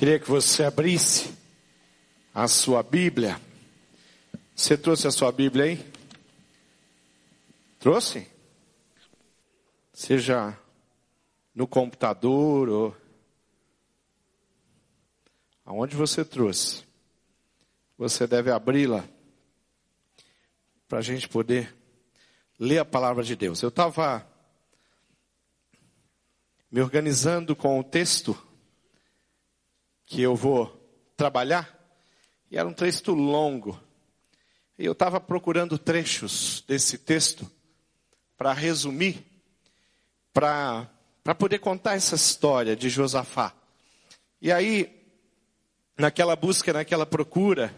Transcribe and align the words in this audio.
Queria 0.00 0.18
que 0.18 0.30
você 0.30 0.64
abrisse 0.64 1.30
a 2.34 2.48
sua 2.48 2.82
Bíblia. 2.82 3.38
Você 4.56 4.74
trouxe 4.74 5.06
a 5.06 5.10
sua 5.10 5.30
Bíblia 5.30 5.64
aí? 5.64 5.92
Trouxe? 7.78 8.26
Seja 9.92 10.58
no 11.54 11.66
computador 11.66 12.70
ou 12.70 12.96
aonde 15.66 15.94
você 15.94 16.24
trouxe. 16.24 16.82
Você 17.98 18.26
deve 18.26 18.50
abri-la 18.50 19.04
para 20.88 21.00
a 21.00 21.02
gente 21.02 21.28
poder 21.28 21.76
ler 22.58 22.78
a 22.78 22.86
palavra 22.86 23.22
de 23.22 23.36
Deus. 23.36 23.60
Eu 23.60 23.68
estava 23.68 24.26
me 26.72 26.80
organizando 26.80 27.54
com 27.54 27.78
o 27.78 27.84
texto 27.84 28.48
que 30.10 30.20
eu 30.20 30.34
vou 30.34 30.66
trabalhar, 31.16 31.72
e 32.50 32.58
era 32.58 32.68
um 32.68 32.72
texto 32.72 33.14
longo. 33.14 33.80
E 34.76 34.84
eu 34.84 34.90
estava 34.90 35.20
procurando 35.20 35.78
trechos 35.78 36.64
desse 36.66 36.98
texto 36.98 37.48
para 38.36 38.52
resumir, 38.52 39.24
para 40.34 40.90
poder 41.38 41.60
contar 41.60 41.94
essa 41.94 42.16
história 42.16 42.74
de 42.74 42.88
Josafá. 42.88 43.54
E 44.42 44.50
aí, 44.50 45.00
naquela 45.96 46.34
busca, 46.34 46.72
naquela 46.72 47.06
procura, 47.06 47.72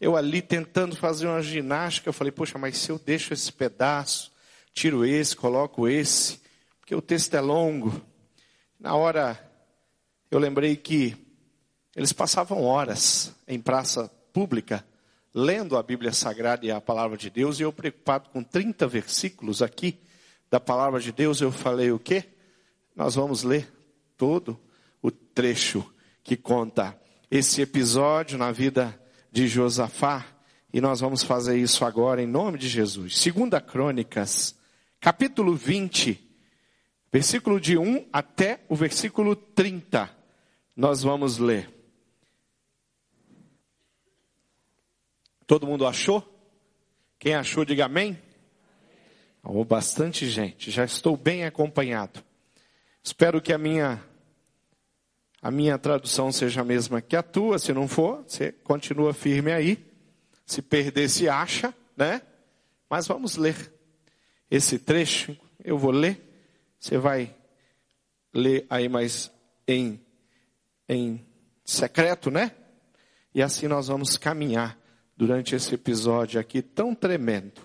eu 0.00 0.16
ali 0.16 0.40
tentando 0.40 0.94
fazer 0.94 1.26
uma 1.26 1.42
ginástica, 1.42 2.08
eu 2.08 2.12
falei, 2.12 2.30
poxa, 2.30 2.56
mas 2.56 2.78
se 2.78 2.90
eu 2.90 3.00
deixo 3.00 3.34
esse 3.34 3.52
pedaço, 3.52 4.30
tiro 4.72 5.04
esse, 5.04 5.34
coloco 5.34 5.88
esse, 5.88 6.40
porque 6.78 6.94
o 6.94 7.02
texto 7.02 7.34
é 7.34 7.40
longo. 7.40 8.00
Na 8.78 8.94
hora, 8.94 9.50
eu 10.30 10.38
lembrei 10.38 10.76
que 10.76 11.16
eles 11.94 12.12
passavam 12.12 12.62
horas 12.62 13.32
em 13.46 13.60
praça 13.60 14.10
pública 14.32 14.84
lendo 15.34 15.76
a 15.76 15.82
Bíblia 15.82 16.12
Sagrada 16.12 16.66
e 16.66 16.70
a 16.70 16.80
palavra 16.80 17.16
de 17.16 17.30
Deus, 17.30 17.58
e 17.58 17.62
eu 17.62 17.72
preocupado 17.72 18.28
com 18.30 18.42
30 18.42 18.86
versículos 18.86 19.62
aqui 19.62 19.98
da 20.50 20.60
palavra 20.60 21.00
de 21.00 21.10
Deus, 21.10 21.40
eu 21.40 21.50
falei 21.50 21.90
o 21.90 21.98
quê? 21.98 22.24
Nós 22.94 23.14
vamos 23.14 23.42
ler 23.42 23.72
todo 24.16 24.60
o 25.00 25.10
trecho 25.10 25.84
que 26.22 26.36
conta 26.36 26.98
esse 27.30 27.62
episódio 27.62 28.36
na 28.36 28.52
vida 28.52 28.98
de 29.30 29.48
Josafá, 29.48 30.26
e 30.70 30.80
nós 30.80 31.00
vamos 31.00 31.22
fazer 31.22 31.58
isso 31.58 31.84
agora 31.84 32.22
em 32.22 32.26
nome 32.26 32.58
de 32.58 32.68
Jesus. 32.68 33.18
Segunda 33.18 33.60
Crônicas, 33.60 34.54
capítulo 35.00 35.54
20, 35.54 36.18
versículo 37.10 37.58
de 37.58 37.78
1 37.78 38.08
até 38.12 38.60
o 38.68 38.76
versículo 38.76 39.34
30. 39.34 40.10
Nós 40.76 41.02
vamos 41.02 41.38
ler. 41.38 41.81
Todo 45.46 45.66
mundo 45.66 45.86
achou? 45.86 46.26
Quem 47.18 47.34
achou, 47.34 47.64
diga 47.64 47.84
amém. 47.84 48.18
Oh, 49.42 49.64
bastante 49.64 50.28
gente, 50.28 50.70
já 50.70 50.84
estou 50.84 51.16
bem 51.16 51.44
acompanhado. 51.44 52.22
Espero 53.02 53.40
que 53.40 53.52
a 53.52 53.58
minha 53.58 54.02
a 55.40 55.50
minha 55.50 55.76
tradução 55.76 56.30
seja 56.30 56.60
a 56.60 56.64
mesma 56.64 57.02
que 57.02 57.16
a 57.16 57.22
tua, 57.22 57.58
se 57.58 57.72
não 57.72 57.88
for, 57.88 58.22
você 58.24 58.52
continua 58.52 59.12
firme 59.12 59.52
aí. 59.52 59.84
Se 60.46 60.62
perder, 60.62 61.08
se 61.08 61.28
acha, 61.28 61.74
né? 61.96 62.22
Mas 62.88 63.08
vamos 63.08 63.36
ler 63.36 63.56
esse 64.48 64.78
trecho. 64.78 65.36
Eu 65.64 65.76
vou 65.76 65.90
ler, 65.90 66.20
você 66.78 66.96
vai 66.96 67.34
ler 68.32 68.66
aí 68.70 68.88
mais 68.88 69.32
em, 69.66 70.00
em 70.88 71.26
secreto, 71.64 72.30
né? 72.30 72.52
E 73.34 73.42
assim 73.42 73.66
nós 73.66 73.88
vamos 73.88 74.16
caminhar 74.16 74.78
durante 75.22 75.54
esse 75.54 75.72
episódio 75.72 76.40
aqui 76.40 76.60
tão 76.60 76.96
tremendo 76.96 77.62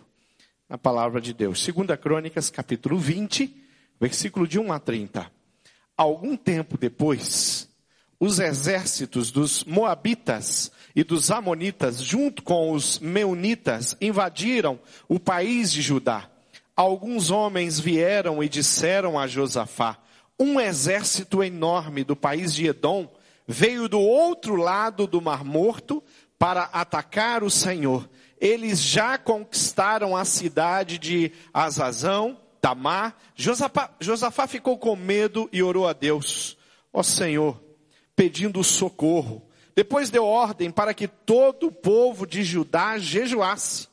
na 0.69 0.77
palavra 0.77 1.19
de 1.19 1.33
Deus. 1.33 1.63
Segunda 1.63 1.97
Crônicas, 1.97 2.51
capítulo 2.51 2.99
20, 2.99 3.51
versículo 3.99 4.47
de 4.47 4.59
1 4.59 4.71
a 4.71 4.79
30. 4.79 5.31
Algum 5.97 6.37
tempo 6.37 6.77
depois, 6.77 7.67
os 8.19 8.37
exércitos 8.37 9.31
dos 9.31 9.63
Moabitas 9.63 10.71
e 10.95 11.03
dos 11.03 11.31
Amonitas, 11.31 11.99
junto 11.99 12.43
com 12.43 12.73
os 12.73 12.99
Meunitas, 12.99 13.97
invadiram 13.99 14.79
o 15.09 15.19
país 15.19 15.71
de 15.71 15.81
Judá. 15.81 16.29
Alguns 16.75 17.31
homens 17.31 17.79
vieram 17.79 18.43
e 18.43 18.47
disseram 18.47 19.17
a 19.17 19.25
Josafá: 19.25 19.97
Um 20.39 20.59
exército 20.59 21.43
enorme 21.43 22.03
do 22.03 22.15
país 22.15 22.53
de 22.53 22.67
Edom 22.67 23.11
veio 23.47 23.89
do 23.89 23.99
outro 23.99 24.55
lado 24.55 25.07
do 25.07 25.19
Mar 25.19 25.43
Morto 25.43 26.03
para 26.37 26.63
atacar 26.63 27.43
o 27.43 27.49
Senhor. 27.49 28.09
Eles 28.39 28.81
já 28.81 29.17
conquistaram 29.17 30.15
a 30.15 30.23
cidade 30.23 30.97
de 30.97 31.31
Azazão, 31.53 32.37
Tamar. 32.61 33.15
Josafá, 33.35 33.95
Josafá 33.99 34.47
ficou 34.47 34.77
com 34.77 34.95
medo 34.95 35.49
e 35.51 35.63
orou 35.63 35.87
a 35.87 35.93
Deus. 35.93 36.57
Ó 36.93 37.01
Senhor, 37.01 37.59
pedindo 38.15 38.63
socorro. 38.63 39.43
Depois 39.75 40.09
deu 40.09 40.25
ordem 40.25 40.71
para 40.71 40.93
que 40.93 41.07
todo 41.07 41.67
o 41.67 41.71
povo 41.71 42.25
de 42.25 42.43
Judá 42.43 42.97
jejuasse. 42.97 43.87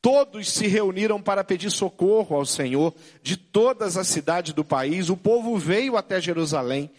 Todos 0.00 0.50
se 0.50 0.66
reuniram 0.66 1.22
para 1.22 1.44
pedir 1.44 1.70
socorro 1.70 2.34
ao 2.34 2.44
Senhor 2.44 2.92
de 3.22 3.36
todas 3.36 3.96
as 3.96 4.08
cidades 4.08 4.52
do 4.52 4.64
país. 4.64 5.08
O 5.08 5.16
povo 5.16 5.56
veio 5.56 5.96
até 5.96 6.20
Jerusalém. 6.20 6.90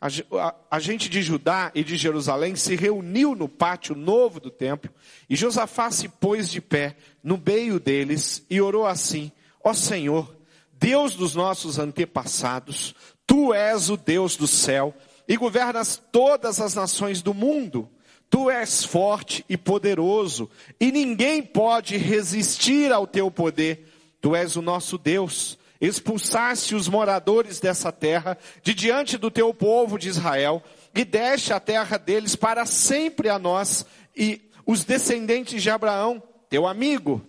A, 0.00 0.78
gente 0.78 1.08
de 1.08 1.20
Judá 1.22 1.72
e 1.74 1.82
de 1.82 1.96
Jerusalém 1.96 2.54
se 2.54 2.76
reuniu 2.76 3.34
no 3.34 3.48
pátio 3.48 3.96
novo 3.96 4.38
do 4.38 4.48
templo 4.48 4.92
e 5.28 5.34
Josafá 5.34 5.90
se 5.90 6.08
pôs 6.08 6.48
de 6.48 6.60
pé 6.60 6.96
no 7.22 7.36
meio 7.36 7.80
deles 7.80 8.44
e 8.48 8.60
orou 8.60 8.86
assim: 8.86 9.32
Ó 9.62 9.74
Senhor, 9.74 10.36
Deus 10.72 11.16
dos 11.16 11.34
nossos 11.34 11.80
antepassados, 11.80 12.94
tu 13.26 13.52
és 13.52 13.90
o 13.90 13.96
Deus 13.96 14.36
do 14.36 14.46
céu 14.46 14.94
e 15.26 15.36
governas 15.36 16.00
todas 16.12 16.60
as 16.60 16.74
nações 16.74 17.20
do 17.20 17.34
mundo. 17.34 17.90
Tu 18.30 18.50
és 18.50 18.84
forte 18.84 19.44
e 19.48 19.56
poderoso 19.56 20.48
e 20.78 20.92
ninguém 20.92 21.42
pode 21.42 21.96
resistir 21.96 22.92
ao 22.92 23.04
teu 23.04 23.32
poder. 23.32 23.88
Tu 24.20 24.36
és 24.36 24.54
o 24.54 24.62
nosso 24.62 24.96
Deus 24.96 25.57
expulsaste 25.80 26.74
os 26.74 26.88
moradores 26.88 27.60
dessa 27.60 27.92
terra 27.92 28.36
de 28.62 28.74
diante 28.74 29.16
do 29.16 29.30
teu 29.30 29.54
povo 29.54 29.98
de 29.98 30.08
Israel 30.08 30.62
e 30.94 31.04
deste 31.04 31.52
a 31.52 31.60
terra 31.60 31.96
deles 31.96 32.34
para 32.34 32.66
sempre 32.66 33.28
a 33.28 33.38
nós 33.38 33.86
e 34.16 34.50
os 34.66 34.84
descendentes 34.84 35.62
de 35.62 35.70
Abraão, 35.70 36.22
teu 36.50 36.66
amigo. 36.66 37.24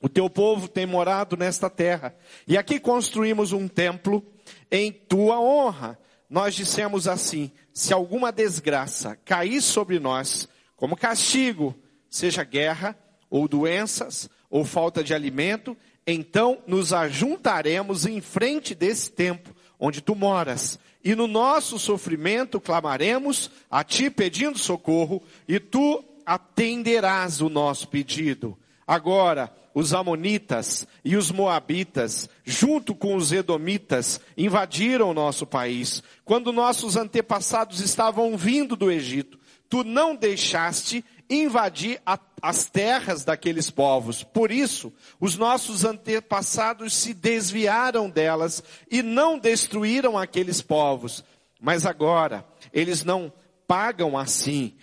O 0.00 0.08
teu 0.08 0.28
povo 0.28 0.68
tem 0.68 0.86
morado 0.86 1.36
nesta 1.36 1.70
terra. 1.70 2.14
E 2.46 2.58
aqui 2.58 2.78
construímos 2.78 3.52
um 3.52 3.66
templo 3.66 4.24
em 4.70 4.92
tua 4.92 5.40
honra. 5.40 5.98
Nós 6.28 6.54
dissemos 6.54 7.08
assim: 7.08 7.50
se 7.72 7.92
alguma 7.92 8.30
desgraça 8.30 9.16
cair 9.24 9.60
sobre 9.60 9.98
nós, 9.98 10.48
como 10.76 10.96
castigo, 10.96 11.74
seja 12.08 12.44
guerra, 12.44 12.96
ou 13.30 13.48
doenças, 13.48 14.28
ou 14.50 14.64
falta 14.64 15.02
de 15.02 15.12
alimento, 15.12 15.76
então 16.06 16.58
nos 16.66 16.92
ajuntaremos 16.92 18.06
em 18.06 18.20
frente 18.20 18.74
desse 18.74 19.10
templo 19.10 19.54
onde 19.78 20.00
tu 20.00 20.14
moras, 20.14 20.78
e 21.04 21.14
no 21.14 21.26
nosso 21.26 21.78
sofrimento 21.78 22.60
clamaremos 22.60 23.50
a 23.70 23.84
ti 23.84 24.08
pedindo 24.08 24.58
socorro, 24.58 25.22
e 25.46 25.60
tu 25.60 26.02
atenderás 26.24 27.42
o 27.42 27.50
nosso 27.50 27.88
pedido. 27.88 28.56
Agora, 28.86 29.52
os 29.74 29.92
Amonitas 29.92 30.86
e 31.04 31.16
os 31.16 31.30
Moabitas, 31.30 32.30
junto 32.44 32.94
com 32.94 33.16
os 33.16 33.32
Edomitas, 33.32 34.20
invadiram 34.38 35.10
o 35.10 35.14
nosso 35.14 35.44
país. 35.44 36.02
Quando 36.24 36.52
nossos 36.52 36.96
antepassados 36.96 37.80
estavam 37.80 38.36
vindo 38.36 38.76
do 38.76 38.90
Egito, 38.90 39.38
tu 39.68 39.82
não 39.82 40.14
deixaste 40.14 41.04
invadir 41.28 42.00
a, 42.04 42.18
as 42.42 42.66
terras 42.66 43.24
daqueles 43.24 43.70
povos. 43.70 44.22
Por 44.22 44.50
isso, 44.50 44.92
os 45.20 45.36
nossos 45.36 45.84
antepassados 45.84 46.94
se 46.94 47.14
desviaram 47.14 48.10
delas 48.10 48.62
e 48.90 49.02
não 49.02 49.38
destruíram 49.38 50.18
aqueles 50.18 50.60
povos. 50.60 51.24
Mas 51.60 51.86
agora, 51.86 52.44
eles 52.72 53.04
não 53.04 53.32
pagam 53.66 54.18
assim. 54.18 54.74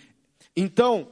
Então, 0.56 1.08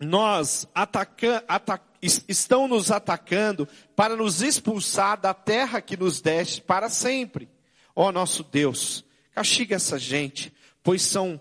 nós 0.00 0.66
ataca, 0.74 1.44
ataca, 1.46 1.84
estão 2.02 2.68
nos 2.68 2.90
atacando 2.90 3.68
para 3.94 4.16
nos 4.16 4.42
expulsar 4.42 5.20
da 5.20 5.34
terra 5.34 5.80
que 5.80 5.96
nos 5.96 6.20
deste 6.20 6.60
para 6.60 6.88
sempre. 6.88 7.48
Ó 7.94 8.08
oh, 8.08 8.12
nosso 8.12 8.42
Deus, 8.44 9.04
castiga 9.32 9.76
essa 9.76 9.98
gente, 9.98 10.52
pois 10.82 11.02
são, 11.02 11.40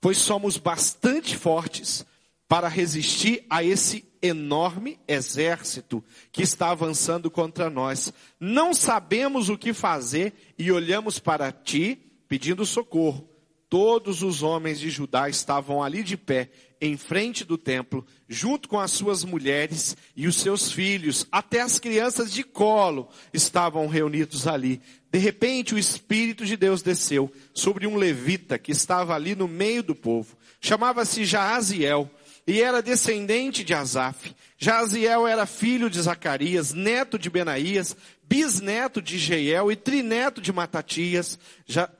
pois 0.00 0.18
somos 0.18 0.56
bastante 0.56 1.36
fortes 1.36 2.04
para 2.48 2.68
resistir 2.68 3.44
a 3.50 3.62
esse 3.62 4.04
enorme 4.22 4.98
exército 5.06 6.02
que 6.30 6.42
está 6.42 6.70
avançando 6.70 7.30
contra 7.30 7.68
nós. 7.68 8.12
Não 8.38 8.72
sabemos 8.72 9.48
o 9.48 9.58
que 9.58 9.72
fazer 9.72 10.32
e 10.58 10.70
olhamos 10.70 11.18
para 11.18 11.50
ti 11.52 11.98
pedindo 12.28 12.66
socorro. 12.66 13.28
todos 13.68 14.22
os 14.22 14.44
homens 14.44 14.78
de 14.78 14.88
Judá 14.90 15.28
estavam 15.28 15.82
ali 15.82 16.04
de 16.04 16.16
pé, 16.16 16.50
em 16.80 16.96
frente 16.96 17.44
do 17.44 17.58
templo, 17.58 18.06
junto 18.28 18.68
com 18.68 18.78
as 18.78 18.92
suas 18.92 19.24
mulheres 19.24 19.96
e 20.14 20.28
os 20.28 20.36
seus 20.36 20.70
filhos, 20.70 21.26
até 21.32 21.60
as 21.60 21.78
crianças 21.78 22.32
de 22.32 22.44
colo 22.44 23.08
estavam 23.32 23.88
reunidos 23.88 24.46
ali. 24.46 24.80
De 25.10 25.18
repente 25.18 25.74
o 25.74 25.78
Espírito 25.78 26.46
de 26.46 26.56
Deus 26.56 26.80
desceu 26.80 27.30
sobre 27.52 27.88
um 27.88 27.96
levita 27.96 28.56
que 28.56 28.70
estava 28.70 29.16
ali 29.16 29.34
no 29.34 29.48
meio 29.48 29.82
do 29.82 29.96
povo. 29.96 30.36
Chamava-se 30.60 31.24
Jaaziel 31.24 32.08
e 32.46 32.62
era 32.62 32.80
descendente 32.80 33.64
de 33.64 33.74
Asaf. 33.74 34.34
Jaaziel 34.56 35.26
era 35.26 35.44
filho 35.44 35.90
de 35.90 36.00
Zacarias, 36.00 36.72
neto 36.72 37.18
de 37.18 37.28
Benaías, 37.28 37.96
bisneto 38.22 39.02
de 39.02 39.18
Jeiel 39.18 39.70
e 39.70 39.76
trineto 39.76 40.40
de 40.40 40.52
Matatias. 40.52 41.38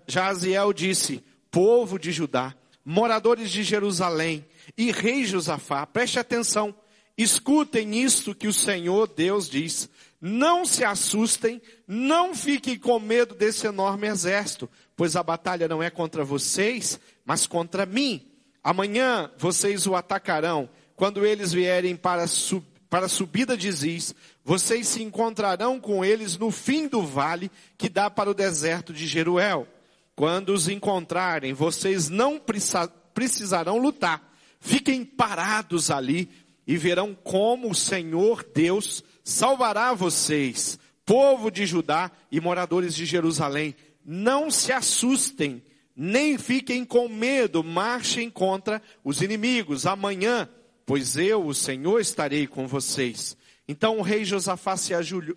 Jaaziel 0.06 0.72
disse, 0.72 1.22
povo 1.50 1.98
de 1.98 2.12
Judá, 2.12 2.54
moradores 2.84 3.50
de 3.50 3.62
Jerusalém 3.62 4.46
e 4.76 4.92
rei 4.92 5.24
Josafá, 5.24 5.84
preste 5.84 6.18
atenção, 6.18 6.74
escutem 7.18 8.02
isto 8.02 8.34
que 8.34 8.48
o 8.48 8.52
Senhor 8.52 9.08
Deus 9.08 9.48
diz. 9.48 9.88
Não 10.20 10.64
se 10.64 10.82
assustem, 10.82 11.60
não 11.86 12.34
fiquem 12.34 12.78
com 12.78 12.98
medo 12.98 13.34
desse 13.34 13.66
enorme 13.66 14.06
exército, 14.06 14.68
pois 14.96 15.14
a 15.14 15.22
batalha 15.22 15.68
não 15.68 15.82
é 15.82 15.90
contra 15.90 16.24
vocês, 16.24 16.98
mas 17.24 17.46
contra 17.46 17.84
mim. 17.84 18.26
Amanhã 18.66 19.30
vocês 19.38 19.86
o 19.86 19.94
atacarão, 19.94 20.68
quando 20.96 21.24
eles 21.24 21.52
vierem 21.52 21.94
para, 21.94 22.26
sub, 22.26 22.66
para 22.90 23.06
a 23.06 23.08
subida 23.08 23.56
de 23.56 23.70
Ziz, 23.70 24.12
vocês 24.44 24.88
se 24.88 25.04
encontrarão 25.04 25.78
com 25.78 26.04
eles 26.04 26.36
no 26.36 26.50
fim 26.50 26.88
do 26.88 27.00
vale 27.00 27.48
que 27.78 27.88
dá 27.88 28.10
para 28.10 28.28
o 28.28 28.34
deserto 28.34 28.92
de 28.92 29.06
Jeruel. 29.06 29.68
Quando 30.16 30.48
os 30.48 30.68
encontrarem, 30.68 31.52
vocês 31.52 32.08
não 32.08 32.42
precisarão 33.14 33.78
lutar. 33.78 34.34
Fiquem 34.58 35.04
parados 35.04 35.88
ali 35.88 36.28
e 36.66 36.76
verão 36.76 37.16
como 37.22 37.70
o 37.70 37.74
Senhor 37.74 38.44
Deus 38.52 39.04
salvará 39.22 39.94
vocês, 39.94 40.76
povo 41.04 41.52
de 41.52 41.66
Judá 41.66 42.10
e 42.32 42.40
moradores 42.40 42.96
de 42.96 43.06
Jerusalém. 43.06 43.76
Não 44.04 44.50
se 44.50 44.72
assustem, 44.72 45.62
nem 45.96 46.36
fiquem 46.36 46.84
com 46.84 47.08
medo, 47.08 47.64
marchem 47.64 48.28
contra 48.30 48.82
os 49.02 49.22
inimigos 49.22 49.86
amanhã, 49.86 50.48
pois 50.84 51.16
eu, 51.16 51.46
o 51.46 51.54
Senhor, 51.54 52.00
estarei 52.00 52.46
com 52.46 52.66
vocês. 52.66 53.36
Então 53.66 53.98
o 53.98 54.02
rei 54.02 54.24
Josafá 54.24 54.76
se, 54.76 54.92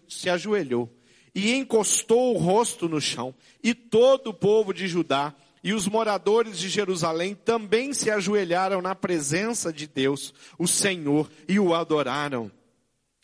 se 0.07 0.29
ajoelhou 0.29 0.93
e 1.33 1.53
encostou 1.53 2.35
o 2.35 2.37
rosto 2.37 2.89
no 2.89 2.99
chão, 2.99 3.33
e 3.63 3.73
todo 3.73 4.31
o 4.31 4.33
povo 4.33 4.73
de 4.73 4.87
Judá 4.87 5.33
e 5.63 5.73
os 5.73 5.87
moradores 5.87 6.57
de 6.57 6.69
Jerusalém 6.69 7.35
também 7.35 7.93
se 7.93 8.09
ajoelharam 8.09 8.81
na 8.81 8.95
presença 8.95 9.73
de 9.73 9.87
Deus, 9.87 10.33
o 10.57 10.67
Senhor, 10.67 11.29
e 11.47 11.59
o 11.59 11.73
adoraram. 11.73 12.51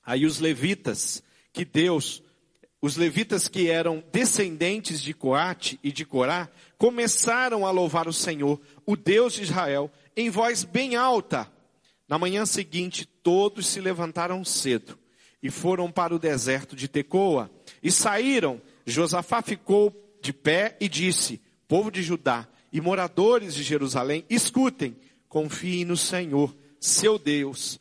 Aí 0.06 0.26
os 0.26 0.40
levitas, 0.40 1.24
que 1.54 1.64
Deus, 1.64 2.22
os 2.86 2.98
levitas 2.98 3.48
que 3.48 3.68
eram 3.68 4.04
descendentes 4.12 5.02
de 5.02 5.12
Coate 5.12 5.80
e 5.84 5.92
de 5.92 6.06
Corá, 6.06 6.48
começaram 6.78 7.66
a 7.66 7.72
louvar 7.72 8.08
o 8.08 8.14
Senhor, 8.14 8.62
o 8.86 8.96
Deus 8.96 9.34
de 9.34 9.42
Israel, 9.42 9.92
em 10.16 10.30
voz 10.30 10.64
bem 10.64 10.96
alta. 10.96 11.52
Na 12.08 12.20
manhã 12.20 12.46
seguinte, 12.46 13.04
todos 13.24 13.66
se 13.66 13.82
levantaram 13.82 14.46
cedo 14.46 15.00
e 15.42 15.50
foram 15.50 15.92
para 15.92 16.14
o 16.14 16.20
deserto 16.20 16.76
de 16.76 16.88
Tecoa 16.88 17.50
e 17.82 17.90
saíram. 17.90 18.62
Josafá 18.86 19.42
ficou 19.42 19.92
de 20.22 20.32
pé 20.32 20.78
e 20.80 20.88
disse: 20.88 21.42
Povo 21.68 21.90
de 21.90 22.04
Judá 22.04 22.48
e 22.72 22.80
moradores 22.80 23.56
de 23.56 23.64
Jerusalém, 23.64 24.24
escutem, 24.30 24.96
confiem 25.28 25.86
no 25.86 25.98
Senhor, 25.98 26.56
seu 26.80 27.18
Deus, 27.18 27.80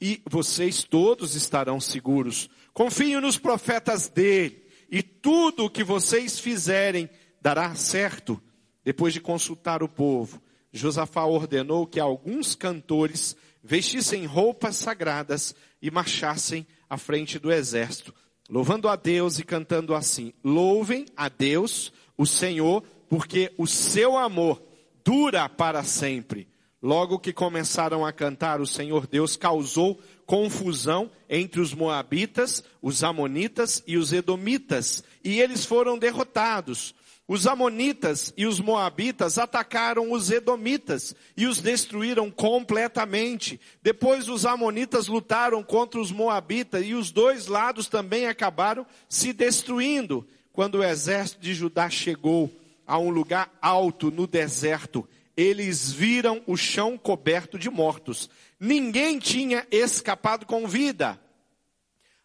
e 0.00 0.22
vocês 0.28 0.84
todos 0.84 1.34
estarão 1.34 1.80
seguros. 1.80 2.50
Confiem 2.72 3.20
nos 3.20 3.38
profetas 3.38 4.08
dele, 4.08 4.62
e 4.90 5.02
tudo 5.02 5.64
o 5.64 5.70
que 5.70 5.82
vocês 5.82 6.38
fizerem 6.38 7.08
dará 7.40 7.74
certo. 7.74 8.40
Depois 8.84 9.14
de 9.14 9.20
consultar 9.20 9.82
o 9.82 9.88
povo, 9.88 10.42
Josafá 10.72 11.24
ordenou 11.24 11.86
que 11.86 12.00
alguns 12.00 12.54
cantores 12.54 13.36
vestissem 13.62 14.26
roupas 14.26 14.76
sagradas 14.76 15.54
e 15.80 15.90
marchassem 15.90 16.66
à 16.90 16.98
frente 16.98 17.38
do 17.38 17.50
exército, 17.52 18.14
louvando 18.50 18.88
a 18.88 18.96
Deus 18.96 19.38
e 19.38 19.44
cantando 19.44 19.94
assim: 19.94 20.32
Louvem 20.44 21.06
a 21.16 21.28
Deus, 21.28 21.92
o 22.16 22.26
Senhor, 22.26 22.82
porque 23.08 23.52
o 23.56 23.66
seu 23.66 24.18
amor 24.18 24.62
dura 25.04 25.48
para 25.48 25.82
sempre. 25.84 26.51
Logo 26.82 27.20
que 27.20 27.32
começaram 27.32 28.04
a 28.04 28.12
cantar, 28.12 28.60
o 28.60 28.66
Senhor 28.66 29.06
Deus 29.06 29.36
causou 29.36 30.00
confusão 30.26 31.08
entre 31.30 31.60
os 31.60 31.72
moabitas, 31.72 32.64
os 32.82 33.04
amonitas 33.04 33.80
e 33.86 33.96
os 33.96 34.12
edomitas, 34.12 35.04
e 35.22 35.40
eles 35.40 35.64
foram 35.64 35.96
derrotados. 35.96 36.92
Os 37.28 37.46
amonitas 37.46 38.34
e 38.36 38.46
os 38.46 38.58
moabitas 38.58 39.38
atacaram 39.38 40.10
os 40.10 40.28
edomitas 40.28 41.14
e 41.36 41.46
os 41.46 41.60
destruíram 41.60 42.32
completamente. 42.32 43.60
Depois 43.80 44.28
os 44.28 44.44
amonitas 44.44 45.06
lutaram 45.06 45.62
contra 45.62 46.00
os 46.00 46.10
moabitas 46.10 46.84
e 46.84 46.94
os 46.94 47.12
dois 47.12 47.46
lados 47.46 47.86
também 47.86 48.26
acabaram 48.26 48.84
se 49.08 49.32
destruindo. 49.32 50.26
Quando 50.52 50.76
o 50.76 50.84
exército 50.84 51.40
de 51.40 51.54
Judá 51.54 51.88
chegou 51.88 52.50
a 52.84 52.98
um 52.98 53.08
lugar 53.08 53.56
alto 53.62 54.10
no 54.10 54.26
deserto, 54.26 55.08
eles 55.36 55.92
viram 55.92 56.42
o 56.46 56.56
chão 56.56 56.98
coberto 56.98 57.58
de 57.58 57.70
mortos. 57.70 58.28
Ninguém 58.58 59.18
tinha 59.18 59.66
escapado 59.70 60.46
com 60.46 60.66
vida. 60.66 61.18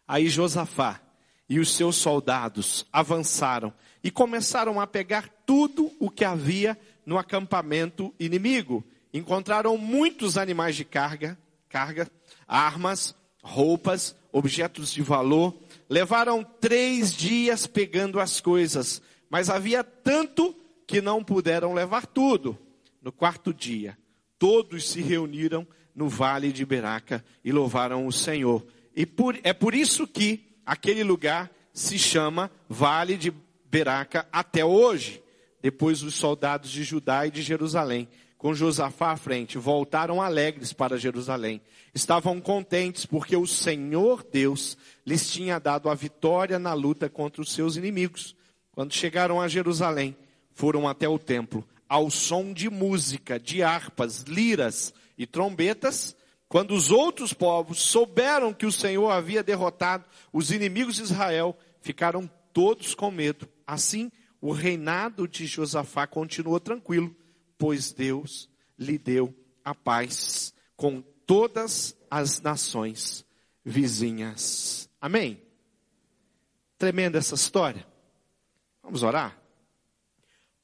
Aí 0.06 0.28
Josafá 0.28 1.00
e 1.48 1.58
os 1.58 1.74
seus 1.74 1.96
soldados 1.96 2.86
avançaram 2.92 3.72
e 4.02 4.10
começaram 4.10 4.80
a 4.80 4.86
pegar 4.86 5.28
tudo 5.46 5.90
o 5.98 6.10
que 6.10 6.24
havia 6.24 6.78
no 7.04 7.18
acampamento 7.18 8.14
inimigo. 8.18 8.84
Encontraram 9.12 9.76
muitos 9.76 10.36
animais 10.36 10.76
de 10.76 10.84
carga, 10.84 11.38
carga, 11.68 12.10
armas, 12.46 13.14
roupas, 13.42 14.14
objetos 14.30 14.92
de 14.92 15.02
valor. 15.02 15.54
Levaram 15.88 16.44
três 16.44 17.14
dias 17.14 17.66
pegando 17.66 18.20
as 18.20 18.40
coisas, 18.40 19.00
mas 19.30 19.48
havia 19.48 19.82
tanto 19.82 20.54
que 20.86 21.00
não 21.00 21.24
puderam 21.24 21.72
levar 21.72 22.06
tudo. 22.06 22.58
No 23.00 23.12
quarto 23.12 23.52
dia, 23.54 23.96
todos 24.38 24.88
se 24.88 25.00
reuniram 25.00 25.66
no 25.94 26.08
vale 26.08 26.52
de 26.52 26.64
Beraca 26.64 27.24
e 27.44 27.52
louvaram 27.52 28.06
o 28.06 28.12
Senhor. 28.12 28.64
E 28.94 29.04
por, 29.04 29.38
é 29.42 29.52
por 29.52 29.74
isso 29.74 30.06
que 30.06 30.48
aquele 30.64 31.02
lugar 31.02 31.50
se 31.72 31.98
chama 31.98 32.50
Vale 32.68 33.16
de 33.16 33.32
Beraca 33.70 34.26
até 34.32 34.64
hoje. 34.64 35.22
Depois 35.60 36.02
os 36.02 36.14
soldados 36.14 36.70
de 36.70 36.84
Judá 36.84 37.26
e 37.26 37.30
de 37.30 37.42
Jerusalém, 37.42 38.08
com 38.36 38.54
Josafá 38.54 39.12
à 39.12 39.16
frente, 39.16 39.58
voltaram 39.58 40.22
alegres 40.22 40.72
para 40.72 40.98
Jerusalém. 40.98 41.60
Estavam 41.94 42.40
contentes 42.40 43.04
porque 43.04 43.36
o 43.36 43.46
Senhor 43.46 44.24
Deus 44.32 44.78
lhes 45.04 45.30
tinha 45.30 45.58
dado 45.58 45.88
a 45.88 45.94
vitória 45.94 46.58
na 46.58 46.74
luta 46.74 47.08
contra 47.08 47.42
os 47.42 47.52
seus 47.52 47.76
inimigos. 47.76 48.36
Quando 48.70 48.94
chegaram 48.94 49.40
a 49.40 49.48
Jerusalém, 49.48 50.16
foram 50.52 50.86
até 50.86 51.08
o 51.08 51.18
templo, 51.18 51.64
ao 51.88 52.10
som 52.10 52.52
de 52.52 52.68
música, 52.68 53.38
de 53.38 53.62
harpas, 53.62 54.22
liras 54.22 54.92
e 55.16 55.26
trombetas, 55.26 56.16
quando 56.48 56.74
os 56.74 56.90
outros 56.90 57.32
povos 57.32 57.80
souberam 57.80 58.54
que 58.54 58.66
o 58.66 58.72
Senhor 58.72 59.10
havia 59.10 59.42
derrotado 59.42 60.04
os 60.32 60.50
inimigos 60.50 60.96
de 60.96 61.02
Israel, 61.02 61.56
ficaram 61.80 62.28
todos 62.52 62.94
com 62.94 63.10
medo. 63.10 63.48
Assim, 63.66 64.10
o 64.40 64.52
reinado 64.52 65.28
de 65.28 65.46
Josafá 65.46 66.06
continuou 66.06 66.58
tranquilo, 66.60 67.14
pois 67.58 67.92
Deus 67.92 68.48
lhe 68.78 68.96
deu 68.96 69.34
a 69.64 69.74
paz 69.74 70.54
com 70.76 71.02
todas 71.26 71.96
as 72.10 72.40
nações 72.40 73.26
vizinhas. 73.64 74.88
Amém? 75.00 75.42
Tremenda 76.78 77.18
essa 77.18 77.34
história. 77.34 77.86
Vamos 78.82 79.02
orar? 79.02 79.38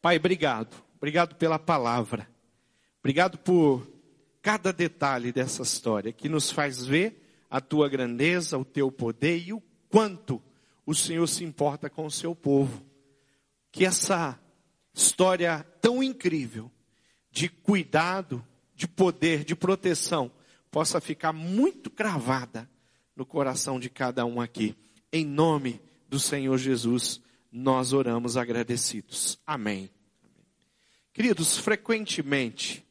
Pai, 0.00 0.16
obrigado. 0.16 0.83
Obrigado 1.04 1.34
pela 1.34 1.58
palavra. 1.58 2.26
Obrigado 3.00 3.36
por 3.36 3.86
cada 4.40 4.72
detalhe 4.72 5.32
dessa 5.32 5.60
história 5.60 6.14
que 6.14 6.30
nos 6.30 6.50
faz 6.50 6.86
ver 6.86 7.44
a 7.50 7.60
tua 7.60 7.90
grandeza, 7.90 8.56
o 8.56 8.64
teu 8.64 8.90
poder 8.90 9.46
e 9.46 9.52
o 9.52 9.62
quanto 9.90 10.42
o 10.86 10.94
Senhor 10.94 11.26
se 11.26 11.44
importa 11.44 11.90
com 11.90 12.06
o 12.06 12.10
seu 12.10 12.34
povo. 12.34 12.82
Que 13.70 13.84
essa 13.84 14.40
história 14.94 15.62
tão 15.78 16.02
incrível 16.02 16.72
de 17.30 17.50
cuidado, 17.50 18.42
de 18.74 18.88
poder, 18.88 19.44
de 19.44 19.54
proteção 19.54 20.32
possa 20.70 21.02
ficar 21.02 21.34
muito 21.34 21.90
cravada 21.90 22.66
no 23.14 23.26
coração 23.26 23.78
de 23.78 23.90
cada 23.90 24.24
um 24.24 24.40
aqui. 24.40 24.74
Em 25.12 25.22
nome 25.22 25.82
do 26.08 26.18
Senhor 26.18 26.56
Jesus, 26.56 27.20
nós 27.52 27.92
oramos 27.92 28.38
agradecidos. 28.38 29.38
Amém. 29.46 29.90
Queridos, 31.14 31.56
frequentemente, 31.56 32.84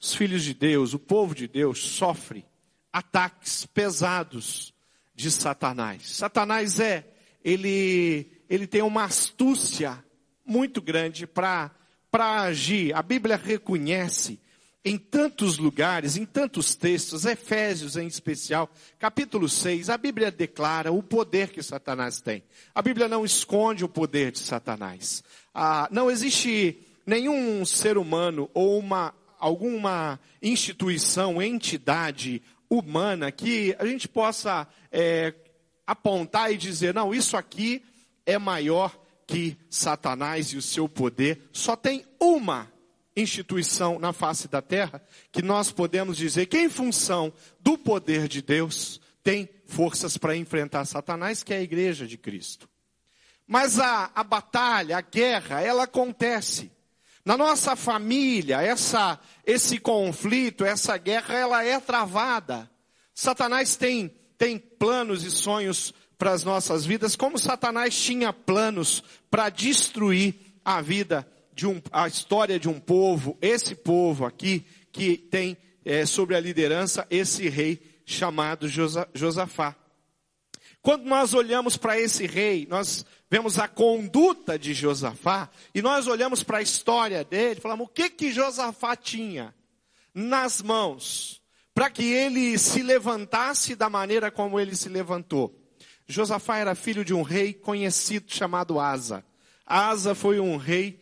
os 0.00 0.14
filhos 0.14 0.44
de 0.44 0.54
Deus, 0.54 0.94
o 0.94 1.00
povo 1.00 1.34
de 1.34 1.48
Deus, 1.48 1.82
sofre 1.82 2.46
ataques 2.92 3.66
pesados 3.66 4.72
de 5.12 5.32
Satanás. 5.32 6.08
Satanás 6.08 6.78
é, 6.78 7.04
ele, 7.44 8.30
ele 8.48 8.68
tem 8.68 8.82
uma 8.82 9.02
astúcia 9.02 10.02
muito 10.46 10.80
grande 10.80 11.26
para 11.26 11.72
agir. 12.12 12.94
A 12.94 13.02
Bíblia 13.02 13.34
reconhece 13.34 14.38
em 14.84 14.96
tantos 14.96 15.58
lugares, 15.58 16.16
em 16.16 16.24
tantos 16.24 16.76
textos, 16.76 17.24
Efésios 17.24 17.96
em 17.96 18.06
especial, 18.06 18.70
capítulo 18.96 19.48
6, 19.48 19.90
a 19.90 19.98
Bíblia 19.98 20.30
declara 20.30 20.92
o 20.92 21.02
poder 21.02 21.48
que 21.48 21.64
Satanás 21.64 22.20
tem. 22.20 22.44
A 22.72 22.80
Bíblia 22.80 23.08
não 23.08 23.24
esconde 23.24 23.84
o 23.84 23.88
poder 23.88 24.30
de 24.30 24.38
Satanás. 24.38 25.24
Ah, 25.52 25.88
não 25.90 26.08
existe 26.08 26.86
nenhum 27.06 27.64
ser 27.64 27.96
humano 27.96 28.50
ou 28.52 28.78
uma, 28.78 29.14
alguma 29.38 30.18
instituição, 30.42 31.40
entidade 31.40 32.42
humana 32.68 33.30
que 33.30 33.76
a 33.78 33.86
gente 33.86 34.08
possa 34.08 34.66
é, 34.90 35.32
apontar 35.86 36.52
e 36.52 36.56
dizer, 36.56 36.92
não, 36.92 37.14
isso 37.14 37.36
aqui 37.36 37.82
é 38.26 38.38
maior 38.38 38.98
que 39.26 39.56
Satanás 39.70 40.48
e 40.48 40.56
o 40.56 40.62
seu 40.62 40.88
poder. 40.88 41.48
Só 41.52 41.76
tem 41.76 42.04
uma 42.20 42.70
instituição 43.16 43.98
na 43.98 44.12
face 44.12 44.46
da 44.48 44.60
terra 44.60 45.02
que 45.32 45.42
nós 45.42 45.72
podemos 45.72 46.16
dizer 46.16 46.46
que, 46.46 46.58
em 46.58 46.68
função 46.68 47.32
do 47.60 47.78
poder 47.78 48.28
de 48.28 48.42
Deus, 48.42 49.00
tem 49.22 49.48
forças 49.64 50.16
para 50.16 50.36
enfrentar 50.36 50.84
Satanás, 50.84 51.42
que 51.42 51.54
é 51.54 51.58
a 51.58 51.62
igreja 51.62 52.06
de 52.06 52.18
Cristo. 52.18 52.68
Mas 53.46 53.78
a, 53.78 54.10
a 54.14 54.22
batalha, 54.22 54.98
a 54.98 55.00
guerra, 55.00 55.60
ela 55.60 55.84
acontece. 55.84 56.70
Na 57.26 57.36
nossa 57.36 57.74
família, 57.74 58.62
essa, 58.62 59.18
esse 59.44 59.80
conflito, 59.80 60.64
essa 60.64 60.96
guerra, 60.96 61.34
ela 61.34 61.64
é 61.64 61.80
travada. 61.80 62.70
Satanás 63.12 63.74
tem, 63.74 64.14
tem 64.38 64.56
planos 64.56 65.24
e 65.24 65.30
sonhos 65.32 65.92
para 66.16 66.30
as 66.30 66.44
nossas 66.44 66.86
vidas, 66.86 67.16
como 67.16 67.36
Satanás 67.36 68.00
tinha 68.00 68.32
planos 68.32 69.02
para 69.28 69.48
destruir 69.48 70.36
a 70.64 70.80
vida 70.80 71.26
de 71.52 71.66
um, 71.66 71.82
a 71.90 72.06
história 72.06 72.60
de 72.60 72.68
um 72.68 72.78
povo, 72.78 73.36
esse 73.42 73.74
povo 73.74 74.24
aqui, 74.24 74.64
que 74.92 75.16
tem 75.18 75.56
é, 75.84 76.06
sobre 76.06 76.36
a 76.36 76.40
liderança 76.40 77.08
esse 77.10 77.48
rei 77.48 77.82
chamado 78.04 78.68
Josafá. 79.12 79.74
Quando 80.80 81.06
nós 81.06 81.34
olhamos 81.34 81.76
para 81.76 81.98
esse 81.98 82.24
rei, 82.24 82.68
nós 82.70 83.04
vemos 83.30 83.58
a 83.58 83.66
conduta 83.66 84.58
de 84.58 84.72
Josafá, 84.72 85.50
e 85.74 85.82
nós 85.82 86.06
olhamos 86.06 86.42
para 86.42 86.58
a 86.58 86.62
história 86.62 87.24
dele, 87.24 87.60
falamos, 87.60 87.86
o 87.86 87.90
que 87.90 88.08
que 88.08 88.32
Josafá 88.32 88.94
tinha 88.94 89.54
nas 90.14 90.62
mãos, 90.62 91.42
para 91.74 91.90
que 91.90 92.04
ele 92.04 92.56
se 92.58 92.82
levantasse 92.82 93.74
da 93.74 93.90
maneira 93.90 94.30
como 94.30 94.58
ele 94.58 94.76
se 94.76 94.88
levantou? 94.88 95.54
Josafá 96.08 96.58
era 96.58 96.74
filho 96.74 97.04
de 97.04 97.12
um 97.12 97.22
rei 97.22 97.52
conhecido 97.52 98.32
chamado 98.32 98.78
Asa. 98.78 99.24
Asa 99.66 100.14
foi 100.14 100.38
um 100.38 100.56
rei 100.56 101.00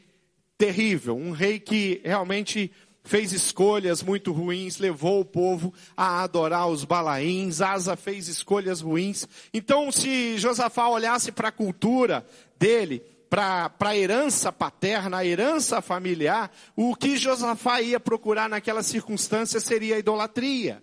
terrível, 0.56 1.16
um 1.16 1.30
rei 1.30 1.60
que 1.60 2.00
realmente 2.04 2.72
fez 3.04 3.32
escolhas 3.32 4.02
muito 4.02 4.32
ruins, 4.32 4.78
levou 4.78 5.20
o 5.20 5.24
povo 5.24 5.72
a 5.94 6.22
adorar 6.22 6.66
os 6.68 6.84
balaíns, 6.84 7.60
Asa 7.60 7.94
fez 7.96 8.26
escolhas 8.28 8.80
ruins. 8.80 9.28
Então, 9.52 9.92
se 9.92 10.38
Josafá 10.38 10.88
olhasse 10.88 11.30
para 11.30 11.48
a 11.48 11.52
cultura 11.52 12.26
dele, 12.58 13.02
para 13.28 13.70
a 13.78 13.96
herança 13.96 14.50
paterna, 14.50 15.18
a 15.18 15.26
herança 15.26 15.82
familiar, 15.82 16.50
o 16.74 16.96
que 16.96 17.16
Josafá 17.16 17.82
ia 17.82 18.00
procurar 18.00 18.48
naquela 18.48 18.82
circunstância 18.82 19.60
seria 19.60 19.96
a 19.96 19.98
idolatria. 19.98 20.82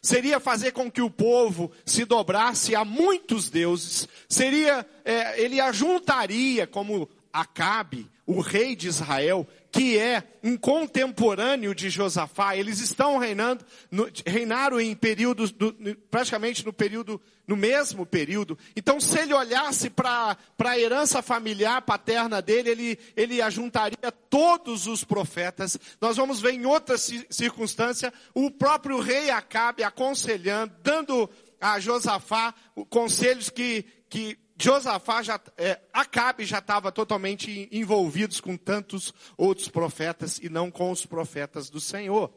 Seria 0.00 0.38
fazer 0.38 0.70
com 0.70 0.88
que 0.88 1.02
o 1.02 1.10
povo 1.10 1.72
se 1.84 2.04
dobrasse 2.04 2.74
a 2.76 2.84
muitos 2.84 3.50
deuses. 3.50 4.06
Seria, 4.28 4.86
é, 5.04 5.42
ele 5.42 5.60
ajuntaria, 5.60 6.68
como 6.68 7.08
Acabe, 7.32 8.08
o 8.28 8.42
rei 8.42 8.76
de 8.76 8.88
Israel, 8.88 9.48
que 9.72 9.96
é 9.96 10.22
um 10.44 10.54
contemporâneo 10.54 11.74
de 11.74 11.88
Josafá, 11.88 12.54
eles 12.54 12.78
estão 12.78 13.16
reinando, 13.16 13.64
no, 13.90 14.06
reinaram 14.26 14.78
em 14.78 14.94
períodos, 14.94 15.50
do, 15.50 15.74
praticamente 16.10 16.62
no 16.62 16.70
período, 16.70 17.18
no 17.46 17.56
mesmo 17.56 18.04
período. 18.04 18.58
Então, 18.76 19.00
se 19.00 19.18
ele 19.18 19.32
olhasse 19.32 19.88
para 19.88 20.36
a 20.62 20.78
herança 20.78 21.22
familiar 21.22 21.80
paterna 21.80 22.42
dele, 22.42 22.68
ele, 22.68 22.98
ele 23.16 23.40
ajuntaria 23.40 24.12
todos 24.28 24.86
os 24.86 25.02
profetas. 25.02 25.78
Nós 25.98 26.18
vamos 26.18 26.38
ver 26.38 26.52
em 26.52 26.66
outra 26.66 26.98
circunstância, 26.98 28.12
o 28.34 28.50
próprio 28.50 29.00
rei 29.00 29.30
Acabe 29.30 29.82
aconselhando, 29.82 30.74
dando 30.82 31.30
a 31.58 31.80
Josafá 31.80 32.54
conselhos 32.90 33.48
que, 33.48 33.86
que 34.10 34.36
Josafá 34.60 35.22
já, 35.22 35.40
é, 35.56 35.80
Acabe 35.92 36.44
já 36.44 36.58
estava 36.58 36.90
totalmente 36.90 37.68
envolvidos 37.70 38.40
com 38.40 38.56
tantos 38.56 39.14
outros 39.36 39.68
profetas 39.68 40.38
e 40.38 40.48
não 40.48 40.70
com 40.70 40.90
os 40.90 41.06
profetas 41.06 41.70
do 41.70 41.80
Senhor. 41.80 42.32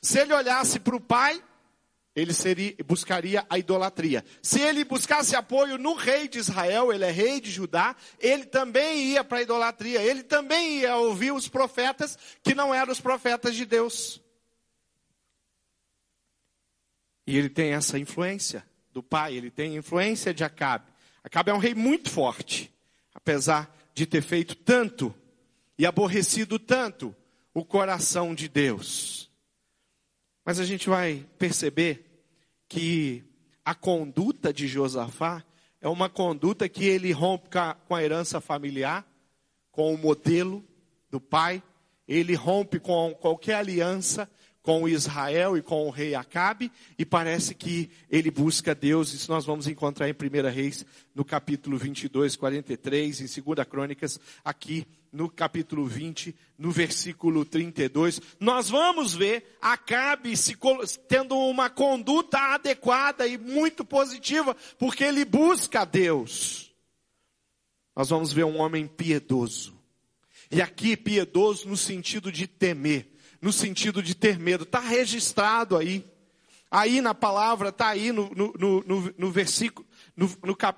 Se 0.00 0.20
ele 0.20 0.32
olhasse 0.32 0.80
para 0.80 0.96
o 0.96 1.00
pai, 1.00 1.42
ele 2.14 2.32
seria, 2.32 2.74
buscaria 2.86 3.44
a 3.50 3.58
idolatria. 3.58 4.24
Se 4.40 4.58
ele 4.58 4.84
buscasse 4.84 5.36
apoio 5.36 5.76
no 5.76 5.94
rei 5.94 6.26
de 6.26 6.38
Israel, 6.38 6.90
ele 6.90 7.04
é 7.04 7.10
rei 7.10 7.42
de 7.42 7.50
Judá, 7.50 7.94
ele 8.18 8.46
também 8.46 9.12
ia 9.12 9.22
para 9.22 9.38
a 9.38 9.42
idolatria. 9.42 10.02
Ele 10.02 10.22
também 10.22 10.78
ia 10.78 10.96
ouvir 10.96 11.32
os 11.32 11.46
profetas 11.46 12.18
que 12.42 12.54
não 12.54 12.74
eram 12.74 12.90
os 12.90 13.02
profetas 13.02 13.54
de 13.54 13.66
Deus. 13.66 14.18
E 17.26 17.36
ele 17.36 17.50
tem 17.50 17.72
essa 17.72 17.98
influência 17.98 18.64
do 18.94 19.02
pai, 19.02 19.34
ele 19.34 19.50
tem 19.50 19.76
influência 19.76 20.32
de 20.32 20.42
Acabe. 20.42 20.95
Acabe 21.26 21.50
é 21.50 21.54
um 21.54 21.58
rei 21.58 21.74
muito 21.74 22.08
forte, 22.08 22.72
apesar 23.12 23.76
de 23.92 24.06
ter 24.06 24.22
feito 24.22 24.54
tanto 24.54 25.12
e 25.76 25.84
aborrecido 25.84 26.56
tanto 26.56 27.12
o 27.52 27.64
coração 27.64 28.32
de 28.32 28.48
Deus. 28.48 29.28
Mas 30.44 30.60
a 30.60 30.64
gente 30.64 30.88
vai 30.88 31.26
perceber 31.36 32.22
que 32.68 33.24
a 33.64 33.74
conduta 33.74 34.52
de 34.52 34.68
Josafá 34.68 35.44
é 35.80 35.88
uma 35.88 36.08
conduta 36.08 36.68
que 36.68 36.84
ele 36.84 37.10
rompe 37.10 37.48
com 37.88 37.96
a 37.96 38.04
herança 38.04 38.40
familiar, 38.40 39.04
com 39.72 39.92
o 39.92 39.98
modelo 39.98 40.64
do 41.10 41.20
pai, 41.20 41.60
ele 42.06 42.36
rompe 42.36 42.78
com 42.78 43.12
qualquer 43.16 43.56
aliança 43.56 44.30
com 44.66 44.88
Israel 44.88 45.56
e 45.56 45.62
com 45.62 45.86
o 45.86 45.90
rei 45.90 46.16
Acabe, 46.16 46.72
e 46.98 47.06
parece 47.06 47.54
que 47.54 47.88
ele 48.10 48.32
busca 48.32 48.74
Deus, 48.74 49.14
isso 49.14 49.30
nós 49.30 49.44
vamos 49.44 49.68
encontrar 49.68 50.08
em 50.08 50.12
1 50.12 50.50
Reis, 50.52 50.84
no 51.14 51.24
capítulo 51.24 51.78
22, 51.78 52.34
43, 52.34 53.20
em 53.20 53.42
2 53.42 53.68
Crônicas, 53.68 54.18
aqui 54.44 54.84
no 55.12 55.30
capítulo 55.30 55.86
20, 55.86 56.34
no 56.58 56.72
versículo 56.72 57.44
32. 57.44 58.20
Nós 58.40 58.68
vamos 58.68 59.14
ver 59.14 59.56
Acabe 59.62 60.36
se, 60.36 60.58
tendo 61.06 61.38
uma 61.38 61.70
conduta 61.70 62.36
adequada 62.36 63.24
e 63.24 63.38
muito 63.38 63.84
positiva, 63.84 64.56
porque 64.80 65.04
ele 65.04 65.24
busca 65.24 65.84
Deus. 65.84 66.74
Nós 67.94 68.08
vamos 68.08 68.32
ver 68.32 68.44
um 68.44 68.58
homem 68.58 68.88
piedoso. 68.88 69.76
E 70.50 70.60
aqui 70.60 70.96
piedoso 70.96 71.68
no 71.68 71.76
sentido 71.76 72.32
de 72.32 72.48
temer 72.48 73.15
no 73.40 73.52
sentido 73.52 74.02
de 74.02 74.14
ter 74.14 74.38
medo. 74.38 74.64
Está 74.64 74.80
registrado 74.80 75.76
aí. 75.76 76.04
Aí 76.70 77.00
na 77.00 77.14
palavra, 77.14 77.68
está 77.68 77.88
aí 77.88 78.10
no, 78.10 78.28
no, 78.34 78.52
no, 78.84 79.14
no 79.16 79.30
versículo, 79.30 79.86
no, 80.16 80.28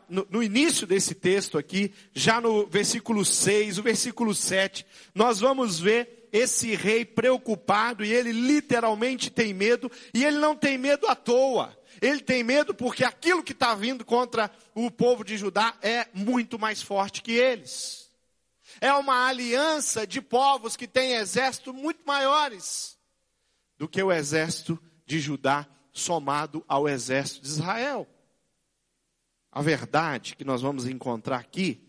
no, 0.09 0.27
no, 0.31 0.43
início 0.43 0.87
desse 0.87 1.15
texto 1.15 1.57
aqui, 1.57 1.93
já 2.13 2.41
no 2.41 2.67
versículo 2.67 3.25
6, 3.25 3.79
o 3.79 3.83
versículo 3.83 4.35
7, 4.35 4.85
nós 5.15 5.41
vamos 5.41 5.81
ver 5.81 6.29
esse 6.31 6.75
rei 6.75 7.05
preocupado 7.05 8.05
e 8.05 8.13
ele 8.13 8.33
literalmente 8.33 9.31
tem 9.31 9.55
medo, 9.55 9.91
e 10.13 10.25
ele 10.25 10.37
não 10.39 10.55
tem 10.55 10.77
medo 10.77 11.07
à 11.07 11.15
toa. 11.15 11.77
Ele 12.01 12.21
tem 12.21 12.45
medo 12.45 12.75
porque 12.75 13.03
aquilo 13.03 13.43
que 13.43 13.53
está 13.53 13.75
vindo 13.75 14.05
contra 14.05 14.51
o 14.75 14.91
povo 14.91 15.25
de 15.25 15.37
Judá 15.37 15.75
é 15.83 16.07
muito 16.13 16.59
mais 16.59 16.81
forte 16.81 17.23
que 17.23 17.33
eles. 17.33 18.08
É 18.81 18.93
uma 18.93 19.27
aliança 19.27 20.07
de 20.07 20.21
povos 20.21 20.77
que 20.77 20.87
têm 20.87 21.15
exércitos 21.15 21.75
muito 21.75 22.01
maiores 22.07 22.99
do 23.77 23.89
que 23.89 24.03
o 24.03 24.13
exército 24.13 24.81
de 25.07 25.21
Judá 25.21 25.67
somado 25.93 26.65
ao 26.69 26.89
exército 26.89 27.43
de 27.43 27.49
Israel. 27.49 28.07
A 29.51 29.63
verdade 29.63 30.37
que 30.37 30.45
nós 30.45 30.63
vamos 30.63 30.87
encontrar 30.87 31.39
aqui 31.39 31.85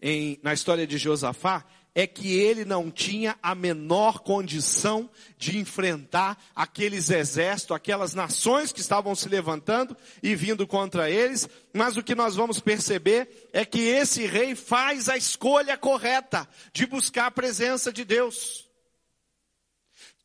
em, 0.00 0.38
na 0.42 0.52
história 0.52 0.86
de 0.86 0.98
Josafá 0.98 1.64
é 1.94 2.06
que 2.06 2.32
ele 2.32 2.64
não 2.64 2.90
tinha 2.90 3.38
a 3.42 3.54
menor 3.54 4.20
condição 4.20 5.10
de 5.36 5.58
enfrentar 5.58 6.42
aqueles 6.54 7.10
exércitos, 7.10 7.76
aquelas 7.76 8.14
nações 8.14 8.72
que 8.72 8.80
estavam 8.80 9.14
se 9.14 9.28
levantando 9.28 9.96
e 10.22 10.34
vindo 10.34 10.66
contra 10.66 11.10
eles, 11.10 11.48
mas 11.72 11.96
o 11.96 12.02
que 12.02 12.14
nós 12.14 12.34
vamos 12.34 12.60
perceber 12.60 13.50
é 13.52 13.64
que 13.64 13.80
esse 13.80 14.24
rei 14.26 14.54
faz 14.54 15.08
a 15.08 15.16
escolha 15.16 15.76
correta 15.76 16.48
de 16.72 16.86
buscar 16.86 17.26
a 17.26 17.30
presença 17.30 17.92
de 17.92 18.04
Deus. 18.04 18.66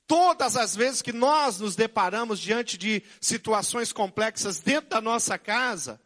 Todas 0.06 0.56
as 0.56 0.74
vezes 0.74 1.02
que 1.02 1.12
nós 1.12 1.60
nos 1.60 1.76
deparamos 1.76 2.40
diante 2.40 2.78
de 2.78 3.04
situações 3.20 3.92
complexas 3.92 4.60
dentro 4.60 4.92
da 4.92 5.02
nossa 5.02 5.38
casa, 5.38 6.00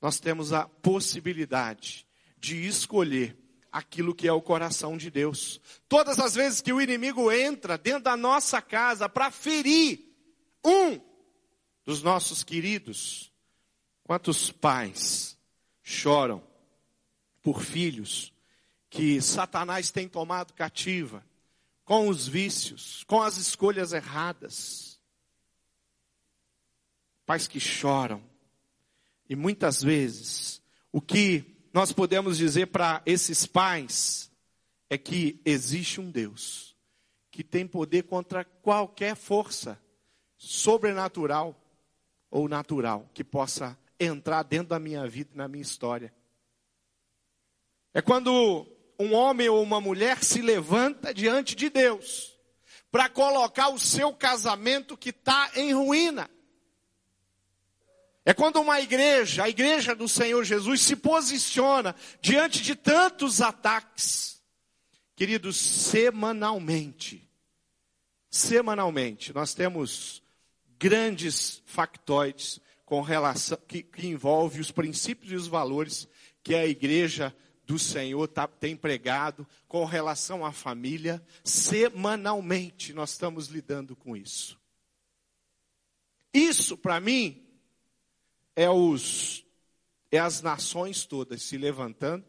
nós 0.00 0.18
temos 0.18 0.54
a 0.54 0.66
possibilidade 0.66 2.06
de 2.38 2.66
escolher 2.66 3.43
aquilo 3.74 4.14
que 4.14 4.28
é 4.28 4.32
o 4.32 4.40
coração 4.40 4.96
de 4.96 5.10
Deus. 5.10 5.60
Todas 5.88 6.20
as 6.20 6.36
vezes 6.36 6.60
que 6.60 6.72
o 6.72 6.80
inimigo 6.80 7.32
entra 7.32 7.76
dentro 7.76 8.04
da 8.04 8.16
nossa 8.16 8.62
casa 8.62 9.08
para 9.08 9.32
ferir 9.32 9.98
um 10.64 11.00
dos 11.84 12.00
nossos 12.00 12.44
queridos, 12.44 13.32
quantos 14.04 14.52
pais 14.52 15.36
choram 15.82 16.40
por 17.42 17.62
filhos 17.62 18.32
que 18.88 19.20
Satanás 19.20 19.90
tem 19.90 20.06
tomado 20.06 20.54
cativa 20.54 21.26
com 21.84 22.08
os 22.08 22.28
vícios, 22.28 23.02
com 23.08 23.20
as 23.20 23.36
escolhas 23.38 23.92
erradas. 23.92 25.00
Pais 27.26 27.48
que 27.48 27.58
choram. 27.58 28.22
E 29.28 29.34
muitas 29.34 29.82
vezes 29.82 30.62
o 30.92 31.00
que 31.00 31.53
nós 31.74 31.90
podemos 31.90 32.38
dizer 32.38 32.68
para 32.68 33.02
esses 33.04 33.46
pais 33.46 34.30
é 34.88 34.96
que 34.96 35.42
existe 35.44 36.00
um 36.00 36.08
Deus 36.08 36.76
que 37.32 37.42
tem 37.42 37.66
poder 37.66 38.04
contra 38.04 38.44
qualquer 38.44 39.16
força 39.16 39.76
sobrenatural 40.36 41.60
ou 42.30 42.48
natural 42.48 43.10
que 43.12 43.24
possa 43.24 43.76
entrar 43.98 44.44
dentro 44.44 44.68
da 44.68 44.78
minha 44.78 45.04
vida, 45.08 45.32
na 45.34 45.48
minha 45.48 45.62
história. 45.62 46.14
É 47.92 48.00
quando 48.00 48.68
um 48.96 49.12
homem 49.12 49.48
ou 49.48 49.60
uma 49.60 49.80
mulher 49.80 50.22
se 50.22 50.40
levanta 50.40 51.12
diante 51.12 51.56
de 51.56 51.68
Deus 51.68 52.38
para 52.88 53.08
colocar 53.08 53.70
o 53.70 53.80
seu 53.80 54.14
casamento 54.14 54.96
que 54.96 55.10
está 55.10 55.50
em 55.56 55.74
ruína. 55.74 56.30
É 58.24 58.32
quando 58.32 58.60
uma 58.60 58.80
igreja, 58.80 59.44
a 59.44 59.48
igreja 59.48 59.94
do 59.94 60.08
Senhor 60.08 60.42
Jesus, 60.44 60.80
se 60.80 60.96
posiciona 60.96 61.94
diante 62.22 62.62
de 62.62 62.74
tantos 62.74 63.42
ataques. 63.42 64.42
Queridos, 65.14 65.56
semanalmente, 65.56 67.30
semanalmente, 68.30 69.32
nós 69.32 69.52
temos 69.52 70.22
grandes 70.78 71.62
factoides 71.66 72.60
com 72.84 73.00
relação, 73.02 73.58
que, 73.68 73.82
que 73.82 74.06
envolve 74.06 74.60
os 74.60 74.70
princípios 74.70 75.30
e 75.30 75.36
os 75.36 75.46
valores 75.46 76.08
que 76.42 76.54
a 76.54 76.66
igreja 76.66 77.34
do 77.66 77.78
Senhor 77.78 78.26
tá, 78.28 78.46
tem 78.46 78.76
pregado 78.76 79.46
com 79.68 79.84
relação 79.84 80.44
à 80.44 80.52
família. 80.52 81.24
Semanalmente 81.42 82.92
nós 82.92 83.10
estamos 83.10 83.48
lidando 83.48 83.94
com 83.94 84.16
isso. 84.16 84.58
Isso, 86.32 86.76
para 86.76 86.98
mim, 86.98 87.43
é, 88.56 88.68
os, 88.70 89.44
é 90.10 90.18
as 90.18 90.42
nações 90.42 91.04
todas 91.04 91.42
se 91.42 91.56
levantando 91.56 92.24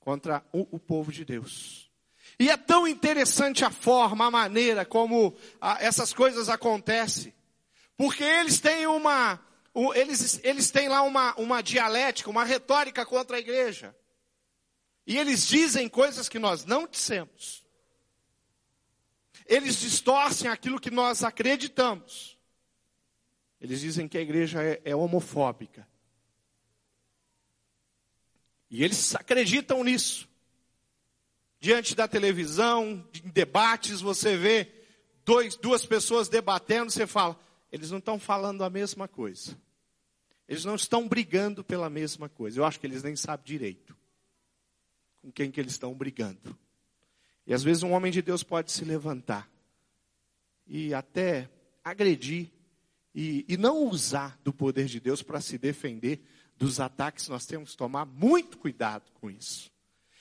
contra 0.00 0.44
o, 0.52 0.66
o 0.76 0.78
povo 0.78 1.12
de 1.12 1.24
Deus. 1.24 1.90
E 2.38 2.48
é 2.48 2.56
tão 2.56 2.86
interessante 2.86 3.64
a 3.64 3.70
forma, 3.70 4.26
a 4.26 4.30
maneira 4.30 4.84
como 4.84 5.36
a, 5.60 5.82
essas 5.82 6.12
coisas 6.12 6.48
acontecem. 6.48 7.34
Porque 7.96 8.22
eles 8.22 8.60
têm 8.60 8.86
uma, 8.86 9.40
eles, 9.94 10.40
eles 10.44 10.70
têm 10.70 10.88
lá 10.88 11.02
uma, 11.02 11.34
uma 11.34 11.60
dialética, 11.60 12.30
uma 12.30 12.44
retórica 12.44 13.04
contra 13.04 13.36
a 13.36 13.40
igreja. 13.40 13.94
E 15.06 15.18
eles 15.18 15.46
dizem 15.46 15.88
coisas 15.88 16.28
que 16.28 16.38
nós 16.38 16.64
não 16.64 16.86
dissemos. 16.86 17.64
Eles 19.46 19.80
distorcem 19.80 20.48
aquilo 20.48 20.80
que 20.80 20.90
nós 20.90 21.24
acreditamos. 21.24 22.37
Eles 23.60 23.80
dizem 23.80 24.06
que 24.06 24.16
a 24.16 24.20
igreja 24.20 24.62
é, 24.62 24.80
é 24.84 24.94
homofóbica. 24.94 25.86
E 28.70 28.84
eles 28.84 29.14
acreditam 29.14 29.82
nisso. 29.82 30.28
Diante 31.60 31.94
da 31.94 32.06
televisão, 32.06 33.04
em 33.24 33.30
debates, 33.30 34.00
você 34.00 34.36
vê 34.36 34.70
dois, 35.24 35.56
duas 35.56 35.84
pessoas 35.84 36.28
debatendo, 36.28 36.90
você 36.90 37.06
fala, 37.06 37.38
eles 37.72 37.90
não 37.90 37.98
estão 37.98 38.18
falando 38.18 38.62
a 38.62 38.70
mesma 38.70 39.08
coisa. 39.08 39.58
Eles 40.48 40.64
não 40.64 40.76
estão 40.76 41.08
brigando 41.08 41.64
pela 41.64 41.90
mesma 41.90 42.28
coisa. 42.28 42.60
Eu 42.60 42.64
acho 42.64 42.78
que 42.78 42.86
eles 42.86 43.02
nem 43.02 43.16
sabem 43.16 43.44
direito 43.44 43.96
com 45.20 45.32
quem 45.32 45.50
que 45.50 45.60
eles 45.60 45.72
estão 45.72 45.92
brigando. 45.92 46.56
E 47.46 47.52
às 47.52 47.62
vezes 47.62 47.82
um 47.82 47.92
homem 47.92 48.12
de 48.12 48.22
Deus 48.22 48.42
pode 48.42 48.70
se 48.70 48.84
levantar 48.84 49.50
e 50.66 50.94
até 50.94 51.50
agredir 51.82 52.50
e, 53.20 53.44
e 53.48 53.56
não 53.56 53.78
usar 53.78 54.38
do 54.44 54.52
poder 54.52 54.84
de 54.84 55.00
Deus 55.00 55.24
para 55.24 55.40
se 55.40 55.58
defender 55.58 56.22
dos 56.56 56.78
ataques, 56.78 57.26
nós 57.26 57.44
temos 57.44 57.72
que 57.72 57.76
tomar 57.76 58.06
muito 58.06 58.56
cuidado 58.56 59.10
com 59.14 59.28
isso. 59.28 59.72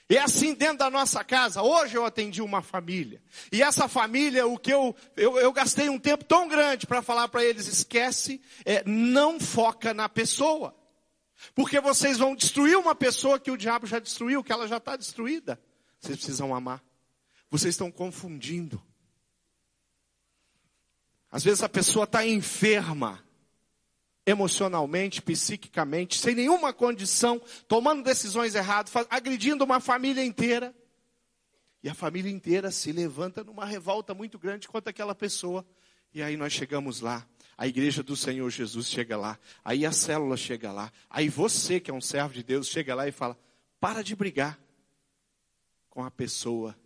E 0.10 0.18
é 0.18 0.22
assim 0.24 0.56
dentro 0.56 0.80
da 0.80 0.90
nossa 0.90 1.24
casa. 1.24 1.62
Hoje 1.62 1.96
eu 1.96 2.04
atendi 2.04 2.42
uma 2.42 2.64
família. 2.64 3.22
E 3.52 3.62
essa 3.62 3.88
família, 3.88 4.48
o 4.48 4.58
que 4.58 4.74
eu, 4.74 4.96
eu, 5.16 5.38
eu 5.38 5.54
gastei 5.54 5.90
um 5.90 6.00
tempo 6.00 6.24
tão 6.24 6.48
grande 6.48 6.88
para 6.88 7.04
falar 7.04 7.28
para 7.28 7.46
eles, 7.46 7.68
esquece, 7.68 8.42
é, 8.66 8.84
não 8.84 9.40
foca 9.40 9.94
na 9.94 10.10
pessoa. 10.10 10.76
Porque 11.54 11.80
vocês 11.80 12.18
vão 12.18 12.36
destruir 12.36 12.80
uma 12.80 12.96
pessoa 12.96 13.40
que 13.40 13.52
o 13.52 13.58
diabo 13.58 13.86
já 13.86 14.00
destruiu, 14.00 14.44
que 14.44 14.52
ela 14.52 14.68
já 14.68 14.78
está 14.78 14.96
destruída. 14.96 15.62
Vocês 16.00 16.18
precisam 16.18 16.56
amar. 16.56 16.84
Vocês 17.52 17.76
estão 17.76 17.92
confundindo. 17.92 18.82
Às 21.32 21.44
vezes 21.44 21.62
a 21.62 21.70
pessoa 21.70 22.06
está 22.06 22.26
enferma, 22.26 23.24
emocionalmente, 24.26 25.22
psiquicamente, 25.22 26.18
sem 26.18 26.36
nenhuma 26.36 26.74
condição, 26.74 27.42
tomando 27.68 28.04
decisões 28.04 28.56
erradas, 28.56 28.94
agredindo 29.10 29.64
uma 29.64 29.80
família 29.80 30.24
inteira. 30.24 30.76
E 31.84 31.90
a 31.90 31.94
família 31.94 32.32
inteira 32.32 32.72
se 32.72 32.92
levanta 32.92 33.44
numa 33.44 33.66
revolta 33.66 34.14
muito 34.14 34.38
grande 34.40 34.68
contra 34.68 34.90
aquela 34.90 35.16
pessoa. 35.16 35.66
E 36.14 36.22
aí 36.22 36.36
nós 36.36 36.52
chegamos 36.52 37.02
lá. 37.02 37.26
A 37.58 37.68
igreja 37.68 38.04
do 38.04 38.16
Senhor 38.16 38.50
Jesus 38.50 38.88
chega 38.88 39.18
lá. 39.18 39.40
Aí 39.64 39.86
a 39.86 39.92
célula 39.92 40.38
chega 40.38 40.72
lá. 40.72 40.92
Aí 41.10 41.30
você, 41.30 41.80
que 41.80 41.90
é 41.90 41.94
um 41.94 42.02
servo 42.02 42.34
de 42.34 42.44
Deus, 42.44 42.68
chega 42.68 42.94
lá 42.94 43.08
e 43.08 43.12
fala: 43.12 43.38
para 43.80 44.04
de 44.04 44.16
brigar 44.16 44.60
com 45.90 46.04
a 46.04 46.12
pessoa. 46.12 46.78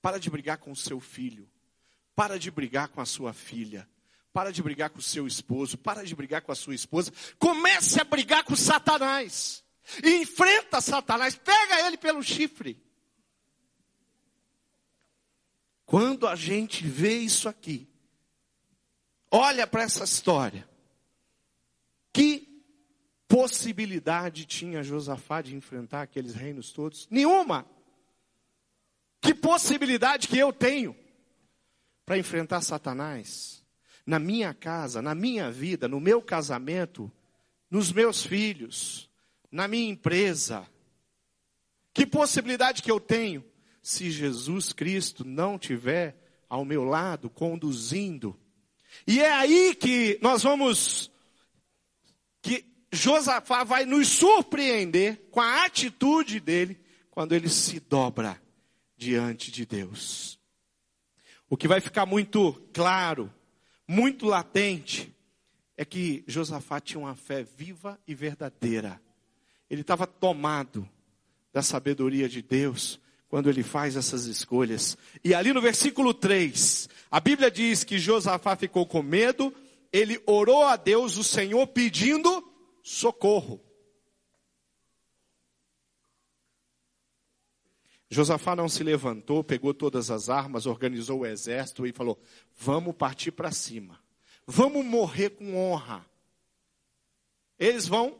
Para 0.00 0.18
de 0.18 0.30
brigar 0.30 0.58
com 0.58 0.72
o 0.72 0.76
seu 0.76 1.00
filho. 1.00 1.48
Para 2.16 2.38
de 2.38 2.50
brigar 2.50 2.88
com 2.88 3.02
a 3.02 3.06
sua 3.06 3.34
filha. 3.34 3.86
Para 4.32 4.50
de 4.50 4.62
brigar 4.62 4.88
com 4.88 4.98
o 4.98 5.02
seu 5.02 5.26
esposo. 5.26 5.76
Para 5.76 6.02
de 6.02 6.16
brigar 6.16 6.40
com 6.40 6.50
a 6.50 6.54
sua 6.54 6.74
esposa. 6.74 7.12
Comece 7.38 8.00
a 8.00 8.04
brigar 8.04 8.42
com 8.42 8.56
Satanás. 8.56 9.62
E 10.02 10.22
enfrenta 10.22 10.80
Satanás. 10.80 11.36
Pega 11.36 11.86
ele 11.86 11.98
pelo 11.98 12.22
chifre. 12.22 12.82
Quando 15.84 16.26
a 16.26 16.34
gente 16.34 16.84
vê 16.84 17.18
isso 17.18 17.48
aqui, 17.48 17.86
olha 19.30 19.66
para 19.66 19.82
essa 19.82 20.02
história. 20.02 20.68
Que 22.12 22.64
possibilidade 23.28 24.46
tinha 24.46 24.82
Josafá 24.82 25.42
de 25.42 25.54
enfrentar 25.54 26.02
aqueles 26.02 26.34
reinos 26.34 26.72
todos? 26.72 27.06
Nenhuma. 27.10 27.66
Que 29.20 29.34
possibilidade 29.34 30.28
que 30.28 30.38
eu 30.38 30.52
tenho? 30.52 30.96
Para 32.06 32.16
enfrentar 32.16 32.60
Satanás 32.60 33.66
na 34.06 34.20
minha 34.20 34.54
casa, 34.54 35.02
na 35.02 35.14
minha 35.14 35.50
vida, 35.50 35.88
no 35.88 35.98
meu 35.98 36.22
casamento, 36.22 37.10
nos 37.68 37.92
meus 37.92 38.24
filhos, 38.24 39.10
na 39.50 39.66
minha 39.66 39.90
empresa. 39.90 40.64
Que 41.92 42.06
possibilidade 42.06 42.82
que 42.82 42.90
eu 42.90 43.00
tenho 43.00 43.44
se 43.82 44.10
Jesus 44.12 44.72
Cristo 44.72 45.24
não 45.24 45.58
tiver 45.58 46.16
ao 46.48 46.64
meu 46.64 46.84
lado 46.84 47.28
conduzindo? 47.28 48.38
E 49.04 49.20
é 49.20 49.32
aí 49.32 49.74
que 49.74 50.18
nós 50.22 50.44
vamos 50.44 51.10
que 52.40 52.64
Josafá 52.92 53.64
vai 53.64 53.84
nos 53.84 54.06
surpreender 54.06 55.26
com 55.32 55.40
a 55.40 55.64
atitude 55.64 56.38
dele 56.38 56.80
quando 57.10 57.32
ele 57.32 57.48
se 57.48 57.80
dobra 57.80 58.40
diante 58.96 59.50
de 59.50 59.66
Deus. 59.66 60.38
O 61.48 61.56
que 61.56 61.68
vai 61.68 61.80
ficar 61.80 62.06
muito 62.06 62.52
claro, 62.72 63.32
muito 63.86 64.26
latente, 64.26 65.14
é 65.76 65.84
que 65.84 66.24
Josafá 66.26 66.80
tinha 66.80 66.98
uma 66.98 67.14
fé 67.14 67.44
viva 67.44 67.98
e 68.06 68.14
verdadeira. 68.14 69.00
Ele 69.68 69.82
estava 69.82 70.06
tomado 70.06 70.88
da 71.52 71.62
sabedoria 71.62 72.28
de 72.28 72.42
Deus 72.42 73.00
quando 73.28 73.50
ele 73.50 73.62
faz 73.62 73.96
essas 73.96 74.26
escolhas. 74.26 74.96
E 75.22 75.34
ali 75.34 75.52
no 75.52 75.60
versículo 75.60 76.14
3, 76.14 76.88
a 77.10 77.20
Bíblia 77.20 77.50
diz 77.50 77.84
que 77.84 77.98
Josafá 77.98 78.56
ficou 78.56 78.86
com 78.86 79.02
medo, 79.02 79.54
ele 79.92 80.20
orou 80.26 80.64
a 80.64 80.76
Deus, 80.76 81.16
o 81.16 81.24
Senhor, 81.24 81.66
pedindo 81.68 82.42
socorro. 82.82 83.60
Josafá 88.08 88.54
não 88.54 88.68
se 88.68 88.84
levantou, 88.84 89.42
pegou 89.42 89.74
todas 89.74 90.10
as 90.10 90.28
armas, 90.28 90.66
organizou 90.66 91.20
o 91.20 91.26
exército 91.26 91.86
e 91.86 91.92
falou: 91.92 92.18
Vamos 92.56 92.94
partir 92.94 93.32
para 93.32 93.50
cima. 93.50 93.98
Vamos 94.46 94.84
morrer 94.84 95.30
com 95.30 95.56
honra. 95.56 96.06
Eles 97.58 97.88
vão, 97.88 98.16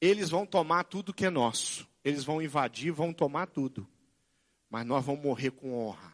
eles 0.00 0.28
vão 0.28 0.44
tomar 0.44 0.84
tudo 0.84 1.14
que 1.14 1.24
é 1.24 1.30
nosso. 1.30 1.88
Eles 2.04 2.24
vão 2.24 2.42
invadir, 2.42 2.92
vão 2.92 3.12
tomar 3.12 3.46
tudo. 3.46 3.88
Mas 4.68 4.84
nós 4.84 5.04
vamos 5.04 5.22
morrer 5.22 5.50
com 5.50 5.72
honra. 5.72 6.12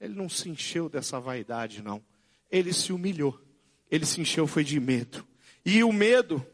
Ele 0.00 0.14
não 0.14 0.28
se 0.28 0.48
encheu 0.48 0.88
dessa 0.88 1.18
vaidade, 1.18 1.82
não. 1.82 2.00
Ele 2.48 2.72
se 2.72 2.92
humilhou. 2.92 3.40
Ele 3.90 4.06
se 4.06 4.20
encheu 4.20 4.46
foi 4.46 4.62
de 4.62 4.78
medo. 4.78 5.26
E 5.64 5.82
o 5.82 5.92
medo 5.92 6.46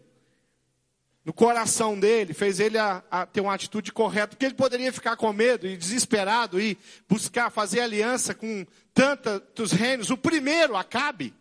no 1.25 1.33
coração 1.33 1.99
dele 1.99 2.35
fez 2.35 2.61
ele 2.61 2.77
a, 2.77 3.03
a, 3.11 3.25
ter 3.25 3.41
uma 3.41 3.55
atitude 3.55 3.91
correta, 3.91 4.29
porque 4.29 4.45
ele 4.45 4.55
poderia 4.55 4.93
ficar 4.93 5.17
com 5.17 5.33
medo 5.33 5.67
e 5.67 5.77
desesperado 5.77 6.61
e 6.61 6.77
buscar 7.09 7.51
fazer 7.51 7.81
aliança 7.81 8.35
com 8.35 8.67
tantos 8.93 9.73
reinos. 9.73 10.11
O 10.11 10.17
primeiro, 10.17 10.77
Acabe. 10.77 11.35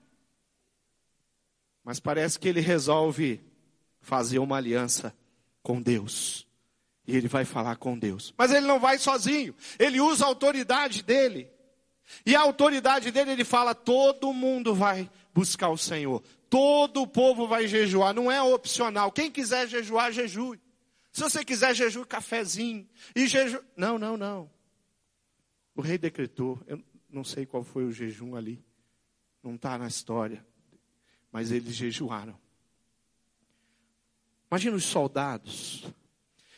Mas 1.84 2.00
parece 2.00 2.39
que 2.39 2.48
ele 2.48 2.62
resolve 2.62 3.41
fazer 4.00 4.39
uma 4.39 4.56
aliança 4.56 5.13
com 5.62 5.82
Deus. 5.82 6.48
E 7.06 7.17
ele 7.17 7.28
vai 7.28 7.43
falar 7.43 7.76
com 7.76 8.00
Deus. 8.00 8.34
Mas 8.38 8.52
ele 8.52 8.65
não 8.65 8.80
vai 8.80 8.98
sozinho. 8.98 9.54
Ele 9.78 10.00
usa 10.00 10.24
a 10.24 10.28
autoridade 10.28 11.04
dele. 11.04 11.52
E 12.26 12.36
a 12.36 12.41
autoridade 12.41 13.12
dele, 13.12 13.32
ele 13.32 13.43
fala: 13.43 13.76
todo 13.76 14.32
mundo 14.32 14.74
vai 14.74 15.10
buscar 15.34 15.69
o 15.69 15.78
Senhor. 15.78 16.24
Todo 16.54 17.02
o 17.02 17.08
povo 17.08 17.48
vai 17.48 17.68
jejuar. 17.68 18.13
Não 18.13 18.32
é 18.32 18.42
opcional. 18.42 19.12
Quem 19.12 19.32
quiser 19.32 19.68
jejuar, 19.68 20.12
jejue. 20.12 20.60
Se 21.12 21.22
você 21.22 21.44
quiser 21.44 21.74
jejue 21.74 22.06
cafezinho. 22.06 22.88
E 23.16 23.26
jeju... 23.26 23.63
Não, 23.76 23.98
não, 23.98 24.16
não. 24.16 24.52
O 25.76 25.82
rei 25.82 25.98
decretou. 25.98 26.62
Eu 26.68 26.84
não 27.10 27.24
sei 27.24 27.46
qual 27.46 27.63
foi 27.63 27.86
o 27.86 27.92
jejum 27.92 28.36
ali. 28.36 28.63
Não 29.42 29.56
está 29.56 29.78
na 29.78 29.88
história 29.88 30.46
mas 31.34 31.52
eles 31.52 31.74
jejuaram. 31.74 32.38
Imagina 34.52 34.78
os 34.78 34.86
soldados 34.86 35.84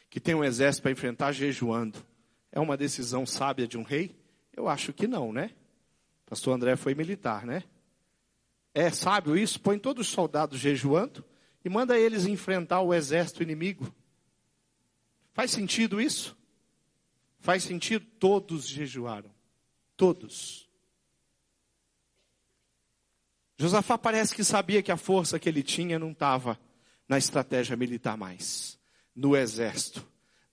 que 0.10 0.20
têm 0.20 0.36
um 0.36 0.44
exército 0.44 0.82
para 0.82 0.92
enfrentar 0.92 1.32
jejuando. 1.32 2.06
É 2.52 2.60
uma 2.60 2.76
decisão 2.76 3.26
sábia 3.26 3.66
de 3.66 3.78
um 3.78 3.84
rei? 3.84 4.14
Eu 4.54 4.68
acho 4.68 4.92
que 4.92 5.08
não, 5.08 5.32
né? 5.32 5.52
Pastor 6.26 6.54
André 6.54 6.76
foi 6.76 6.94
militar, 6.94 7.46
né? 7.46 7.64
É 8.78 8.92
sábio 8.92 9.38
isso? 9.38 9.58
Põe 9.58 9.80
todos 9.80 10.06
os 10.06 10.14
soldados 10.14 10.60
jejuando 10.60 11.24
e 11.64 11.70
manda 11.70 11.98
eles 11.98 12.26
enfrentar 12.26 12.82
o 12.82 12.94
exército 12.94 13.42
inimigo. 13.42 13.96
Faz 15.32 15.52
sentido 15.52 16.02
isso? 16.02 16.38
Faz 17.40 17.64
sentido? 17.64 18.06
Todos 18.20 18.68
jejuaram. 18.68 19.34
Todos. 19.96 20.70
Josafá 23.58 23.98
parece 23.98 24.36
que 24.36 24.44
sabia 24.44 24.84
que 24.84 24.92
a 24.92 24.98
força 24.98 25.40
que 25.40 25.48
ele 25.48 25.64
tinha 25.64 25.98
não 25.98 26.12
estava 26.12 26.60
na 27.08 27.18
estratégia 27.18 27.78
militar 27.78 28.18
mais, 28.18 28.78
no 29.16 29.38
exército, 29.38 30.06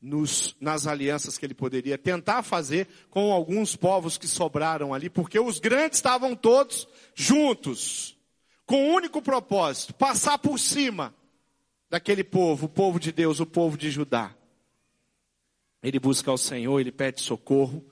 nos, 0.02 0.56
nas 0.60 0.88
alianças 0.88 1.38
que 1.38 1.46
ele 1.46 1.54
poderia 1.54 1.96
tentar 1.96 2.42
fazer 2.42 2.88
com 3.08 3.32
alguns 3.32 3.76
povos 3.76 4.18
que 4.18 4.26
sobraram 4.26 4.92
ali, 4.92 5.08
porque 5.08 5.38
os 5.38 5.60
grandes 5.60 5.98
estavam 5.98 6.34
todos 6.34 6.88
juntos, 7.14 8.18
com 8.66 8.88
um 8.88 8.94
único 8.94 9.22
propósito: 9.22 9.94
passar 9.94 10.38
por 10.38 10.58
cima 10.58 11.14
daquele 11.88 12.24
povo, 12.24 12.66
o 12.66 12.68
povo 12.68 12.98
de 12.98 13.12
Deus, 13.12 13.38
o 13.38 13.46
povo 13.46 13.78
de 13.78 13.90
Judá. 13.90 14.34
Ele 15.80 16.00
busca 16.00 16.30
ao 16.30 16.38
Senhor, 16.38 16.80
ele 16.80 16.92
pede 16.92 17.20
socorro, 17.20 17.84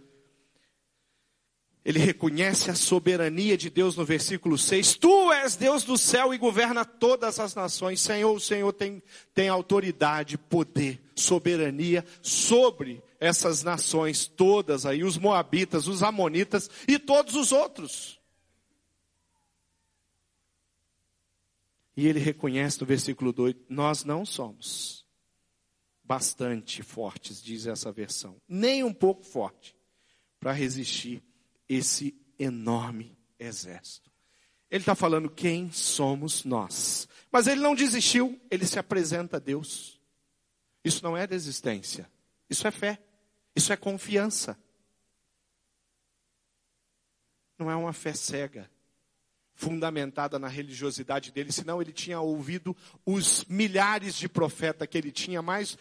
ele 1.83 1.99
reconhece 1.99 2.71
a 2.71 2.75
soberania 2.75 3.57
de 3.57 3.71
Deus 3.71 3.97
no 3.97 4.05
versículo 4.05 4.59
6. 4.59 4.97
Tu 4.97 5.33
és 5.33 5.57
Deus 5.57 5.83
do 5.83 5.97
céu 5.97 6.35
e 6.35 6.39
governa 6.39 6.85
todas 6.85 7.41
as 7.41 7.55
nações. 7.55 8.01
Senhor, 8.01 8.35
o 8.35 8.41
Senhor 8.41 8.71
tem, 8.73 9.03
tem 9.33 9.49
autoridade, 9.49 10.37
poder, 10.37 11.01
soberania 11.17 12.05
sobre 12.21 13.03
essas 13.19 13.63
nações 13.63 14.27
todas 14.27 14.85
aí, 14.85 15.03
os 15.03 15.17
moabitas, 15.17 15.87
os 15.87 16.03
amonitas 16.03 16.69
e 16.87 16.99
todos 16.99 17.35
os 17.35 17.51
outros. 17.51 18.21
E 21.97 22.07
ele 22.07 22.19
reconhece 22.19 22.79
no 22.81 22.87
versículo 22.87 23.33
2: 23.33 23.55
Nós 23.71 24.05
não 24.05 24.27
somos 24.27 25.07
bastante 26.05 26.83
fortes, 26.83 27.43
diz 27.43 27.67
essa 27.67 27.91
versão, 27.91 28.37
nem 28.47 28.85
um 28.85 28.93
pouco 28.93 29.23
forte, 29.23 29.77
para 30.39 30.53
resistir 30.53 31.23
esse 31.71 32.21
enorme 32.37 33.17
exército. 33.39 34.11
Ele 34.69 34.83
está 34.83 34.97
falando 34.97 35.31
quem 35.31 35.71
somos 35.71 36.45
nós. 36.45 37.09
Mas 37.31 37.47
ele 37.47 37.61
não 37.61 37.77
desistiu, 37.77 38.41
ele 38.51 38.67
se 38.67 38.79
apresenta 38.79 39.37
a 39.37 39.41
Deus. 39.41 40.01
Isso 40.85 41.05
não 41.05 41.17
é 41.17 41.29
desistência, 41.29 42.11
isso 42.49 42.67
é 42.67 42.71
fé, 42.73 43.01
isso 43.55 43.73
é 43.73 43.77
confiança. 43.77 44.59
Não 47.57 47.71
é 47.71 47.77
uma 47.77 47.93
fé 47.93 48.15
cega, 48.15 48.69
fundamentada 49.55 50.39
na 50.39 50.49
religiosidade 50.49 51.31
dele, 51.31 51.53
senão 51.53 51.81
ele 51.81 51.93
tinha 51.93 52.19
ouvido 52.19 52.75
os 53.05 53.45
milhares 53.45 54.17
de 54.17 54.29
profetas 54.29 54.89
que 54.89 54.97
ele 54.97 55.13
tinha, 55.13 55.43
mais 55.43 55.77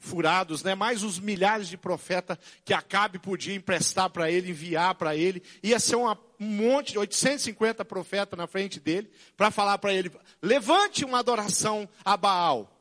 furados, 0.00 0.62
né? 0.62 0.74
mais 0.74 1.02
os 1.02 1.18
milhares 1.18 1.68
de 1.68 1.76
profetas 1.76 2.38
que 2.64 2.72
Acabe 2.72 3.18
podia 3.18 3.54
emprestar 3.54 4.10
para 4.10 4.30
ele, 4.30 4.50
enviar 4.50 4.94
para 4.94 5.14
ele. 5.14 5.42
Ia 5.62 5.78
ser 5.78 5.96
uma, 5.96 6.18
um 6.40 6.46
monte, 6.46 6.98
850 6.98 7.84
profetas 7.84 8.36
na 8.36 8.46
frente 8.46 8.80
dele, 8.80 9.10
para 9.36 9.50
falar 9.50 9.78
para 9.78 9.92
ele: 9.92 10.10
levante 10.42 11.04
uma 11.04 11.18
adoração 11.18 11.88
a 12.04 12.16
Baal. 12.16 12.76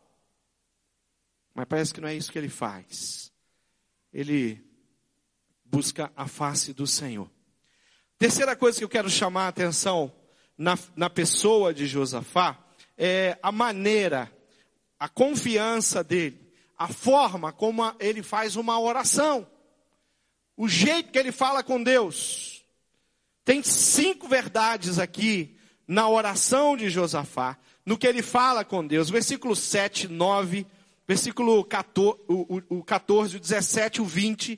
Mas 1.53 1.65
parece 1.67 1.93
que 1.93 2.01
não 2.01 2.07
é 2.07 2.15
isso 2.15 2.31
que 2.31 2.37
ele 2.37 2.49
faz. 2.49 3.31
Ele 4.13 4.63
busca 5.65 6.11
a 6.15 6.27
face 6.27 6.73
do 6.73 6.87
Senhor. 6.87 7.29
Terceira 8.17 8.55
coisa 8.55 8.77
que 8.77 8.83
eu 8.83 8.89
quero 8.89 9.09
chamar 9.09 9.45
a 9.45 9.49
atenção 9.49 10.11
na, 10.57 10.77
na 10.95 11.09
pessoa 11.09 11.73
de 11.73 11.85
Josafá 11.85 12.57
é 12.97 13.37
a 13.41 13.51
maneira, 13.51 14.31
a 14.97 15.07
confiança 15.07 16.03
dele 16.03 16.48
a 16.79 16.87
forma 16.87 17.51
como 17.51 17.83
ele 17.99 18.23
faz 18.23 18.55
uma 18.55 18.79
oração, 18.79 19.45
o 20.55 20.65
jeito 20.65 21.11
que 21.11 21.19
ele 21.19 21.31
fala 21.31 21.61
com 21.61 21.83
Deus. 21.83 22.63
Tem 23.43 23.61
cinco 23.61 24.29
verdades 24.29 24.97
aqui 24.97 25.57
na 25.85 26.07
oração 26.07 26.77
de 26.77 26.89
Josafá, 26.89 27.57
no 27.85 27.97
que 27.97 28.07
ele 28.07 28.21
fala 28.21 28.63
com 28.63 28.85
Deus. 28.85 29.09
Versículo 29.09 29.57
7, 29.57 30.07
9, 30.07 30.65
versículo 31.05 31.65
14, 31.65 32.19
o, 32.29 32.77
o 32.77 32.83
14, 32.83 33.35
o 33.35 33.39
17, 33.39 34.01
o 34.01 34.05
20. 34.05 34.57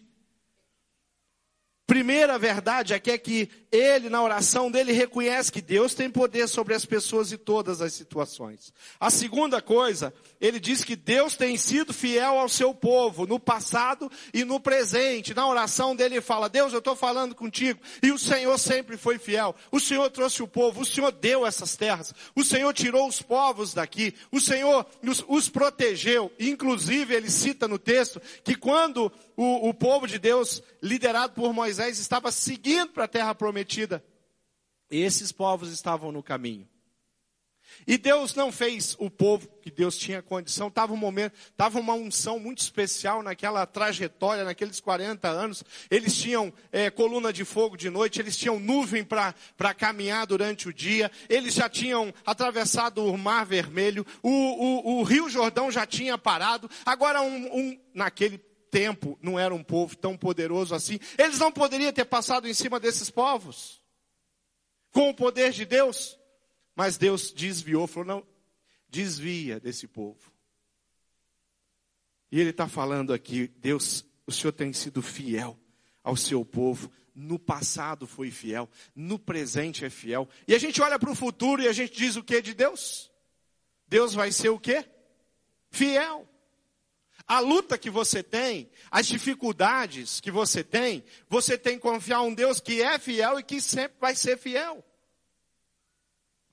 Primeira 1.88 2.38
verdade 2.38 2.94
aqui 2.94 3.12
é 3.12 3.18
que 3.18 3.50
ele, 3.72 4.10
na 4.10 4.22
oração 4.22 4.70
dele, 4.70 4.92
reconhece 4.92 5.52
que 5.52 5.62
Deus 5.62 5.94
tem 5.94 6.10
poder 6.10 6.48
sobre 6.50 6.74
as 6.74 6.86
pessoas 6.86 7.32
e 7.32 7.38
todas 7.38 7.82
as 7.82 7.94
situações. 7.94 8.74
A 9.00 9.10
segunda 9.10 9.62
coisa, 9.62 10.14
ele 10.42 10.60
diz 10.60 10.84
que 10.84 10.96
Deus 10.96 11.38
tem 11.38 11.56
sido 11.56 11.94
fiel 11.94 12.38
ao 12.38 12.50
seu 12.50 12.74
povo, 12.74 13.26
no 13.26 13.40
passado 13.40 14.12
e 14.34 14.44
no 14.44 14.60
presente. 14.60 15.34
Na 15.34 15.48
oração 15.48 15.96
dele, 15.96 16.16
ele 16.16 16.22
fala: 16.22 16.50
Deus, 16.50 16.74
eu 16.74 16.80
estou 16.80 16.98
falando 16.98 17.34
contigo, 17.34 17.80
e 18.04 18.12
o 18.12 18.20
Senhor 18.20 18.58
sempre 18.58 18.98
foi 18.98 19.18
fiel. 19.18 19.56
O 19.72 19.80
Senhor 19.80 20.10
trouxe 20.10 20.44
o 20.44 20.48
povo, 20.48 20.82
o 20.82 20.86
Senhor 20.86 21.12
deu 21.12 21.46
essas 21.46 21.78
terras, 21.78 22.14
o 22.36 22.44
Senhor 22.44 22.74
tirou 22.74 23.08
os 23.08 23.22
povos 23.22 23.74
daqui, 23.74 24.14
o 24.32 24.42
Senhor 24.42 24.86
os, 25.02 25.24
os 25.30 25.48
protegeu. 25.48 26.30
Inclusive, 26.38 27.16
ele 27.16 27.30
cita 27.30 27.70
no 27.70 27.80
texto 27.80 28.22
que 28.44 28.56
quando 28.56 29.10
o, 29.38 29.70
o 29.70 29.74
povo 29.74 30.06
de 30.08 30.20
Deus, 30.20 30.62
liderado 30.84 31.34
por 31.34 31.54
Moisés, 31.54 31.98
estava 32.00 32.32
seguindo 32.32 32.90
para 32.90 33.06
a 33.06 33.08
terra 33.08 33.34
prometida. 33.34 33.61
Esses 34.90 35.32
povos 35.32 35.72
estavam 35.72 36.12
no 36.12 36.22
caminho. 36.22 36.68
E 37.88 37.98
Deus 37.98 38.36
não 38.36 38.52
fez 38.52 38.96
o 39.00 39.10
povo 39.10 39.48
que 39.62 39.72
Deus 39.72 39.98
tinha 39.98 40.22
condição, 40.22 40.68
estava 40.68 40.94
um 40.94 40.98
momento, 40.98 41.34
estava 41.50 41.80
uma 41.80 41.94
unção 41.94 42.40
muito 42.40 42.60
especial 42.60 43.24
naquela 43.24 43.66
trajetória, 43.66 44.44
naqueles 44.44 44.80
40 44.80 45.28
anos. 45.28 45.64
Eles 45.90 46.16
tinham 46.16 46.54
é, 46.72 46.90
coluna 46.90 47.32
de 47.32 47.44
fogo 47.44 47.78
de 47.78 47.90
noite, 47.90 48.20
eles 48.20 48.38
tinham 48.38 48.60
nuvem 48.60 49.04
para 49.04 49.74
caminhar 49.74 50.28
durante 50.28 50.68
o 50.68 50.74
dia, 50.74 51.12
eles 51.30 51.54
já 51.54 51.70
tinham 51.70 52.14
atravessado 52.26 53.06
o 53.06 53.18
Mar 53.18 53.46
Vermelho, 53.46 54.06
o, 54.22 54.30
o, 54.30 55.00
o 55.00 55.04
Rio 55.04 55.30
Jordão 55.30 55.72
já 55.72 55.86
tinha 55.86 56.18
parado. 56.18 56.70
Agora, 56.86 57.22
um, 57.22 57.58
um, 57.58 57.80
naquele 57.94 58.38
tempo 58.72 59.20
não 59.22 59.38
era 59.38 59.54
um 59.54 59.64
povo 59.64 59.96
tão 59.96 60.18
poderoso 60.18 60.74
assim, 60.74 60.98
eles 61.18 61.38
não 61.38 61.52
poderiam 61.52 61.92
ter 61.92 62.06
passado 62.06 62.48
em 62.48 62.54
cima 62.54 62.80
desses 62.80 63.10
povos 63.10 63.82
com 64.92 65.10
o 65.10 65.14
poder 65.14 65.52
de 65.52 65.66
Deus, 65.66 66.18
mas 66.76 66.98
Deus 66.98 67.32
desviou, 67.32 67.88
falou: 67.88 68.08
não, 68.08 68.28
desvia 68.90 69.60
desse 69.60 69.88
povo. 69.88 70.32
E 72.32 72.40
Ele 72.40 72.52
está 72.52 72.68
falando 72.68 73.14
aqui, 73.14 73.48
Deus, 73.58 74.06
o 74.26 74.32
Senhor 74.32 74.54
tem 74.54 74.72
sido 74.72 75.02
fiel 75.02 75.60
ao 76.04 76.16
seu 76.16 76.46
povo, 76.46 76.92
no 77.14 77.38
passado 77.38 78.08
foi 78.08 78.32
fiel, 78.32 78.70
no 78.96 79.20
presente 79.20 79.84
é 79.84 79.90
fiel. 79.90 80.28
E 80.48 80.56
a 80.56 80.60
gente 80.60 80.82
olha 80.82 80.98
para 80.98 81.12
o 81.12 81.16
futuro 81.16 81.62
e 81.62 81.68
a 81.68 81.74
gente 81.74 81.94
diz 81.94 82.16
o 82.16 82.24
que 82.24 82.42
de 82.42 82.54
Deus? 82.54 83.12
Deus 83.88 84.14
vai 84.14 84.32
ser 84.32 84.50
o 84.50 84.60
que? 84.60 84.86
Fiel. 85.70 86.28
A 87.32 87.40
luta 87.40 87.78
que 87.78 87.90
você 87.90 88.22
tem, 88.22 88.70
as 88.92 89.08
dificuldades 89.08 90.20
que 90.20 90.30
você 90.30 90.66
tem, 90.66 91.02
você 91.30 91.58
tem 91.58 91.76
que 91.76 91.82
confiar 91.82 92.24
um 92.24 92.34
Deus 92.34 92.60
que 92.60 92.82
é 92.82 93.00
fiel 93.00 93.40
e 93.40 93.44
que 93.44 93.62
sempre 93.62 93.96
vai 94.02 94.14
ser 94.14 94.38
fiel. 94.38 94.84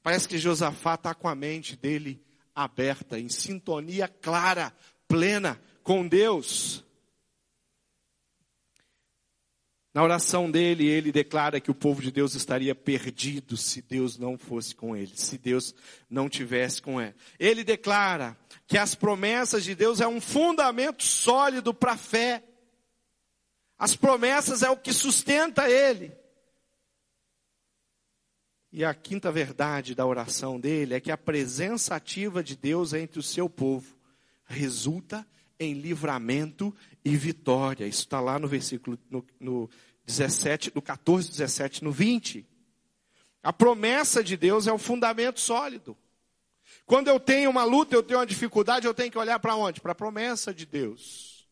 Parece 0.04 0.28
que 0.28 0.38
Josafá 0.38 0.94
está 0.94 1.16
com 1.16 1.26
a 1.26 1.34
mente 1.34 1.74
dele 1.74 2.24
aberta, 2.54 3.18
em 3.18 3.28
sintonia 3.28 4.06
clara, 4.06 4.72
plena 5.08 5.60
com 5.82 6.06
Deus. 6.06 6.84
Na 9.98 10.04
oração 10.04 10.48
dele, 10.48 10.86
ele 10.86 11.10
declara 11.10 11.58
que 11.58 11.72
o 11.72 11.74
povo 11.74 12.00
de 12.00 12.12
Deus 12.12 12.36
estaria 12.36 12.72
perdido 12.72 13.56
se 13.56 13.82
Deus 13.82 14.16
não 14.16 14.38
fosse 14.38 14.72
com 14.72 14.94
ele, 14.94 15.10
se 15.16 15.36
Deus 15.36 15.74
não 16.08 16.28
tivesse 16.28 16.80
com 16.80 17.02
ele. 17.02 17.16
Ele 17.36 17.64
declara 17.64 18.38
que 18.64 18.78
as 18.78 18.94
promessas 18.94 19.64
de 19.64 19.74
Deus 19.74 20.00
é 20.00 20.06
um 20.06 20.20
fundamento 20.20 21.02
sólido 21.02 21.74
para 21.74 21.94
a 21.94 21.96
fé. 21.96 22.44
As 23.76 23.96
promessas 23.96 24.62
é 24.62 24.70
o 24.70 24.76
que 24.76 24.92
sustenta 24.92 25.68
ele. 25.68 26.16
E 28.70 28.84
a 28.84 28.94
quinta 28.94 29.32
verdade 29.32 29.96
da 29.96 30.06
oração 30.06 30.60
dele 30.60 30.94
é 30.94 31.00
que 31.00 31.10
a 31.10 31.18
presença 31.18 31.96
ativa 31.96 32.40
de 32.40 32.54
Deus 32.54 32.92
entre 32.92 33.18
o 33.18 33.22
seu 33.22 33.50
povo 33.50 33.98
resulta 34.44 35.26
em 35.58 35.74
livramento 35.74 36.72
e 37.04 37.16
vitória. 37.16 37.86
Isso 37.86 38.02
está 38.02 38.20
lá 38.20 38.38
no 38.38 38.46
versículo, 38.46 38.98
no, 39.10 39.24
no 39.40 39.70
17, 40.08 40.72
no 40.74 40.80
14, 40.80 41.30
17, 41.30 41.84
no 41.84 41.92
20. 41.92 42.48
A 43.42 43.52
promessa 43.52 44.24
de 44.24 44.36
Deus 44.36 44.66
é 44.66 44.72
o 44.72 44.78
fundamento 44.78 45.38
sólido. 45.38 45.96
Quando 46.86 47.08
eu 47.08 47.20
tenho 47.20 47.50
uma 47.50 47.64
luta, 47.64 47.94
eu 47.94 48.02
tenho 48.02 48.18
uma 48.18 48.26
dificuldade, 48.26 48.86
eu 48.86 48.94
tenho 48.94 49.12
que 49.12 49.18
olhar 49.18 49.38
para 49.38 49.54
onde? 49.54 49.82
Para 49.82 49.92
a 49.92 49.94
promessa 49.94 50.52
de 50.52 50.64
Deus. 50.64 51.46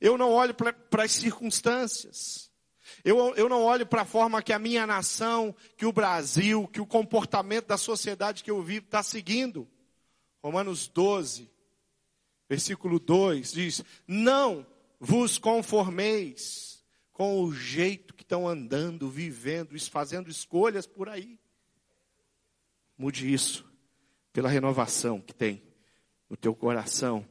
Eu 0.00 0.18
não 0.18 0.32
olho 0.32 0.52
para 0.52 1.04
as 1.04 1.12
circunstâncias. 1.12 2.50
Eu, 3.04 3.34
eu 3.36 3.48
não 3.48 3.62
olho 3.62 3.86
para 3.86 4.02
a 4.02 4.06
forma 4.06 4.42
que 4.42 4.52
a 4.52 4.58
minha 4.58 4.84
nação, 4.84 5.54
que 5.76 5.86
o 5.86 5.92
Brasil, 5.92 6.66
que 6.66 6.80
o 6.80 6.86
comportamento 6.86 7.66
da 7.66 7.76
sociedade 7.76 8.42
que 8.42 8.50
eu 8.50 8.60
vivo 8.62 8.86
está 8.86 9.02
seguindo. 9.02 9.68
Romanos 10.42 10.88
12, 10.88 11.48
versículo 12.48 12.98
2 12.98 13.52
diz: 13.52 13.84
Não 14.08 14.66
vos 14.98 15.38
conformeis 15.38 16.71
com 17.22 17.44
o 17.44 17.54
jeito 17.54 18.14
que 18.14 18.24
estão 18.24 18.48
andando, 18.48 19.08
vivendo, 19.08 19.78
fazendo 19.88 20.28
escolhas 20.28 20.88
por 20.88 21.08
aí. 21.08 21.38
Mude 22.98 23.32
isso 23.32 23.64
pela 24.32 24.48
renovação 24.48 25.20
que 25.20 25.32
tem 25.32 25.62
no 26.28 26.36
teu 26.36 26.52
coração, 26.52 27.24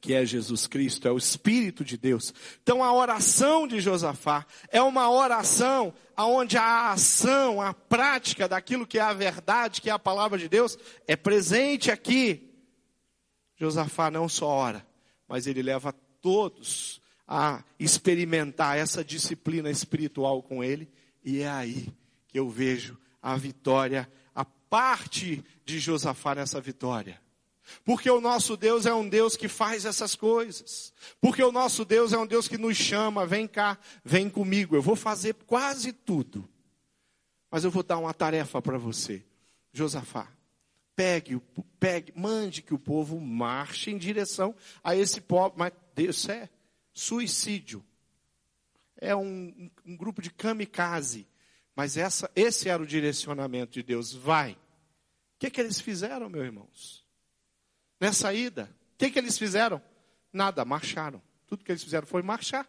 que 0.00 0.12
é 0.12 0.26
Jesus 0.26 0.66
Cristo, 0.66 1.06
é 1.06 1.12
o 1.12 1.18
Espírito 1.18 1.84
de 1.84 1.96
Deus. 1.96 2.34
Então 2.60 2.82
a 2.82 2.92
oração 2.92 3.68
de 3.68 3.78
Josafá 3.80 4.44
é 4.70 4.82
uma 4.82 5.08
oração 5.08 5.94
onde 6.18 6.58
a 6.58 6.90
ação, 6.90 7.62
a 7.62 7.72
prática 7.72 8.48
daquilo 8.48 8.88
que 8.88 8.98
é 8.98 9.02
a 9.02 9.12
verdade, 9.12 9.80
que 9.80 9.88
é 9.88 9.92
a 9.92 10.00
palavra 10.00 10.36
de 10.36 10.48
Deus, 10.48 10.76
é 11.06 11.14
presente 11.14 11.92
aqui. 11.92 12.52
Josafá 13.54 14.10
não 14.10 14.28
só 14.28 14.48
ora, 14.48 14.84
mas 15.28 15.46
ele 15.46 15.62
leva 15.62 15.92
todos 16.20 17.00
a 17.26 17.64
experimentar 17.78 18.78
essa 18.78 19.04
disciplina 19.04 19.70
espiritual 19.70 20.42
com 20.42 20.62
Ele, 20.62 20.88
e 21.24 21.40
é 21.40 21.48
aí 21.48 21.92
que 22.28 22.38
eu 22.38 22.48
vejo 22.48 22.98
a 23.20 23.36
vitória, 23.36 24.10
a 24.34 24.44
parte 24.44 25.44
de 25.64 25.78
Josafá 25.78 26.34
nessa 26.34 26.60
vitória. 26.60 27.20
Porque 27.84 28.08
o 28.08 28.20
nosso 28.20 28.56
Deus 28.56 28.86
é 28.86 28.94
um 28.94 29.08
Deus 29.08 29.36
que 29.36 29.48
faz 29.48 29.84
essas 29.84 30.14
coisas. 30.14 30.92
Porque 31.20 31.42
o 31.42 31.50
nosso 31.50 31.84
Deus 31.84 32.12
é 32.12 32.18
um 32.18 32.26
Deus 32.26 32.46
que 32.46 32.56
nos 32.56 32.76
chama, 32.76 33.26
vem 33.26 33.48
cá, 33.48 33.76
vem 34.04 34.30
comigo. 34.30 34.76
Eu 34.76 34.82
vou 34.82 34.94
fazer 34.94 35.34
quase 35.34 35.92
tudo. 35.92 36.48
Mas 37.50 37.64
eu 37.64 37.70
vou 37.70 37.82
dar 37.82 37.98
uma 37.98 38.14
tarefa 38.14 38.62
para 38.62 38.78
você. 38.78 39.24
Josafá, 39.72 40.28
pegue, 40.94 41.40
pegue, 41.78 42.12
mande 42.14 42.62
que 42.62 42.72
o 42.72 42.78
povo 42.78 43.20
marche 43.20 43.90
em 43.90 43.98
direção 43.98 44.54
a 44.82 44.94
esse 44.94 45.20
povo. 45.20 45.54
Mas 45.56 45.72
Deus 45.94 46.28
é 46.28 46.48
suicídio. 46.96 47.84
É 48.96 49.14
um, 49.14 49.70
um 49.84 49.96
grupo 49.96 50.22
de 50.22 50.30
kamikaze. 50.30 51.28
Mas 51.74 51.98
essa, 51.98 52.30
esse 52.34 52.70
era 52.70 52.82
o 52.82 52.86
direcionamento 52.86 53.72
de 53.72 53.82
Deus. 53.82 54.14
Vai. 54.14 54.52
O 54.52 54.58
que, 55.38 55.50
que 55.50 55.60
eles 55.60 55.78
fizeram, 55.78 56.30
meus 56.30 56.46
irmãos? 56.46 57.06
Nessa 58.00 58.32
ida, 58.32 58.74
o 58.94 58.96
que, 58.96 59.10
que 59.10 59.18
eles 59.18 59.36
fizeram? 59.36 59.80
Nada, 60.32 60.64
marcharam. 60.64 61.22
Tudo 61.46 61.62
que 61.62 61.70
eles 61.70 61.84
fizeram 61.84 62.06
foi 62.06 62.22
marchar. 62.22 62.66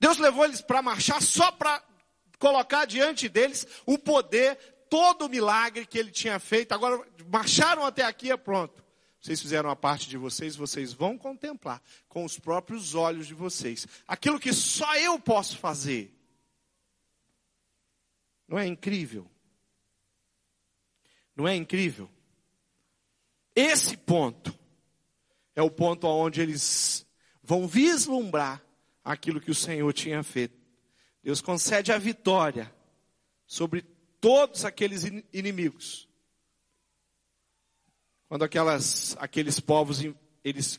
Deus 0.00 0.18
levou 0.18 0.44
eles 0.44 0.60
para 0.60 0.82
marchar 0.82 1.22
só 1.22 1.52
para 1.52 1.82
colocar 2.38 2.84
diante 2.84 3.28
deles 3.28 3.66
o 3.86 3.96
poder, 3.96 4.56
todo 4.90 5.26
o 5.26 5.28
milagre 5.28 5.86
que 5.86 5.98
ele 5.98 6.10
tinha 6.10 6.40
feito. 6.40 6.72
Agora, 6.72 7.06
marcharam 7.30 7.84
até 7.84 8.02
aqui, 8.02 8.30
é 8.30 8.36
pronto. 8.36 8.84
Vocês 9.20 9.40
fizeram 9.40 9.68
a 9.68 9.76
parte 9.76 10.08
de 10.08 10.16
vocês, 10.16 10.54
vocês 10.54 10.92
vão 10.92 11.18
contemplar 11.18 11.82
com 12.08 12.24
os 12.24 12.38
próprios 12.38 12.94
olhos 12.94 13.26
de 13.26 13.34
vocês 13.34 13.86
aquilo 14.06 14.38
que 14.38 14.52
só 14.52 14.96
eu 14.96 15.18
posso 15.18 15.58
fazer. 15.58 16.14
Não 18.46 18.58
é 18.58 18.66
incrível? 18.66 19.28
Não 21.34 21.46
é 21.46 21.54
incrível? 21.54 22.08
Esse 23.54 23.96
ponto 23.96 24.56
é 25.54 25.62
o 25.62 25.70
ponto 25.70 26.06
onde 26.06 26.40
eles 26.40 27.04
vão 27.42 27.66
vislumbrar 27.66 28.64
aquilo 29.04 29.40
que 29.40 29.50
o 29.50 29.54
Senhor 29.54 29.92
tinha 29.92 30.22
feito. 30.22 30.56
Deus 31.22 31.40
concede 31.40 31.90
a 31.92 31.98
vitória 31.98 32.72
sobre 33.46 33.82
todos 34.20 34.64
aqueles 34.64 35.02
inimigos 35.32 36.07
quando 38.28 38.44
aquelas, 38.44 39.16
aqueles 39.18 39.58
povos 39.58 40.00
eles 40.44 40.78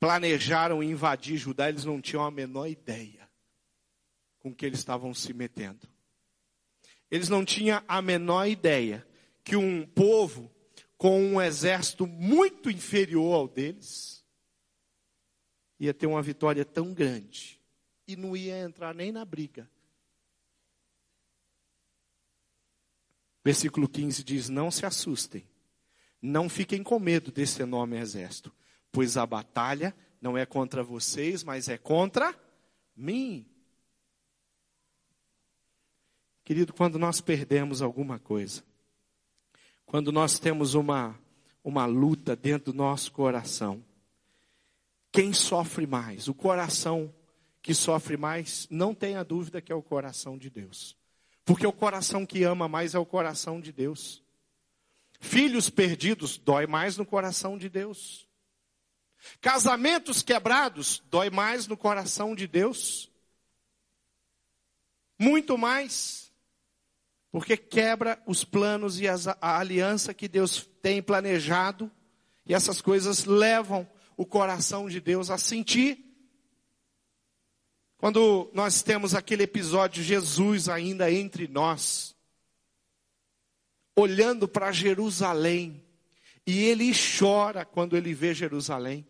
planejaram 0.00 0.82
invadir 0.82 1.36
Judá, 1.36 1.68
eles 1.68 1.84
não 1.84 2.00
tinham 2.00 2.24
a 2.24 2.30
menor 2.30 2.66
ideia 2.66 3.28
com 4.38 4.54
que 4.54 4.64
eles 4.64 4.78
estavam 4.78 5.12
se 5.12 5.34
metendo. 5.34 5.86
Eles 7.10 7.28
não 7.28 7.44
tinham 7.44 7.82
a 7.86 8.00
menor 8.00 8.46
ideia 8.46 9.06
que 9.44 9.56
um 9.56 9.86
povo 9.86 10.50
com 10.96 11.20
um 11.20 11.40
exército 11.40 12.06
muito 12.06 12.70
inferior 12.70 13.34
ao 13.34 13.48
deles 13.48 14.24
ia 15.78 15.92
ter 15.92 16.06
uma 16.06 16.22
vitória 16.22 16.64
tão 16.64 16.92
grande 16.94 17.60
e 18.06 18.16
não 18.16 18.36
ia 18.36 18.58
entrar 18.60 18.94
nem 18.94 19.12
na 19.12 19.24
briga. 19.24 19.70
Versículo 23.44 23.88
15 23.88 24.24
diz: 24.24 24.48
Não 24.48 24.70
se 24.70 24.84
assustem 24.84 25.46
não 26.20 26.48
fiquem 26.48 26.82
com 26.82 26.98
medo 26.98 27.30
desse 27.30 27.62
enorme 27.62 27.96
exército, 27.98 28.52
pois 28.90 29.16
a 29.16 29.24
batalha 29.24 29.94
não 30.20 30.36
é 30.36 30.44
contra 30.44 30.82
vocês, 30.82 31.44
mas 31.44 31.68
é 31.68 31.78
contra 31.78 32.34
mim. 32.96 33.46
Querido, 36.44 36.72
quando 36.72 36.98
nós 36.98 37.20
perdemos 37.20 37.82
alguma 37.82 38.18
coisa, 38.18 38.64
quando 39.84 40.10
nós 40.10 40.38
temos 40.38 40.74
uma, 40.74 41.18
uma 41.62 41.86
luta 41.86 42.34
dentro 42.34 42.72
do 42.72 42.76
nosso 42.76 43.12
coração, 43.12 43.84
quem 45.12 45.32
sofre 45.32 45.86
mais? 45.86 46.28
O 46.28 46.34
coração 46.34 47.14
que 47.62 47.74
sofre 47.74 48.16
mais, 48.16 48.66
não 48.70 48.94
tenha 48.94 49.22
dúvida 49.22 49.60
que 49.60 49.70
é 49.70 49.74
o 49.74 49.82
coração 49.82 50.38
de 50.38 50.48
Deus. 50.48 50.96
Porque 51.44 51.66
o 51.66 51.72
coração 51.72 52.24
que 52.24 52.42
ama 52.42 52.68
mais 52.68 52.94
é 52.94 52.98
o 52.98 53.06
coração 53.06 53.60
de 53.60 53.72
Deus. 53.72 54.22
Filhos 55.18 55.68
perdidos 55.68 56.38
dói 56.38 56.66
mais 56.66 56.96
no 56.96 57.04
coração 57.04 57.58
de 57.58 57.68
Deus. 57.68 58.28
Casamentos 59.40 60.22
quebrados 60.22 61.02
dói 61.10 61.30
mais 61.30 61.66
no 61.66 61.76
coração 61.76 62.34
de 62.34 62.46
Deus. 62.46 63.10
Muito 65.18 65.58
mais. 65.58 66.32
Porque 67.30 67.56
quebra 67.56 68.22
os 68.26 68.44
planos 68.44 69.00
e 69.00 69.08
as, 69.08 69.26
a 69.26 69.58
aliança 69.58 70.14
que 70.14 70.28
Deus 70.28 70.68
tem 70.80 71.02
planejado. 71.02 71.90
E 72.46 72.54
essas 72.54 72.80
coisas 72.80 73.24
levam 73.24 73.88
o 74.16 74.24
coração 74.24 74.88
de 74.88 75.00
Deus 75.00 75.30
a 75.30 75.36
sentir. 75.36 76.04
Quando 77.98 78.48
nós 78.54 78.80
temos 78.80 79.14
aquele 79.14 79.42
episódio, 79.42 80.02
Jesus 80.02 80.68
ainda 80.68 81.10
entre 81.10 81.48
nós, 81.48 82.16
olhando 83.98 84.46
para 84.46 84.70
Jerusalém, 84.70 85.82
e 86.46 86.64
ele 86.64 86.92
chora 87.18 87.64
quando 87.64 87.96
ele 87.96 88.14
vê 88.14 88.32
Jerusalém. 88.32 89.06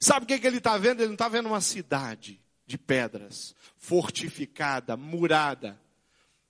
Sabe 0.00 0.24
o 0.24 0.26
que, 0.26 0.38
que 0.38 0.46
ele 0.46 0.58
está 0.58 0.76
vendo? 0.76 1.00
Ele 1.00 1.08
não 1.08 1.14
está 1.14 1.28
vendo 1.28 1.46
uma 1.46 1.60
cidade 1.60 2.40
de 2.66 2.76
pedras, 2.76 3.54
fortificada, 3.76 4.96
murada. 4.96 5.80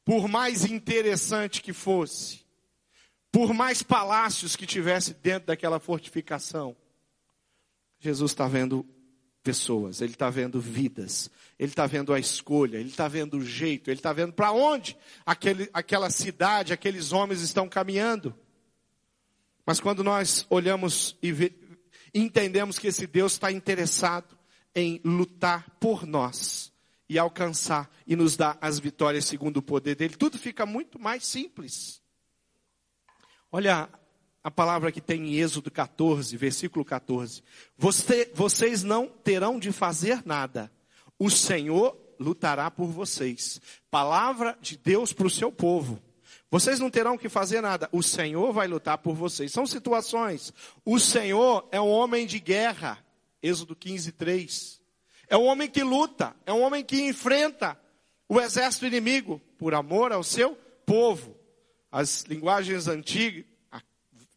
Por 0.05 0.29
mais 0.29 0.65
interessante 0.65 1.61
que 1.61 1.73
fosse, 1.73 2.41
por 3.31 3.53
mais 3.53 3.83
palácios 3.83 4.57
que 4.57 4.67
tivesse 4.67 5.13
dentro 5.15 5.49
daquela 5.49 5.79
fortificação, 5.79 6.77
Jesus 8.01 8.31
está 8.33 8.49
vendo 8.49 8.87
pessoas, 9.45 10.01
ele 10.01 10.15
está 10.15 10.31
vendo 10.31 10.59
vidas, 10.59 11.31
ele 11.59 11.71
está 11.71 11.87
vendo 11.87 12.15
a 12.15 12.19
escolha, 12.19 12.79
ele 12.79 12.89
está 12.89 13.07
vendo 13.07 13.37
o 13.37 13.45
jeito, 13.45 13.91
ele 13.91 13.99
está 13.99 14.11
vendo 14.11 14.33
para 14.33 14.51
onde 14.51 14.97
aquele, 15.25 15.69
aquela 15.73 16.09
cidade, 16.09 16.73
aqueles 16.73 17.13
homens 17.13 17.43
estão 17.43 17.69
caminhando. 17.69 18.35
Mas 19.67 19.81
quando 19.81 20.03
nós 20.03 20.47
olhamos 20.49 21.17
e 21.23 21.31
ve, 21.31 21.53
entendemos 22.15 22.79
que 22.79 22.87
esse 22.87 23.07
Deus 23.07 23.35
está 23.35 23.53
interessado 23.53 24.37
em 24.75 24.99
lutar 25.05 25.69
por 25.79 26.07
nós 26.07 26.73
e 27.07 27.19
alcançar 27.19 27.91
e 28.07 28.17
nos 28.17 28.37
dar 28.37 28.57
as 28.63 28.79
vitórias 28.79 29.27
segundo 29.27 29.59
o 29.59 29.63
poder 29.63 29.95
dele, 29.95 30.17
tudo 30.17 30.39
fica 30.39 30.65
muito 30.65 30.99
mais 30.99 31.25
simples. 31.27 32.03
Olha 33.53 33.91
a 34.45 34.51
palavra 34.51 34.93
que 34.93 35.01
tem 35.01 35.23
em 35.27 35.35
Êxodo 35.37 35.71
14, 35.71 36.37
versículo 36.37 36.85
14. 36.85 37.43
Você, 37.79 38.31
vocês 38.35 38.83
não 38.83 39.09
terão 39.09 39.59
de 39.59 39.73
fazer 39.73 40.21
nada. 40.27 40.71
O 41.19 41.31
Senhor 41.31 41.97
lutará 42.21 42.71
por 42.71 42.89
vocês. 42.89 43.59
Palavra 43.91 44.59
de 44.61 44.77
Deus 44.77 45.15
para 45.15 45.27
o 45.27 45.31
seu 45.31 45.51
povo. 45.51 45.99
Vocês 46.51 46.79
não 46.79 46.91
terão 46.91 47.17
que 47.17 47.31
fazer 47.31 47.63
nada. 47.63 47.89
O 47.91 48.03
Senhor 48.03 48.53
vai 48.53 48.69
lutar 48.69 48.99
por 48.99 49.15
vocês. 49.15 49.51
São 49.51 49.67
situações. 49.67 50.53
O 50.85 51.01
Senhor 51.01 51.67
é 51.73 51.81
um 51.81 51.89
homem 51.89 52.27
de 52.27 52.39
guerra. 52.39 53.03
Êxodo 53.43 53.75
15, 53.75 54.13
3. 54.13 54.81
É 55.27 55.39
um 55.39 55.47
homem 55.47 55.71
que 55.71 55.83
luta. 55.83 56.37
É 56.45 56.53
um 56.53 56.61
homem 56.61 56.85
que 56.85 57.01
enfrenta 57.01 57.81
o 58.29 58.39
exército 58.39 58.85
inimigo 58.85 59.41
por 59.57 59.73
amor 59.73 60.13
ao 60.13 60.23
seu 60.23 60.55
povo. 60.85 61.35
As 61.91 62.25
linguagens 62.25 62.89
antigas, 62.89 63.45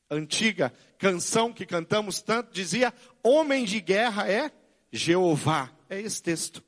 antiga 0.10 0.74
canção 0.98 1.54
que 1.54 1.66
cantamos 1.66 2.22
tanto, 2.22 2.54
dizia: 2.54 2.94
Homem 3.24 3.66
de 3.66 3.80
guerra 3.80 4.30
é 4.30 4.52
Jeová. 4.92 5.72
É 5.90 6.02
esse 6.02 6.22
texto. 6.22 6.64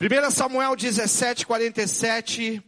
1 0.00 0.30
Samuel 0.30 0.76
17, 0.76 1.46
47, 1.46 2.62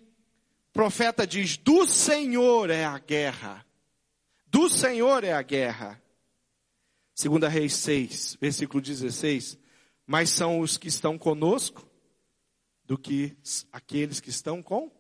profeta 0.73 1.27
diz: 1.27 1.57
Do 1.57 1.87
Senhor 1.87 2.71
é 2.71 2.85
a 2.85 2.99
guerra. 2.99 3.65
Do 4.47 4.69
Senhor 4.69 5.25
é 5.25 5.33
a 5.33 5.43
guerra. 5.43 6.03
2 7.21 7.53
Reis 7.53 7.75
6, 7.75 8.39
versículo 8.41 8.81
16. 8.81 9.59
Mas 10.07 10.31
são 10.31 10.61
os 10.61 10.79
que 10.79 10.89
estão 10.89 11.19
conosco 11.19 11.87
do 12.85 12.97
que 12.97 13.37
aqueles 13.71 14.21
que 14.21 14.31
estão 14.31 14.63
com 14.63 14.91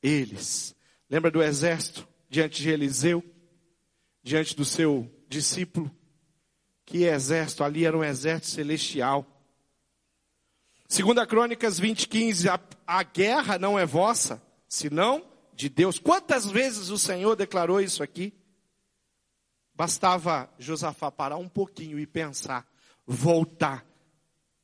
eles. 0.00 0.76
Lembra 1.10 1.30
do 1.30 1.42
exército? 1.42 2.06
Diante 2.34 2.62
de 2.62 2.68
Eliseu, 2.68 3.22
diante 4.20 4.56
do 4.56 4.64
seu 4.64 5.08
discípulo. 5.28 5.88
Que 6.84 7.04
exército, 7.04 7.62
ali 7.62 7.86
era 7.86 7.96
um 7.96 8.02
exército 8.02 8.48
celestial. 8.48 9.24
Segunda 10.88 11.24
Crônicas 11.24 11.78
20, 11.78 12.08
15, 12.08 12.48
a, 12.48 12.60
a 12.86 13.02
guerra 13.04 13.56
não 13.56 13.78
é 13.78 13.86
vossa, 13.86 14.42
senão 14.68 15.24
de 15.54 15.68
Deus. 15.68 16.00
Quantas 16.00 16.50
vezes 16.50 16.90
o 16.90 16.98
Senhor 16.98 17.36
declarou 17.36 17.80
isso 17.80 18.02
aqui? 18.02 18.34
Bastava 19.72 20.52
Josafá 20.58 21.12
parar 21.12 21.36
um 21.36 21.48
pouquinho 21.48 22.00
e 22.00 22.06
pensar, 22.06 22.66
voltar 23.06 23.86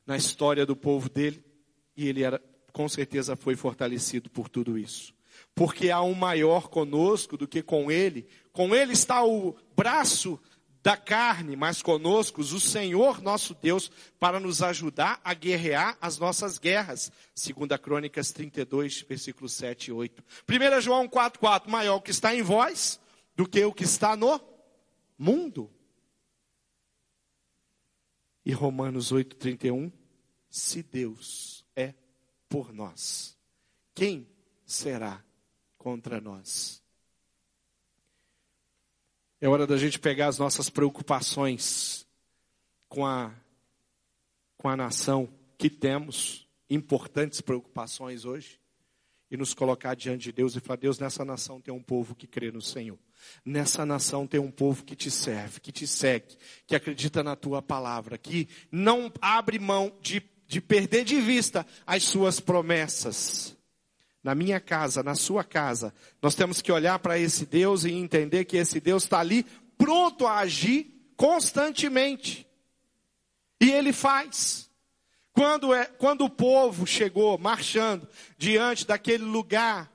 na 0.05 0.17
história 0.17 0.67
do 0.67 0.75
povo 0.75 1.09
dele, 1.09 1.45
e 1.97 2.09
ele 2.09 2.25
era, 2.25 2.43
com 2.73 2.89
certeza 2.89 3.37
foi 3.37 3.55
fortalecido 3.55 4.29
por 4.29 4.49
tudo 4.49 4.77
isso 4.77 5.15
porque 5.55 5.91
há 5.91 6.03
um 6.03 6.15
maior 6.15 6.69
conosco 6.69 7.37
do 7.37 7.47
que 7.47 7.63
com 7.63 7.91
ele. 7.91 8.27
Com 8.53 8.75
ele 8.75 8.93
está 8.93 9.25
o 9.25 9.57
braço 9.77 10.41
da 10.83 10.97
carne, 10.97 11.57
mas 11.57 11.83
conosco 11.83 12.41
o 12.41 12.61
Senhor 12.61 13.21
nosso 13.21 13.55
Deus 13.55 13.91
para 14.19 14.41
nos 14.41 14.63
ajudar 14.63 15.21
a 15.23 15.35
guerrear 15.35 15.97
as 16.01 16.19
nossas 16.19 16.59
guerras. 16.59 17.13
Segunda 17.35 17.79
Crônicas 17.79 18.33
32, 18.33 19.03
versículos 19.03 19.53
7 19.53 19.89
e 19.89 19.93
8. 19.93 20.25
1 20.49 20.81
João 20.81 21.07
4, 21.07 21.39
4, 21.39 21.71
maior 21.71 21.97
o 21.97 22.01
que 22.01 22.11
está 22.11 22.35
em 22.35 22.43
vós 22.43 22.99
do 23.37 23.47
que 23.47 23.63
o 23.65 23.73
que 23.73 23.85
está 23.85 24.17
no 24.17 24.41
mundo. 25.19 25.71
E 28.45 28.53
Romanos 28.53 29.13
8, 29.13 29.37
31, 29.37 29.93
se 30.49 30.83
Deus 30.83 31.65
é 31.77 31.95
por 32.49 32.73
nós, 32.73 33.37
quem 33.95 34.27
será 34.65 35.23
contra 35.81 36.21
nós. 36.21 36.83
É 39.41 39.49
hora 39.49 39.67
da 39.67 39.79
gente 39.79 39.99
pegar 39.99 40.29
as 40.29 40.39
nossas 40.39 40.69
preocupações 40.69 42.07
com 42.87 43.07
a, 43.07 43.35
com 44.59 44.69
a 44.69 44.77
nação 44.77 45.27
que 45.57 45.71
temos, 45.71 46.47
importantes 46.69 47.41
preocupações 47.41 48.27
hoje, 48.27 48.61
e 49.31 49.39
nos 49.39 49.55
colocar 49.55 49.95
diante 49.95 50.25
de 50.25 50.33
Deus 50.33 50.55
e 50.55 50.61
falar: 50.61 50.77
Deus, 50.77 50.99
nessa 50.99 51.25
nação 51.25 51.63
tem 51.63 51.73
um 51.73 51.83
povo 51.83 52.15
que 52.15 52.27
crê 52.27 52.51
no 52.51 52.61
Senhor. 52.61 52.99
Nessa 53.43 53.87
nação 53.87 54.27
tem 54.27 54.39
um 54.39 54.51
povo 54.51 54.85
que 54.85 54.95
te 54.95 55.11
serve, 55.11 55.61
que 55.61 55.73
te 55.73 55.87
segue, 55.87 56.37
que 56.67 56.77
acredita 56.77 57.23
na 57.23 57.35
tua 57.35 57.63
palavra, 57.63 58.19
que 58.19 58.49
não 58.71 59.11
abre 59.23 59.59
mão 59.59 59.97
de, 60.03 60.23
de 60.47 60.61
perder 60.61 61.05
de 61.05 61.19
vista 61.23 61.67
as 61.87 62.03
suas 62.03 62.39
promessas 62.39 63.57
na 64.23 64.35
minha 64.35 64.61
casa, 64.61 65.03
na 65.03 65.15
sua 65.15 65.43
casa, 65.43 65.95
nós 66.21 66.35
temos 66.35 66.61
que 66.61 66.71
olhar 66.71 66.99
para 66.99 67.19
esse 67.19 67.47
Deus 67.47 67.85
e 67.85 67.93
entender 67.93 68.45
que 68.45 68.57
esse 68.57 68.79
Deus 68.79 69.05
está 69.05 69.21
ali 69.21 69.45
pronto 69.79 70.27
a 70.27 70.39
agir 70.39 71.13
constantemente. 71.17 72.47
E 73.61 73.71
ele 73.71 73.93
faz. 73.93 74.71
Quando, 75.33 75.73
é, 75.73 75.87
quando 75.87 76.25
o 76.25 76.31
povo 76.31 76.87
chegou 76.87 77.39
marchando 77.39 78.07
diante 78.37 78.87
daquele 78.87 79.25
lugar 79.25 79.91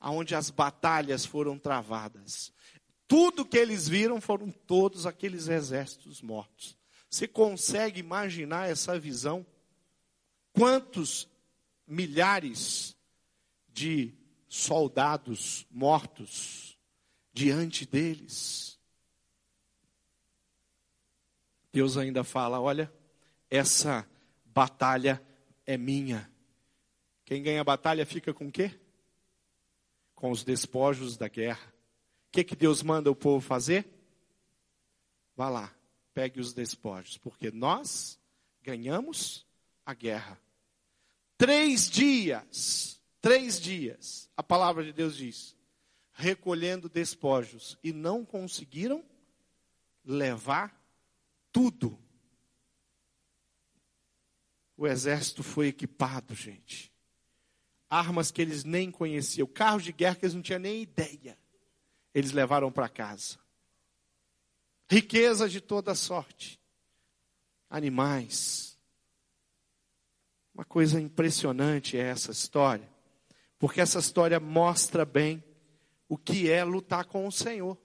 onde 0.00 0.34
as 0.34 0.50
batalhas 0.50 1.24
foram 1.24 1.58
travadas, 1.58 2.52
tudo 3.06 3.44
que 3.44 3.56
eles 3.56 3.88
viram 3.88 4.20
foram 4.20 4.50
todos 4.50 5.06
aqueles 5.06 5.48
exércitos 5.48 6.20
mortos. 6.20 6.76
Você 7.08 7.26
consegue 7.26 8.00
imaginar 8.00 8.68
essa 8.68 8.98
visão? 8.98 9.46
Quantos 10.52 11.28
milhares 11.86 12.97
de 13.78 14.12
soldados 14.48 15.64
mortos 15.70 16.76
diante 17.32 17.86
deles. 17.86 18.76
Deus 21.72 21.96
ainda 21.96 22.24
fala: 22.24 22.60
olha, 22.60 22.92
essa 23.48 24.08
batalha 24.44 25.22
é 25.64 25.76
minha. 25.76 26.28
Quem 27.24 27.40
ganha 27.40 27.60
a 27.60 27.64
batalha 27.64 28.04
fica 28.04 28.34
com 28.34 28.48
o 28.48 28.52
quê? 28.52 28.76
Com 30.12 30.32
os 30.32 30.42
despojos 30.42 31.16
da 31.16 31.28
guerra. 31.28 31.72
O 32.26 32.32
que, 32.32 32.42
que 32.42 32.56
Deus 32.56 32.82
manda 32.82 33.08
o 33.10 33.14
povo 33.14 33.40
fazer? 33.40 33.86
Vá 35.36 35.48
lá, 35.48 35.72
pegue 36.12 36.40
os 36.40 36.52
despojos, 36.52 37.16
porque 37.16 37.52
nós 37.52 38.18
ganhamos 38.60 39.46
a 39.86 39.94
guerra. 39.94 40.40
Três 41.36 41.88
dias 41.88 42.97
três 43.28 43.60
dias, 43.60 44.30
a 44.34 44.42
palavra 44.42 44.82
de 44.82 44.90
Deus 44.90 45.14
diz, 45.14 45.54
recolhendo 46.14 46.88
despojos, 46.88 47.76
e 47.84 47.92
não 47.92 48.24
conseguiram 48.24 49.04
levar 50.02 50.74
tudo. 51.52 51.98
O 54.78 54.86
exército 54.86 55.42
foi 55.42 55.66
equipado, 55.66 56.34
gente. 56.34 56.90
Armas 57.90 58.30
que 58.30 58.40
eles 58.40 58.64
nem 58.64 58.90
conheciam, 58.90 59.46
carros 59.46 59.84
de 59.84 59.92
guerra 59.92 60.14
que 60.14 60.24
eles 60.24 60.34
não 60.34 60.40
tinham 60.40 60.60
nem 60.60 60.80
ideia. 60.80 61.38
Eles 62.14 62.32
levaram 62.32 62.72
para 62.72 62.88
casa. 62.88 63.38
Riqueza 64.90 65.46
de 65.50 65.60
toda 65.60 65.94
sorte. 65.94 66.58
Animais. 67.68 68.78
Uma 70.54 70.64
coisa 70.64 70.98
impressionante 70.98 71.94
é 71.94 72.00
essa 72.00 72.32
história 72.32 72.96
porque 73.58 73.80
essa 73.80 73.98
história 73.98 74.38
mostra 74.38 75.04
bem 75.04 75.42
o 76.08 76.16
que 76.16 76.50
é 76.50 76.62
lutar 76.64 77.04
com 77.04 77.26
o 77.26 77.32
Senhor. 77.32 77.76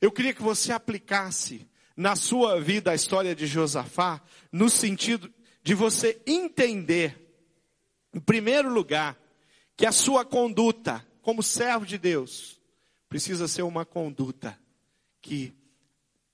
Eu 0.00 0.12
queria 0.12 0.34
que 0.34 0.42
você 0.42 0.72
aplicasse 0.72 1.68
na 1.96 2.14
sua 2.14 2.60
vida 2.60 2.90
a 2.90 2.94
história 2.94 3.34
de 3.34 3.46
Josafá, 3.46 4.20
no 4.52 4.68
sentido 4.68 5.32
de 5.62 5.74
você 5.74 6.20
entender, 6.26 7.16
em 8.14 8.20
primeiro 8.20 8.72
lugar, 8.72 9.18
que 9.76 9.86
a 9.86 9.92
sua 9.92 10.24
conduta 10.24 11.06
como 11.22 11.42
servo 11.42 11.86
de 11.86 11.98
Deus 11.98 12.60
precisa 13.08 13.48
ser 13.48 13.62
uma 13.62 13.84
conduta 13.84 14.58
que 15.20 15.52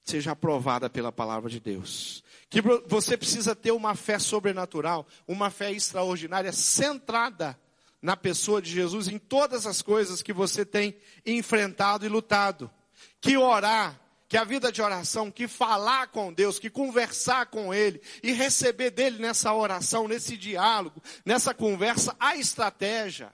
seja 0.03 0.33
aprovada 0.33 0.91
pela 0.91 1.11
palavra 1.11 1.49
de 1.49 1.61
Deus. 1.61 2.23
Que 2.51 2.61
você 2.61 3.17
precisa 3.17 3.57
ter 3.57 3.73
uma 3.73 3.95
fé 3.95 4.19
sobrenatural, 4.19 5.07
uma 5.27 5.51
fé 5.51 5.73
extraordinária, 5.73 6.53
centrada 6.53 7.59
na 8.05 8.19
pessoa 8.19 8.61
de 8.61 8.71
Jesus, 8.71 9.09
em 9.09 9.19
todas 9.19 9.67
as 9.67 9.81
coisas 9.81 10.21
que 10.21 10.31
você 10.31 10.63
tem 10.63 10.95
enfrentado 11.25 12.05
e 12.05 12.09
lutado. 12.11 12.71
Que 13.19 13.39
orar, 13.39 13.99
que 14.29 14.37
a 14.37 14.45
vida 14.45 14.71
de 14.71 14.83
oração, 14.83 15.31
que 15.31 15.49
falar 15.49 16.09
com 16.09 16.31
Deus, 16.31 16.59
que 16.59 16.69
conversar 16.69 17.47
com 17.47 17.73
Ele 17.73 18.03
e 18.23 18.31
receber 18.31 18.91
dele 18.91 19.19
nessa 19.19 19.55
oração, 19.55 20.07
nesse 20.07 20.37
diálogo, 20.37 21.03
nessa 21.25 21.55
conversa, 21.55 22.15
a 22.21 22.37
estratégia, 22.37 23.33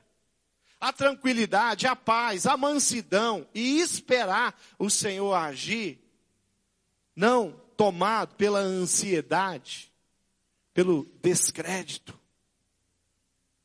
a 0.80 0.92
tranquilidade, 0.92 1.88
a 1.88 1.96
paz, 1.96 2.46
a 2.46 2.56
mansidão 2.56 3.48
e 3.52 3.80
esperar 3.80 4.56
o 4.78 4.88
Senhor 4.88 5.34
agir 5.34 5.98
não 7.16 7.60
tomado 7.76 8.36
pela 8.36 8.60
ansiedade, 8.60 9.92
pelo 10.72 11.12
descrédito. 11.20 12.19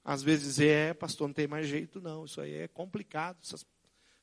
Às 0.08 0.22
vezes 0.22 0.60
é, 0.60 0.93
pastor, 0.93 1.28
não 1.28 1.34
tem 1.34 1.47
mais 1.47 1.68
jeito 1.68 1.99
não, 1.99 2.26
isso 2.26 2.39
aí 2.39 2.53
é 2.53 2.68
complicado. 2.68 3.39
Essa, 3.41 3.66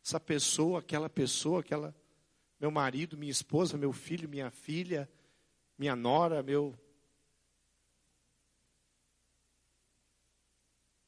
essa 0.05 0.21
pessoa, 0.21 0.79
aquela 0.79 1.11
pessoa, 1.11 1.59
aquela, 1.59 1.93
meu 2.61 2.71
marido, 2.71 3.19
minha 3.19 3.33
esposa, 3.33 3.77
meu 3.77 3.93
filho, 3.93 4.29
minha 4.29 4.49
filha, 4.49 5.11
minha 5.77 5.97
nora, 5.97 6.41
meu. 6.41 6.79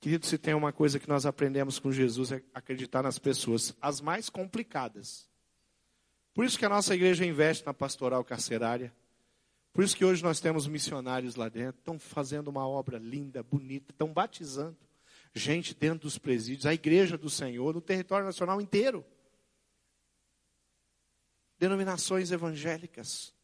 Querido, 0.01 0.27
se 0.27 0.37
tem 0.37 0.55
uma 0.55 0.73
coisa 0.73 0.99
que 0.99 1.09
nós 1.09 1.25
aprendemos 1.25 1.79
com 1.79 1.93
Jesus 1.93 2.33
é 2.33 2.43
acreditar 2.53 3.01
nas 3.01 3.17
pessoas, 3.17 3.77
as 3.81 4.01
mais 4.01 4.29
complicadas. 4.29 5.29
Por 6.35 6.45
isso 6.45 6.59
que 6.59 6.65
a 6.65 6.69
nossa 6.69 6.97
igreja 6.97 7.25
investe 7.25 7.65
na 7.65 7.73
pastoral 7.73 8.25
carcerária. 8.25 8.93
Por 9.75 9.85
isso 9.85 9.95
que 9.95 10.05
hoje 10.05 10.23
nós 10.23 10.41
temos 10.41 10.67
missionários 10.67 11.35
lá 11.35 11.51
dentro, 11.51 11.81
estão 11.81 11.99
fazendo 11.99 12.49
uma 12.49 12.67
obra 12.67 12.97
linda, 12.97 13.43
bonita, 13.43 13.91
estão 13.91 14.11
batizando 14.11 14.79
gente 15.35 15.75
dentro 15.75 16.01
dos 16.01 16.17
presídios, 16.17 16.65
a 16.65 16.73
igreja 16.73 17.19
do 17.19 17.29
Senhor, 17.29 17.75
no 17.75 17.81
território 17.81 18.25
nacional 18.25 18.61
inteiro. 18.61 19.05
Denominações 21.59 22.31
evangélicas. 22.31 23.35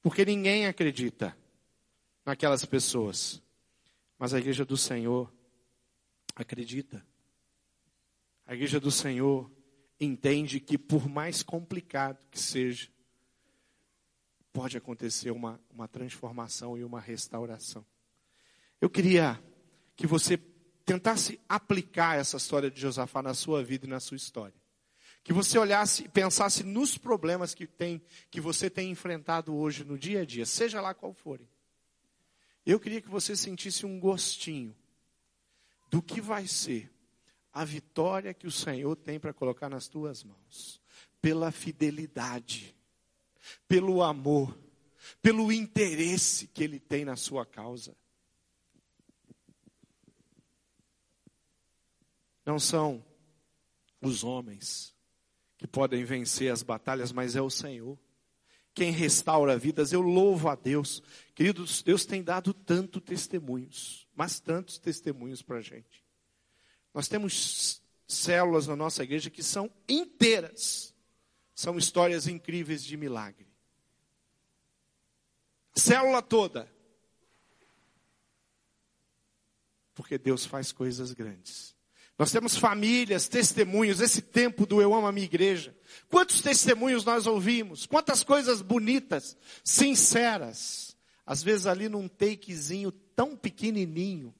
Porque 0.00 0.24
ninguém 0.24 0.66
acredita 0.66 1.36
naquelas 2.24 2.64
pessoas. 2.64 3.42
Mas 4.18 4.32
a 4.32 4.38
igreja 4.38 4.64
do 4.64 4.76
Senhor 4.76 5.32
acredita. 6.36 7.04
A 8.46 8.54
igreja 8.54 8.78
do 8.78 8.90
Senhor 8.90 9.50
entende 9.98 10.60
que, 10.60 10.78
por 10.78 11.08
mais 11.08 11.42
complicado 11.42 12.24
que 12.30 12.38
seja, 12.38 12.88
pode 14.54 14.76
acontecer 14.76 15.32
uma, 15.32 15.60
uma 15.68 15.88
transformação 15.88 16.78
e 16.78 16.84
uma 16.84 17.00
restauração. 17.00 17.84
Eu 18.80 18.88
queria 18.88 19.42
que 19.96 20.06
você 20.06 20.38
tentasse 20.86 21.40
aplicar 21.48 22.16
essa 22.16 22.36
história 22.36 22.70
de 22.70 22.80
Josafá 22.80 23.20
na 23.20 23.34
sua 23.34 23.64
vida 23.64 23.84
e 23.84 23.88
na 23.88 23.98
sua 23.98 24.16
história. 24.16 24.54
Que 25.24 25.32
você 25.32 25.58
olhasse 25.58 26.04
e 26.04 26.08
pensasse 26.08 26.62
nos 26.62 26.96
problemas 26.96 27.52
que, 27.52 27.66
tem, 27.66 28.00
que 28.30 28.40
você 28.40 28.70
tem 28.70 28.90
enfrentado 28.90 29.52
hoje 29.52 29.82
no 29.82 29.98
dia 29.98 30.20
a 30.20 30.24
dia, 30.24 30.46
seja 30.46 30.80
lá 30.80 30.94
qual 30.94 31.12
forem. 31.12 31.48
Eu 32.64 32.78
queria 32.78 33.02
que 33.02 33.10
você 33.10 33.34
sentisse 33.34 33.84
um 33.84 33.98
gostinho 33.98 34.74
do 35.90 36.00
que 36.00 36.20
vai 36.20 36.46
ser 36.46 36.92
a 37.52 37.64
vitória 37.64 38.32
que 38.32 38.46
o 38.46 38.52
Senhor 38.52 38.94
tem 38.94 39.18
para 39.18 39.32
colocar 39.32 39.68
nas 39.68 39.88
tuas 39.88 40.22
mãos, 40.22 40.80
pela 41.20 41.50
fidelidade, 41.50 42.73
pelo 43.66 44.02
amor, 44.02 44.56
pelo 45.20 45.52
interesse 45.52 46.46
que 46.48 46.62
Ele 46.62 46.78
tem 46.78 47.04
na 47.04 47.16
sua 47.16 47.44
causa. 47.44 47.96
Não 52.44 52.58
são 52.58 53.04
os 54.00 54.22
homens 54.22 54.94
que 55.56 55.66
podem 55.66 56.04
vencer 56.04 56.52
as 56.52 56.62
batalhas, 56.62 57.10
mas 57.10 57.36
é 57.36 57.40
o 57.40 57.48
Senhor. 57.48 57.98
Quem 58.74 58.90
restaura 58.90 59.56
vidas, 59.56 59.92
eu 59.92 60.00
louvo 60.00 60.48
a 60.48 60.54
Deus. 60.54 61.02
Queridos, 61.34 61.82
Deus 61.82 62.04
tem 62.04 62.22
dado 62.22 62.52
tanto 62.52 63.00
testemunhos, 63.00 64.06
mas 64.14 64.40
tantos 64.40 64.78
testemunhos 64.78 65.42
para 65.42 65.58
a 65.58 65.62
gente. 65.62 66.04
Nós 66.92 67.08
temos 67.08 67.82
células 68.06 68.66
na 68.66 68.76
nossa 68.76 69.02
igreja 69.02 69.30
que 69.30 69.42
são 69.42 69.70
inteiras. 69.88 70.93
São 71.54 71.78
histórias 71.78 72.26
incríveis 72.26 72.82
de 72.84 72.96
milagre. 72.96 73.46
Célula 75.74 76.20
toda. 76.20 76.70
Porque 79.94 80.18
Deus 80.18 80.44
faz 80.44 80.72
coisas 80.72 81.12
grandes. 81.12 81.74
Nós 82.18 82.30
temos 82.30 82.56
famílias, 82.56 83.28
testemunhos, 83.28 84.00
esse 84.00 84.22
tempo 84.22 84.66
do 84.66 84.80
Eu 84.80 84.94
Amo 84.94 85.06
a 85.06 85.12
Minha 85.12 85.26
Igreja. 85.26 85.76
Quantos 86.08 86.40
testemunhos 86.40 87.04
nós 87.04 87.26
ouvimos? 87.26 87.86
Quantas 87.86 88.22
coisas 88.22 88.62
bonitas, 88.62 89.36
sinceras. 89.64 90.96
Às 91.26 91.42
vezes 91.42 91.66
ali 91.66 91.88
num 91.88 92.06
takezinho 92.06 92.92
tão 92.92 93.36
pequenininho. 93.36 94.34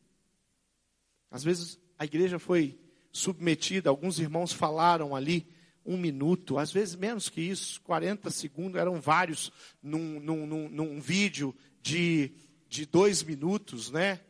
Às 1.31 1.43
vezes 1.43 1.81
a 1.99 2.05
igreja 2.05 2.39
foi 2.39 2.79
submetida, 3.11 3.91
alguns 3.91 4.19
irmãos 4.19 4.53
falaram 4.53 5.15
ali 5.15 5.47
um 5.85 5.97
minuto, 5.97 6.59
às 6.59 6.73
vezes 6.73 6.97
menos 6.97 7.29
que 7.29 7.41
isso, 7.41 7.81
40 7.83 8.31
segundos, 8.31 8.81
eram 8.81 9.01
vários 9.01 9.53
num, 9.83 10.19
num, 10.21 10.47
num, 10.47 10.69
num 10.69 11.01
vídeo 11.01 11.55
de, 11.83 12.33
de 12.69 12.87
dois 12.87 13.23
minutos, 13.23 13.91
né? 13.91 14.21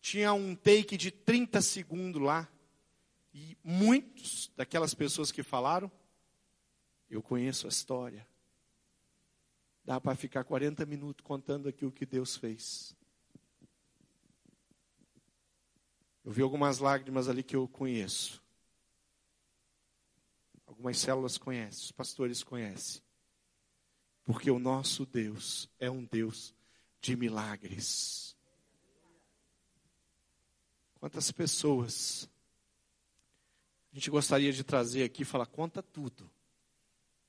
Tinha 0.00 0.34
um 0.34 0.54
take 0.54 0.98
de 0.98 1.10
30 1.10 1.62
segundos 1.62 2.20
lá. 2.20 2.46
E 3.32 3.56
muitos 3.64 4.52
daquelas 4.54 4.92
pessoas 4.92 5.32
que 5.32 5.42
falaram, 5.42 5.90
eu 7.08 7.22
conheço 7.22 7.66
a 7.66 7.70
história. 7.70 8.26
Dá 9.82 9.98
para 10.00 10.14
ficar 10.14 10.44
40 10.44 10.84
minutos 10.84 11.24
contando 11.24 11.68
aqui 11.68 11.86
o 11.86 11.90
que 11.90 12.04
Deus 12.04 12.36
fez. 12.36 12.94
Eu 16.22 16.32
vi 16.32 16.42
algumas 16.42 16.78
lágrimas 16.78 17.28
ali 17.28 17.42
que 17.42 17.56
eu 17.56 17.66
conheço. 17.66 18.43
Algumas 20.84 20.98
células 20.98 21.38
conhecem, 21.38 21.84
os 21.84 21.92
pastores 21.92 22.42
conhecem. 22.42 23.00
Porque 24.22 24.50
o 24.50 24.58
nosso 24.58 25.06
Deus 25.06 25.66
é 25.78 25.90
um 25.90 26.04
Deus 26.04 26.54
de 27.00 27.16
milagres. 27.16 28.36
Quantas 31.00 31.32
pessoas 31.32 32.28
a 33.90 33.94
gente 33.94 34.10
gostaria 34.10 34.52
de 34.52 34.62
trazer 34.62 35.04
aqui 35.04 35.22
e 35.22 35.24
falar, 35.24 35.46
conta 35.46 35.82
tudo. 35.82 36.30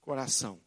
Coração. 0.02 0.60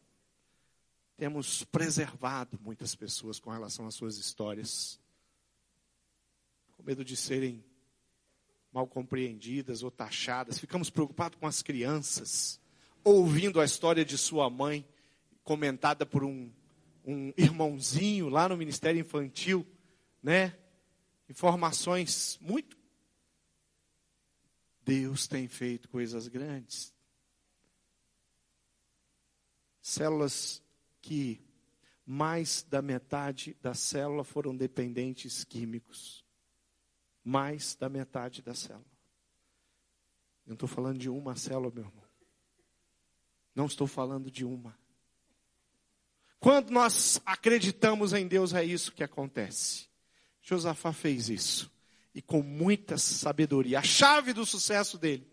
Temos 1.15 1.63
preservado 1.65 2.59
muitas 2.59 2.95
pessoas 2.95 3.39
com 3.39 3.51
relação 3.51 3.85
às 3.85 3.93
suas 3.93 4.17
histórias. 4.17 4.99
Com 6.71 6.81
medo 6.81 7.05
de 7.05 7.15
serem 7.15 7.63
mal 8.71 8.87
compreendidas 8.87 9.83
ou 9.83 9.91
taxadas. 9.91 10.57
Ficamos 10.57 10.89
preocupados 10.89 11.37
com 11.39 11.45
as 11.45 11.61
crianças, 11.61 12.58
ouvindo 13.03 13.59
a 13.59 13.65
história 13.65 14.03
de 14.03 14.17
sua 14.17 14.49
mãe, 14.49 14.87
comentada 15.43 16.05
por 16.05 16.23
um, 16.23 16.51
um 17.05 17.33
irmãozinho 17.37 18.29
lá 18.29 18.47
no 18.49 18.57
Ministério 18.57 18.99
Infantil, 18.99 19.65
né? 20.21 20.57
Informações 21.27 22.37
muito. 22.41 22.77
Deus 24.83 25.27
tem 25.27 25.47
feito 25.47 25.87
coisas 25.89 26.27
grandes. 26.27 26.93
Células 29.81 30.61
que 31.01 31.41
mais 32.05 32.63
da 32.63 32.81
metade 32.81 33.55
da 33.61 33.73
célula 33.73 34.23
foram 34.23 34.55
dependentes 34.55 35.43
químicos 35.43 36.23
mais 37.23 37.75
da 37.75 37.87
metade 37.87 38.41
da 38.41 38.55
célula. 38.55 38.85
Eu 40.45 40.49
não 40.49 40.53
estou 40.55 40.67
falando 40.67 40.97
de 40.97 41.09
uma 41.09 41.35
célula, 41.35 41.71
meu 41.71 41.85
irmão. 41.85 42.08
Não 43.59 43.65
estou 43.65 43.87
falando 43.87 44.31
de 44.31 44.45
uma. 44.45 44.73
Quando 46.39 46.69
nós 46.69 47.21
acreditamos 47.25 48.13
em 48.13 48.25
Deus, 48.25 48.53
é 48.53 48.63
isso 48.63 48.93
que 48.93 49.03
acontece. 49.03 49.89
Josafá 50.41 50.93
fez 50.93 51.27
isso. 51.27 51.69
E 52.15 52.21
com 52.21 52.41
muita 52.41 52.97
sabedoria. 52.97 53.79
A 53.79 53.83
chave 53.83 54.31
do 54.31 54.45
sucesso 54.45 54.97
dele 54.97 55.29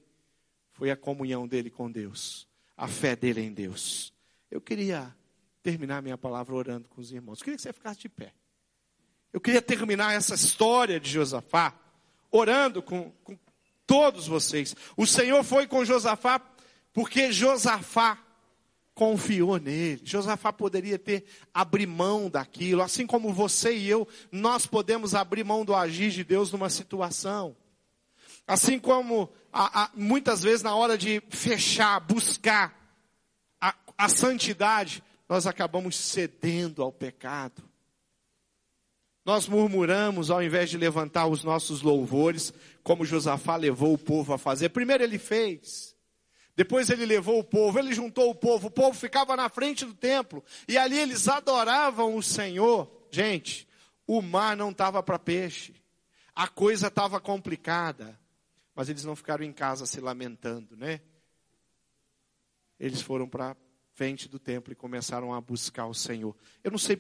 foi 0.73 0.91
a 0.91 0.97
comunhão 0.97 1.47
dele 1.47 1.71
com 1.71 1.89
Deus. 1.89 2.49
A 2.77 2.89
fé 2.89 3.15
dele 3.15 3.43
em 3.43 3.53
Deus. 3.53 4.13
Eu 4.51 4.61
queria 4.61 5.15
terminar 5.63 6.03
minha 6.03 6.19
palavra 6.19 6.53
orando 6.53 6.89
com 6.89 7.01
os 7.01 7.13
irmãos. 7.13 7.39
Eu 7.39 7.45
queria 7.45 7.57
que 7.59 7.63
você 7.63 7.73
ficasse 7.73 8.01
de 8.01 8.09
pé. 8.09 8.35
Eu 9.33 9.41
queria 9.41 9.63
terminar 9.63 10.15
essa 10.15 10.35
história 10.35 10.99
de 10.99 11.09
Josafá 11.09 11.73
orando 12.29 12.83
com, 12.83 13.13
com 13.23 13.39
todos 13.87 14.27
vocês. 14.27 14.75
O 14.97 15.07
Senhor 15.07 15.45
foi 15.45 15.69
com 15.69 15.85
Josafá 15.85 16.43
porque 16.97 17.31
Josafá 17.31 18.19
confiou 18.95 19.59
nele. 19.59 20.01
Josafá 20.03 20.51
poderia 20.51 20.99
ter 20.99 21.27
abrir 21.53 21.87
mão 21.87 22.31
daquilo, 22.31 22.81
assim 22.81 23.07
como 23.07 23.35
você 23.35 23.77
e 23.77 23.87
eu, 23.87 24.09
nós 24.33 24.67
podemos 24.67 25.15
abrir 25.15 25.45
mão 25.45 25.63
do 25.63 25.75
agir 25.75 26.11
de 26.11 26.25
Deus 26.25 26.51
numa 26.51 26.71
situação. 26.71 27.55
Assim 28.47 28.79
como 28.79 29.31
a, 29.53 29.83
a, 29.83 29.91
muitas 29.95 30.43
vezes 30.43 30.63
na 30.63 30.75
hora 30.75 30.97
de 30.97 31.23
fechar, 31.29 32.01
buscar 32.01 32.75
a, 33.61 33.75
a 33.99 34.09
santidade, 34.09 35.03
nós 35.29 35.47
acabamos 35.47 35.97
cedendo 35.97 36.83
ao 36.83 36.91
pecado. 36.91 37.63
Nós 39.23 39.47
murmuramos 39.47 40.31
ao 40.31 40.43
invés 40.43 40.71
de 40.71 40.79
levantar 40.79 41.27
os 41.27 41.45
nossos 41.45 41.83
louvores, 41.83 42.55
como 42.83 43.05
Josafá 43.05 43.57
levou 43.57 43.93
o 43.93 43.99
povo 43.99 44.33
a 44.33 44.39
fazer. 44.39 44.71
Primeiro 44.71 45.05
ele 45.05 45.19
fez. 45.19 45.95
Depois 46.57 46.89
ele 46.89 47.05
levou 47.05 47.39
o 47.39 47.45
povo, 47.45 47.79
ele 47.79 47.93
juntou 47.93 48.31
o 48.31 48.35
povo, 48.35 48.69
o 48.69 48.71
povo 48.71 48.99
ficava 48.99 49.37
na 49.37 49.49
frente 49.51 49.85
do 49.85 49.93
templo, 49.93 50.43
e 50.67 50.79
ali 50.79 50.99
eles 50.99 51.29
adoravam 51.29 52.17
o 52.17 52.23
Senhor. 52.23 52.91
Gente, 53.11 53.69
o 54.07 54.23
mar 54.23 54.57
não 54.57 54.71
estava 54.71 55.03
para 55.03 55.19
peixe, 55.19 55.75
a 56.35 56.49
coisa 56.49 56.87
estava 56.87 57.21
complicada, 57.21 58.19
mas 58.75 58.89
eles 58.89 59.05
não 59.05 59.15
ficaram 59.15 59.45
em 59.45 59.53
casa 59.53 59.85
se 59.85 60.01
lamentando, 60.01 60.77
né? 60.77 61.03
Eles 62.81 63.03
foram 63.03 63.29
para 63.29 63.55
frente 63.93 64.29
do 64.29 64.39
templo 64.39 64.73
e 64.73 64.77
começaram 64.77 65.35
a 65.35 65.41
buscar 65.41 65.87
o 65.87 65.95
Senhor. 65.95 66.35
Eu 66.65 66.71
não 66.71 66.79
sei 66.79 66.97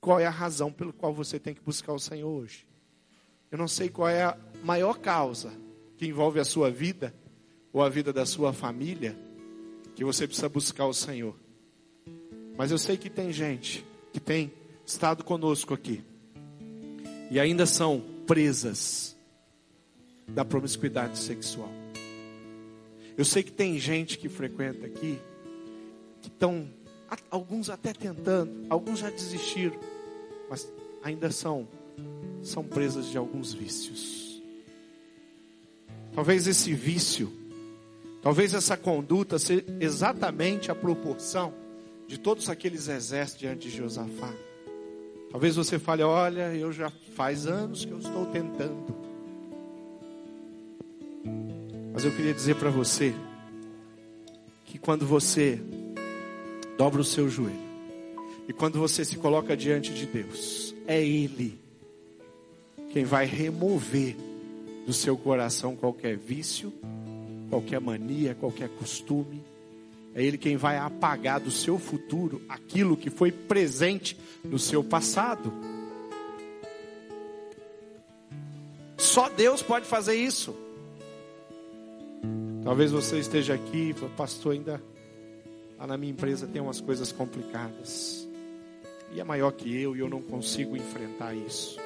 qual 0.00 0.18
é 0.18 0.26
a 0.26 0.30
razão 0.30 0.72
pelo 0.72 0.92
qual 0.92 1.12
você 1.14 1.38
tem 1.38 1.54
que 1.54 1.60
buscar 1.60 1.92
o 1.92 1.98
Senhor 1.98 2.28
hoje. 2.28 2.66
Eu 3.50 3.58
não 3.58 3.68
sei 3.68 3.88
qual 3.88 4.08
é 4.08 4.24
a 4.24 4.38
maior 4.62 4.98
causa 4.98 5.52
que 5.96 6.06
envolve 6.06 6.40
a 6.40 6.44
sua 6.44 6.70
vida 6.70 7.14
ou 7.76 7.82
a 7.82 7.90
vida 7.90 8.10
da 8.10 8.24
sua 8.24 8.54
família, 8.54 9.14
que 9.94 10.02
você 10.02 10.26
precisa 10.26 10.48
buscar 10.48 10.86
o 10.86 10.94
Senhor. 10.94 11.36
Mas 12.56 12.70
eu 12.70 12.78
sei 12.78 12.96
que 12.96 13.10
tem 13.10 13.30
gente 13.30 13.84
que 14.14 14.18
tem 14.18 14.50
estado 14.86 15.22
conosco 15.22 15.74
aqui 15.74 16.02
e 17.30 17.38
ainda 17.38 17.66
são 17.66 18.02
presas 18.26 19.14
da 20.26 20.42
promiscuidade 20.42 21.18
sexual. 21.18 21.68
Eu 23.14 23.26
sei 23.26 23.42
que 23.42 23.52
tem 23.52 23.78
gente 23.78 24.16
que 24.16 24.30
frequenta 24.30 24.86
aqui 24.86 25.20
que 26.22 26.28
estão, 26.28 26.70
alguns 27.30 27.68
até 27.68 27.92
tentando, 27.92 28.52
alguns 28.70 29.00
já 29.00 29.10
desistiram, 29.10 29.78
mas 30.48 30.66
ainda 31.02 31.30
são 31.30 31.68
são 32.42 32.64
presas 32.64 33.10
de 33.10 33.18
alguns 33.18 33.52
vícios. 33.52 34.42
Talvez 36.14 36.46
esse 36.46 36.72
vício 36.72 37.44
Talvez 38.26 38.54
essa 38.54 38.76
conduta 38.76 39.38
seja 39.38 39.64
exatamente 39.78 40.68
a 40.68 40.74
proporção 40.74 41.54
de 42.08 42.18
todos 42.18 42.50
aqueles 42.50 42.88
exércitos 42.88 43.38
diante 43.38 43.68
de 43.68 43.76
Josafá. 43.76 44.34
Talvez 45.30 45.54
você 45.54 45.78
fale: 45.78 46.02
Olha, 46.02 46.52
eu 46.52 46.72
já 46.72 46.90
faz 47.14 47.46
anos 47.46 47.84
que 47.84 47.92
eu 47.92 47.98
estou 47.98 48.26
tentando. 48.26 48.96
Mas 51.92 52.04
eu 52.04 52.10
queria 52.16 52.34
dizer 52.34 52.56
para 52.56 52.68
você 52.68 53.14
que 54.64 54.76
quando 54.76 55.06
você 55.06 55.62
dobra 56.76 57.00
o 57.00 57.04
seu 57.04 57.28
joelho 57.28 57.54
e 58.48 58.52
quando 58.52 58.80
você 58.80 59.04
se 59.04 59.18
coloca 59.18 59.56
diante 59.56 59.94
de 59.94 60.04
Deus, 60.04 60.74
é 60.88 61.00
Ele 61.00 61.60
quem 62.92 63.04
vai 63.04 63.24
remover 63.24 64.16
do 64.84 64.92
seu 64.92 65.16
coração 65.16 65.76
qualquer 65.76 66.16
vício 66.16 66.72
qualquer 67.56 67.80
mania, 67.80 68.34
qualquer 68.34 68.68
costume. 68.68 69.42
É 70.14 70.22
Ele 70.22 70.36
quem 70.36 70.56
vai 70.56 70.76
apagar 70.76 71.40
do 71.40 71.50
seu 71.50 71.78
futuro 71.78 72.42
aquilo 72.48 72.96
que 72.96 73.08
foi 73.08 73.32
presente 73.32 74.16
no 74.44 74.58
seu 74.58 74.84
passado. 74.84 75.52
Só 78.98 79.28
Deus 79.28 79.62
pode 79.62 79.86
fazer 79.86 80.14
isso. 80.16 80.54
Talvez 82.62 82.90
você 82.90 83.18
esteja 83.18 83.54
aqui 83.54 83.94
pastor, 84.16 84.52
ainda 84.52 84.82
lá 85.78 85.86
na 85.86 85.96
minha 85.96 86.12
empresa 86.12 86.46
tem 86.46 86.60
umas 86.60 86.80
coisas 86.80 87.12
complicadas. 87.12 88.26
E 89.12 89.20
é 89.20 89.24
maior 89.24 89.52
que 89.52 89.80
eu 89.80 89.96
e 89.96 90.00
eu 90.00 90.08
não 90.10 90.20
consigo 90.20 90.76
enfrentar 90.76 91.34
isso. 91.34 91.78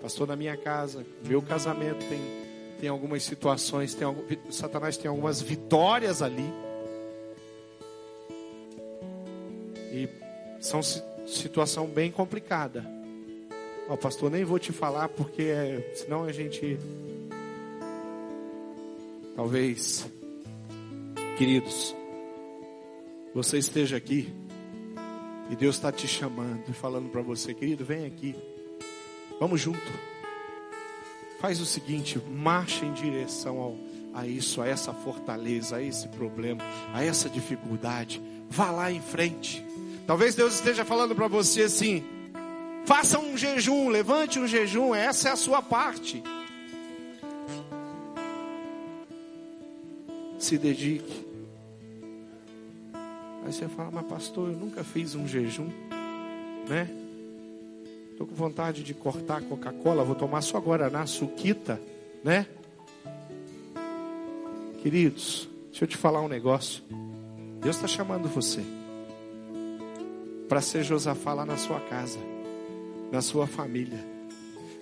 Pastor, 0.00 0.28
na 0.28 0.36
minha 0.36 0.56
casa, 0.56 1.04
meu 1.24 1.40
casamento 1.42 2.04
tem 2.08 2.45
tem 2.80 2.88
algumas 2.88 3.22
situações, 3.22 3.94
tem 3.94 4.06
algum, 4.06 4.22
Satanás 4.50 4.96
tem 4.96 5.08
algumas 5.08 5.40
vitórias 5.40 6.22
ali. 6.22 6.52
E 9.92 10.08
são 10.60 10.80
situação 11.26 11.86
bem 11.86 12.10
complicada. 12.10 12.84
Ó, 13.88 13.96
pastor, 13.96 14.30
nem 14.30 14.44
vou 14.44 14.58
te 14.58 14.72
falar 14.72 15.08
porque 15.08 15.42
é, 15.42 15.92
senão 15.94 16.24
a 16.24 16.32
gente 16.32 16.78
talvez 19.36 20.08
queridos, 21.36 21.94
você 23.34 23.58
esteja 23.58 23.96
aqui 23.96 24.32
e 25.50 25.56
Deus 25.56 25.76
está 25.76 25.92
te 25.92 26.08
chamando 26.08 26.64
e 26.68 26.72
falando 26.72 27.10
para 27.10 27.20
você, 27.20 27.52
querido, 27.52 27.84
vem 27.84 28.06
aqui. 28.06 28.34
Vamos 29.38 29.60
junto. 29.60 30.15
Faz 31.40 31.60
o 31.60 31.66
seguinte, 31.66 32.18
marcha 32.18 32.84
em 32.84 32.92
direção 32.92 33.58
ao, 33.58 33.76
a 34.14 34.26
isso, 34.26 34.62
a 34.62 34.66
essa 34.66 34.92
fortaleza, 34.92 35.76
a 35.76 35.82
esse 35.82 36.08
problema, 36.08 36.62
a 36.92 37.04
essa 37.04 37.28
dificuldade. 37.28 38.22
Vá 38.48 38.70
lá 38.70 38.90
em 38.90 39.00
frente. 39.00 39.64
Talvez 40.06 40.34
Deus 40.34 40.54
esteja 40.54 40.84
falando 40.84 41.14
para 41.14 41.28
você 41.28 41.62
assim: 41.62 42.02
faça 42.86 43.18
um 43.18 43.36
jejum, 43.36 43.88
levante 43.88 44.38
um 44.38 44.46
jejum, 44.46 44.94
essa 44.94 45.28
é 45.28 45.32
a 45.32 45.36
sua 45.36 45.60
parte. 45.60 46.22
Se 50.38 50.56
dedique. 50.56 51.26
Aí 53.44 53.52
você 53.52 53.68
fala, 53.68 53.90
mas 53.92 54.06
pastor, 54.06 54.50
eu 54.50 54.56
nunca 54.56 54.82
fiz 54.82 55.14
um 55.14 55.26
jejum, 55.26 55.68
né? 56.68 57.05
Estou 58.16 58.26
com 58.26 58.34
vontade 58.34 58.82
de 58.82 58.94
cortar 58.94 59.42
Coca-Cola, 59.42 60.02
vou 60.02 60.14
tomar 60.14 60.40
só 60.40 60.58
Guaraná, 60.58 61.04
suquita, 61.04 61.78
né? 62.24 62.46
Queridos, 64.80 65.46
deixa 65.66 65.84
eu 65.84 65.86
te 65.86 65.98
falar 65.98 66.22
um 66.22 66.28
negócio. 66.28 66.82
Deus 67.60 67.76
está 67.76 67.86
chamando 67.86 68.26
você 68.26 68.64
para 70.48 70.62
ser 70.62 70.82
Josafá 70.82 71.34
lá 71.34 71.44
na 71.44 71.58
sua 71.58 71.78
casa, 71.78 72.18
na 73.12 73.20
sua 73.20 73.46
família. 73.46 74.02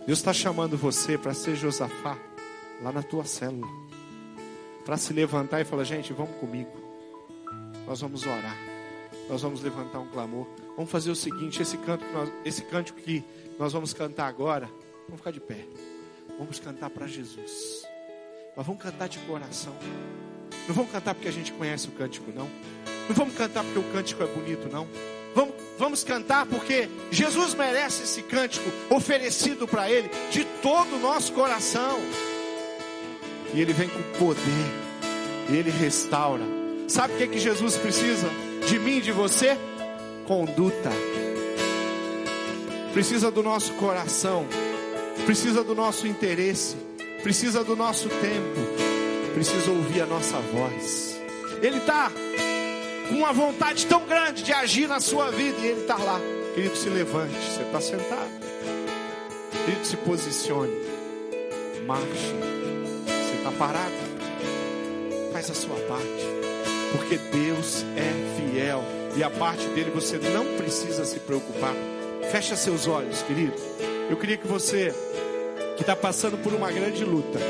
Deus 0.06 0.20
está 0.20 0.32
chamando 0.32 0.76
você 0.76 1.18
para 1.18 1.34
ser 1.34 1.56
Josafá 1.56 2.16
lá 2.80 2.92
na 2.92 3.02
tua 3.02 3.24
célula. 3.24 3.66
Para 4.84 4.96
se 4.96 5.12
levantar 5.12 5.60
e 5.60 5.64
falar, 5.64 5.82
gente, 5.82 6.12
vamos 6.12 6.36
comigo. 6.36 6.70
Nós 7.84 8.00
vamos 8.00 8.24
orar. 8.24 8.73
Nós 9.28 9.42
vamos 9.42 9.62
levantar 9.62 10.00
um 10.00 10.08
clamor. 10.08 10.46
Vamos 10.76 10.90
fazer 10.90 11.10
o 11.10 11.16
seguinte: 11.16 11.62
esse 11.62 11.76
canto, 11.78 12.04
nós, 12.12 12.30
esse 12.44 12.62
cântico 12.62 13.00
que 13.00 13.24
nós 13.58 13.72
vamos 13.72 13.92
cantar 13.92 14.26
agora, 14.26 14.68
vamos 15.06 15.18
ficar 15.18 15.30
de 15.30 15.40
pé. 15.40 15.64
Vamos 16.38 16.58
cantar 16.58 16.90
para 16.90 17.06
Jesus. 17.06 17.86
Mas 18.56 18.66
vamos 18.66 18.82
cantar 18.82 19.08
de 19.08 19.18
coração. 19.20 19.74
Não 20.66 20.74
vamos 20.74 20.90
cantar 20.90 21.14
porque 21.14 21.28
a 21.28 21.32
gente 21.32 21.52
conhece 21.52 21.88
o 21.88 21.92
cântico, 21.92 22.30
não. 22.34 22.48
Não 23.08 23.14
vamos 23.14 23.34
cantar 23.34 23.64
porque 23.64 23.78
o 23.78 23.92
cântico 23.92 24.22
é 24.22 24.26
bonito, 24.26 24.68
não. 24.70 24.86
Vamos, 25.34 25.54
vamos 25.78 26.04
cantar 26.04 26.46
porque 26.46 26.88
Jesus 27.10 27.54
merece 27.54 28.04
esse 28.04 28.22
cântico 28.22 28.70
oferecido 28.90 29.66
para 29.66 29.90
Ele 29.90 30.08
de 30.30 30.44
todo 30.62 30.96
o 30.96 31.00
nosso 31.00 31.32
coração. 31.32 31.98
E 33.52 33.60
Ele 33.60 33.72
vem 33.72 33.88
com 33.88 34.02
poder. 34.18 34.42
E 35.50 35.56
Ele 35.56 35.70
restaura. 35.70 36.44
Sabe 36.88 37.14
o 37.14 37.16
que, 37.16 37.28
que 37.28 37.38
Jesus 37.38 37.76
precisa 37.76 38.28
de 38.66 38.78
mim 38.78 38.98
e 38.98 39.00
de 39.00 39.12
você? 39.12 39.56
conduta. 40.26 40.90
Precisa 42.92 43.30
do 43.30 43.42
nosso 43.42 43.72
coração, 43.74 44.46
precisa 45.26 45.62
do 45.62 45.74
nosso 45.74 46.06
interesse, 46.06 46.76
precisa 47.22 47.64
do 47.64 47.76
nosso 47.76 48.08
tempo, 48.08 49.32
precisa 49.34 49.70
ouvir 49.70 50.02
a 50.02 50.06
nossa 50.06 50.38
voz. 50.38 51.20
Ele 51.60 51.78
está 51.78 52.10
com 53.08 53.16
uma 53.16 53.32
vontade 53.32 53.86
tão 53.86 54.04
grande 54.06 54.42
de 54.42 54.52
agir 54.52 54.88
na 54.88 55.00
sua 55.00 55.30
vida 55.30 55.58
e 55.60 55.66
ele 55.66 55.80
está 55.80 55.96
lá. 55.96 56.20
Querido, 56.54 56.76
se 56.76 56.88
levante, 56.88 57.34
você 57.34 57.62
está 57.62 57.80
sentado. 57.80 58.30
Querido, 59.64 59.84
se 59.86 59.96
posicione, 59.98 60.74
marche. 61.86 62.34
Você 63.06 63.36
está 63.38 63.50
parado, 63.52 63.92
faz 65.32 65.50
a 65.50 65.54
sua 65.54 65.76
parte. 65.88 66.33
Porque 66.94 67.18
Deus 67.18 67.84
é 67.96 68.36
fiel 68.36 68.84
e 69.16 69.24
a 69.24 69.28
parte 69.28 69.66
dele 69.68 69.90
você 69.90 70.16
não 70.16 70.56
precisa 70.56 71.04
se 71.04 71.18
preocupar. 71.18 71.74
Fecha 72.30 72.54
seus 72.54 72.86
olhos, 72.86 73.20
querido. 73.22 73.54
Eu 74.08 74.16
queria 74.16 74.36
que 74.36 74.46
você 74.46 74.94
que 75.76 75.82
está 75.82 75.96
passando 75.96 76.38
por 76.38 76.54
uma 76.54 76.70
grande 76.70 77.04
luta, 77.04 77.40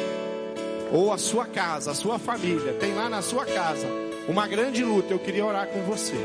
ou 0.91 1.13
a 1.13 1.19
sua 1.19 1.45
casa, 1.45 1.91
a 1.91 1.95
sua 1.95 2.19
família, 2.19 2.73
tem 2.75 2.95
lá 2.95 3.11
na 3.11 3.21
sua 3.21 3.45
casa 3.45 3.87
uma 4.27 4.47
grande 4.47 4.83
luta, 4.83 5.13
eu 5.13 5.19
queria 5.19 5.45
orar 5.45 5.67
com 5.67 5.83
você. 5.83 6.17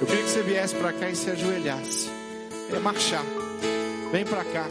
Eu 0.00 0.06
queria 0.06 0.22
que 0.22 0.30
você 0.30 0.42
viesse 0.42 0.74
para 0.74 0.92
cá 0.92 1.10
e 1.10 1.16
se 1.16 1.30
ajoelhasse. 1.30 2.08
É 2.74 2.78
marchar. 2.78 3.24
Vem 4.10 4.24
para 4.24 4.44
cá. 4.44 4.66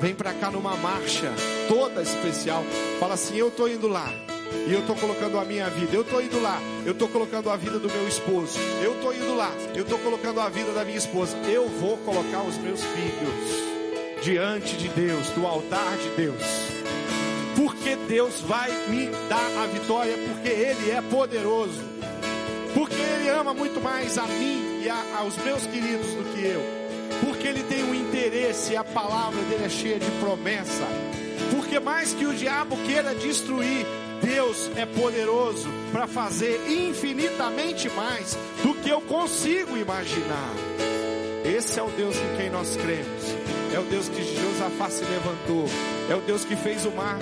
Vem 0.00 0.14
para 0.14 0.32
cá 0.32 0.50
numa 0.50 0.74
marcha 0.76 1.30
toda 1.68 2.00
especial. 2.00 2.64
Fala 2.98 3.14
assim: 3.14 3.36
Eu 3.36 3.48
estou 3.48 3.68
indo 3.68 3.88
lá. 3.88 4.08
E 4.66 4.72
eu 4.72 4.80
estou 4.80 4.96
colocando 4.96 5.38
a 5.38 5.44
minha 5.44 5.68
vida. 5.70 5.94
Eu 5.94 6.02
estou 6.02 6.22
indo 6.22 6.40
lá. 6.40 6.60
Eu 6.84 6.92
estou 6.92 7.08
colocando 7.08 7.50
a 7.50 7.56
vida 7.56 7.78
do 7.78 7.88
meu 7.88 8.06
esposo. 8.06 8.58
Eu 8.82 8.94
estou 8.94 9.14
indo 9.14 9.34
lá. 9.34 9.50
Eu 9.74 9.82
estou 9.82 9.98
colocando 9.98 10.40
a 10.40 10.48
vida 10.48 10.72
da 10.72 10.84
minha 10.84 10.98
esposa. 10.98 11.36
Eu 11.38 11.68
vou 11.68 11.96
colocar 11.98 12.42
os 12.42 12.56
meus 12.58 12.80
filhos 12.80 13.72
diante 14.22 14.76
de 14.76 14.88
Deus, 14.88 15.28
do 15.30 15.46
altar 15.46 15.96
de 15.96 16.08
Deus. 16.10 16.42
Porque 17.56 17.96
Deus 18.08 18.40
vai 18.40 18.70
me 18.88 19.06
dar 19.28 19.62
a 19.62 19.66
vitória, 19.66 20.16
porque 20.28 20.48
Ele 20.48 20.90
é 20.90 21.02
poderoso. 21.02 21.80
Porque 22.74 22.94
Ele 22.94 23.28
ama 23.28 23.52
muito 23.52 23.80
mais 23.80 24.16
a 24.16 24.26
mim 24.26 24.80
e 24.82 24.88
a, 24.88 25.18
aos 25.18 25.36
meus 25.38 25.66
queridos 25.66 26.06
do 26.14 26.24
que 26.32 26.46
eu. 26.46 26.62
Porque 27.20 27.46
Ele 27.46 27.62
tem 27.64 27.84
um 27.84 27.94
interesse 27.94 28.72
e 28.72 28.76
a 28.76 28.84
palavra 28.84 29.42
dele 29.42 29.64
é 29.64 29.68
cheia 29.68 29.98
de 29.98 30.10
promessa. 30.12 30.86
Porque 31.54 31.78
mais 31.78 32.14
que 32.14 32.24
o 32.24 32.34
diabo 32.34 32.76
queira 32.86 33.14
destruir, 33.14 33.86
Deus 34.22 34.70
é 34.76 34.86
poderoso 34.86 35.68
para 35.90 36.06
fazer 36.06 36.60
infinitamente 36.70 37.88
mais 37.90 38.38
do 38.62 38.74
que 38.74 38.88
eu 38.88 39.00
consigo 39.00 39.76
imaginar. 39.76 40.54
Esse 41.44 41.80
é 41.80 41.82
o 41.82 41.90
Deus 41.90 42.16
em 42.16 42.36
quem 42.36 42.50
nós 42.50 42.76
cremos. 42.76 43.36
É 43.74 43.78
o 43.78 43.82
Deus 43.82 44.08
que 44.08 44.22
Josafá 44.22 44.88
se 44.88 45.04
levantou. 45.04 45.66
É 46.08 46.14
o 46.14 46.20
Deus 46.20 46.44
que 46.44 46.54
fez 46.54 46.86
o 46.86 46.92
mar 46.92 47.18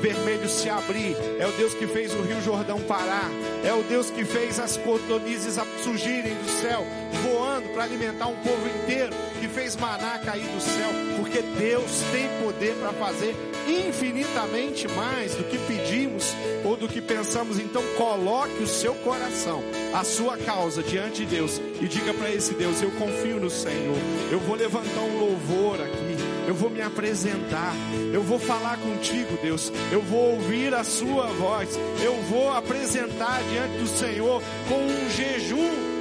vermelho 0.00 0.48
se 0.48 0.68
abrir. 0.68 1.16
É 1.38 1.46
o 1.46 1.52
Deus 1.52 1.74
que 1.74 1.86
fez 1.86 2.12
o 2.14 2.22
Rio 2.22 2.40
Jordão 2.42 2.80
parar. 2.80 3.30
É 3.64 3.72
o 3.72 3.82
Deus 3.82 4.10
que 4.10 4.24
fez 4.24 4.60
as 4.60 4.76
cotonizes 4.76 5.58
surgirem 5.82 6.34
do 6.34 6.50
céu, 6.60 6.86
voando 7.22 7.68
para 7.70 7.84
alimentar 7.84 8.28
um 8.28 8.36
povo 8.36 8.68
inteiro. 8.68 9.12
Que 9.40 9.48
fez 9.48 9.74
maná 9.74 10.18
cair 10.18 10.46
do 10.46 10.60
céu. 10.60 10.90
Porque 11.16 11.42
Deus 11.42 12.02
tem 12.12 12.28
poder 12.44 12.74
para 12.76 12.92
fazer 12.92 13.34
infinitamente 13.68 14.88
mais 14.88 15.34
do 15.34 15.44
que 15.44 15.58
pedimos 15.58 16.34
ou 16.64 16.76
do 16.76 16.88
que 16.88 17.00
pensamos. 17.00 17.58
Então 17.58 17.82
coloque 17.96 18.62
o 18.62 18.66
seu 18.66 18.94
coração, 18.96 19.62
a 19.94 20.04
sua 20.04 20.36
causa 20.36 20.82
diante 20.82 21.24
de 21.24 21.36
Deus 21.36 21.60
e 21.80 21.86
diga 21.86 22.14
para 22.14 22.32
esse 22.32 22.54
Deus: 22.54 22.80
Eu 22.82 22.90
confio 22.92 23.38
no 23.40 23.50
Senhor. 23.50 23.96
Eu 24.30 24.40
vou 24.40 24.56
levantar 24.56 25.00
um 25.00 25.18
louvor 25.18 25.80
aqui. 25.80 26.16
Eu 26.46 26.54
vou 26.54 26.70
me 26.70 26.80
apresentar. 26.80 27.74
Eu 28.12 28.22
vou 28.22 28.38
falar 28.38 28.78
contigo, 28.78 29.36
Deus. 29.42 29.72
Eu 29.90 30.00
vou 30.00 30.34
ouvir 30.34 30.72
a 30.74 30.84
sua 30.84 31.26
voz. 31.26 31.78
Eu 32.02 32.14
vou 32.22 32.50
apresentar 32.52 33.42
diante 33.50 33.78
do 33.78 33.88
Senhor 33.88 34.42
com 34.68 34.76
um 34.76 35.10
jejum. 35.10 35.96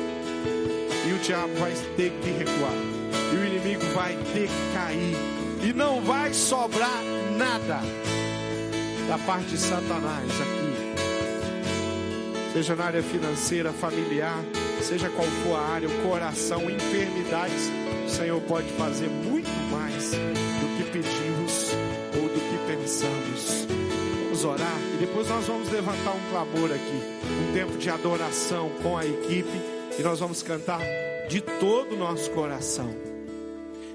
E 1.07 1.13
o 1.13 1.17
diabo 1.19 1.53
vai 1.55 1.73
ter 1.97 2.11
que 2.21 2.29
recuar. 2.29 2.73
E 3.33 3.35
o 3.37 3.45
inimigo 3.45 3.85
vai 3.93 4.15
ter 4.33 4.47
que 4.47 4.73
cair. 4.73 5.15
E 5.63 5.73
não 5.73 6.01
vai 6.01 6.31
sobrar 6.33 7.14
nada 7.37 7.81
da 9.07 9.17
parte 9.19 9.49
de 9.49 9.57
Satanás 9.57 10.29
aqui. 10.41 10.65
Seja 12.53 12.75
na 12.75 12.85
área 12.85 13.03
financeira, 13.03 13.73
familiar, 13.73 14.41
seja 14.81 15.09
qual 15.09 15.27
for 15.43 15.55
a 15.55 15.61
área, 15.61 15.89
o 15.89 16.09
coração, 16.09 16.69
enfermidades, 16.69 17.69
o 18.05 18.09
Senhor 18.09 18.41
pode 18.41 18.67
fazer 18.73 19.09
muito 19.09 19.49
mais 19.69 20.11
do 20.11 20.77
que 20.77 20.83
pedimos 20.91 21.71
ou 22.15 22.29
do 22.29 22.39
que 22.39 22.57
pensamos. 22.73 23.67
Vamos 24.23 24.45
orar 24.45 24.79
e 24.93 24.97
depois 24.97 25.27
nós 25.27 25.45
vamos 25.45 25.69
levantar 25.69 26.11
um 26.11 26.29
clamor 26.29 26.71
aqui, 26.71 27.01
um 27.49 27.53
tempo 27.53 27.77
de 27.77 27.89
adoração 27.89 28.69
com 28.81 28.97
a 28.97 29.05
equipe 29.05 29.61
e 29.99 30.01
nós 30.01 30.19
vamos 30.19 30.41
cantar 30.41 30.81
de 31.27 31.41
todo 31.41 31.95
o 31.95 31.97
nosso 31.97 32.31
coração. 32.31 32.89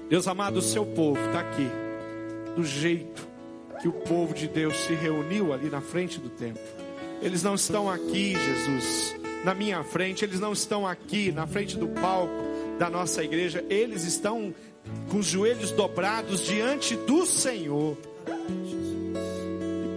Deus 0.07 0.27
amado, 0.27 0.57
o 0.57 0.61
seu 0.61 0.85
povo 0.85 1.19
está 1.25 1.39
aqui, 1.39 1.67
do 2.55 2.63
jeito 2.63 3.30
que 3.81 3.87
o 3.87 3.91
povo 3.91 4.33
de 4.33 4.47
Deus 4.47 4.77
se 4.77 4.93
reuniu 4.93 5.51
ali 5.51 5.69
na 5.69 5.81
frente 5.81 6.19
do 6.19 6.29
templo. 6.29 6.61
Eles 7.21 7.43
não 7.43 7.55
estão 7.55 7.89
aqui, 7.89 8.33
Jesus, 8.33 9.15
na 9.43 9.53
minha 9.53 9.83
frente, 9.83 10.23
eles 10.23 10.39
não 10.39 10.53
estão 10.53 10.87
aqui 10.87 11.31
na 11.31 11.47
frente 11.47 11.77
do 11.77 11.87
palco 11.87 12.33
da 12.77 12.89
nossa 12.89 13.23
igreja, 13.23 13.63
eles 13.69 14.03
estão 14.03 14.53
com 15.09 15.17
os 15.17 15.25
joelhos 15.25 15.71
dobrados 15.71 16.45
diante 16.45 16.95
do 16.95 17.25
Senhor. 17.25 17.97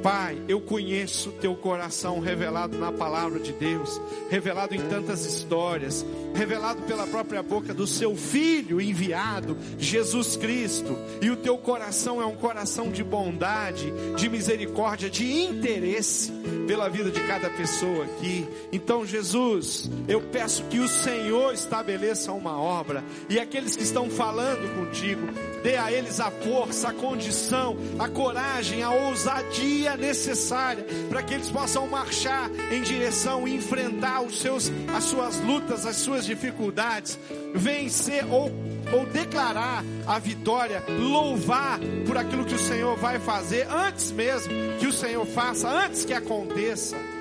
Pai, 0.05 0.39
eu 0.47 0.61
conheço 0.61 1.33
teu 1.41 1.55
coração 1.55 2.21
revelado 2.21 2.77
na 2.77 2.93
palavra 2.93 3.41
de 3.41 3.55
Deus, 3.55 3.99
revelado 4.29 4.75
em 4.75 4.81
tantas 4.81 5.25
histórias, 5.25 6.05
revelado 6.35 6.83
pela 6.83 7.07
própria 7.07 7.43
boca 7.43 7.73
do 7.73 7.87
seu 7.87 8.15
filho 8.15 8.83
enviado, 8.83 9.57
Jesus 9.79 10.37
Cristo. 10.37 10.95
E 11.23 11.31
o 11.31 11.37
teu 11.37 11.57
coração 11.57 12.21
é 12.21 12.27
um 12.27 12.37
coração 12.37 12.91
de 12.91 13.03
bondade, 13.03 13.91
de 14.15 14.29
misericórdia, 14.29 15.09
de 15.09 15.25
interesse 15.25 16.31
pela 16.67 16.91
vida 16.91 17.11
de 17.11 17.21
cada 17.21 17.49
pessoa 17.49 18.05
aqui. 18.05 18.47
Então, 18.71 19.07
Jesus, 19.07 19.91
eu 20.07 20.21
peço 20.21 20.65
que 20.65 20.81
o 20.81 20.89
Senhor 20.89 21.55
estabeleça 21.55 22.31
uma 22.31 22.61
obra 22.61 23.03
e 23.27 23.41
aqueles 23.41 23.75
que 23.75 23.83
estão 23.85 24.11
falando 24.11 24.69
contigo, 24.79 25.27
dê 25.65 25.77
a 25.79 25.91
eles 25.91 26.21
a 26.21 26.31
força, 26.31 26.91
a 26.91 26.93
condição, 26.93 27.75
a 27.99 28.07
coragem, 28.07 28.83
a 28.83 28.91
ousadia 28.91 29.97
necessária 29.97 30.85
para 31.09 31.23
que 31.23 31.33
eles 31.33 31.51
possam 31.51 31.87
marchar 31.87 32.51
em 32.71 32.83
direção 32.83 33.49
e 33.49 33.57
enfrentar 33.57 34.21
os 34.21 34.39
seus, 34.41 34.71
as 34.95 35.05
suas 35.05 35.41
lutas, 35.41 35.87
as 35.87 35.97
suas 35.97 36.27
dificuldades, 36.27 37.19
vencer 37.55 38.27
ou, 38.31 38.53
ou 38.93 39.07
declarar 39.07 39.83
a 40.07 40.19
vitória, 40.19 40.85
louvar 40.87 41.81
por 42.07 42.19
aquilo 42.19 42.45
que 42.45 42.55
o 42.55 42.59
Senhor 42.59 42.99
vai 42.99 43.19
fazer 43.19 43.67
antes 43.71 44.13
mesmo 44.13 44.53
que 44.79 44.87
o 44.87 44.93
Senhor 44.93 45.25
faça, 45.25 45.67
antes 45.67 46.05
que 46.05 46.13
aconteça. 46.13 47.14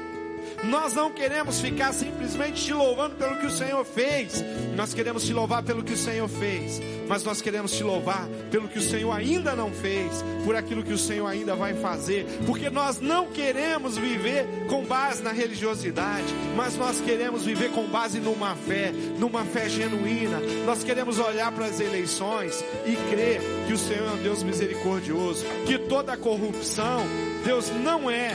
Nós 0.63 0.93
não 0.93 1.11
queremos 1.11 1.59
ficar 1.59 1.93
simplesmente 1.93 2.63
te 2.63 2.73
louvando 2.73 3.15
pelo 3.15 3.37
que 3.37 3.45
o 3.45 3.51
Senhor 3.51 3.83
fez. 3.83 4.43
Nós 4.75 4.93
queremos 4.93 5.23
te 5.23 5.33
louvar 5.33 5.61
pelo 5.61 5.83
que 5.83 5.93
o 5.93 5.97
Senhor 5.97 6.27
fez. 6.27 6.81
Mas 7.07 7.23
nós 7.23 7.41
queremos 7.41 7.73
te 7.73 7.83
louvar 7.83 8.27
pelo 8.49 8.69
que 8.69 8.79
o 8.79 8.81
Senhor 8.81 9.11
ainda 9.11 9.55
não 9.55 9.71
fez, 9.71 10.23
por 10.45 10.55
aquilo 10.55 10.83
que 10.83 10.93
o 10.93 10.97
Senhor 10.97 11.27
ainda 11.27 11.53
vai 11.55 11.73
fazer. 11.73 12.25
Porque 12.45 12.69
nós 12.69 13.01
não 13.01 13.27
queremos 13.27 13.97
viver 13.97 14.47
com 14.69 14.85
base 14.85 15.21
na 15.21 15.31
religiosidade, 15.31 16.33
mas 16.55 16.77
nós 16.77 17.01
queremos 17.01 17.43
viver 17.43 17.71
com 17.71 17.85
base 17.87 18.19
numa 18.19 18.55
fé, 18.55 18.91
numa 19.19 19.43
fé 19.43 19.67
genuína. 19.67 20.39
Nós 20.65 20.83
queremos 20.83 21.19
olhar 21.19 21.51
para 21.51 21.65
as 21.65 21.79
eleições 21.79 22.63
e 22.85 22.95
crer 23.11 23.41
que 23.67 23.73
o 23.73 23.77
Senhor 23.77 24.07
é 24.07 24.11
um 24.11 24.23
Deus 24.23 24.41
misericordioso, 24.41 25.45
que 25.65 25.77
toda 25.77 26.15
corrupção, 26.15 27.05
Deus 27.43 27.69
não 27.83 28.09
é 28.09 28.33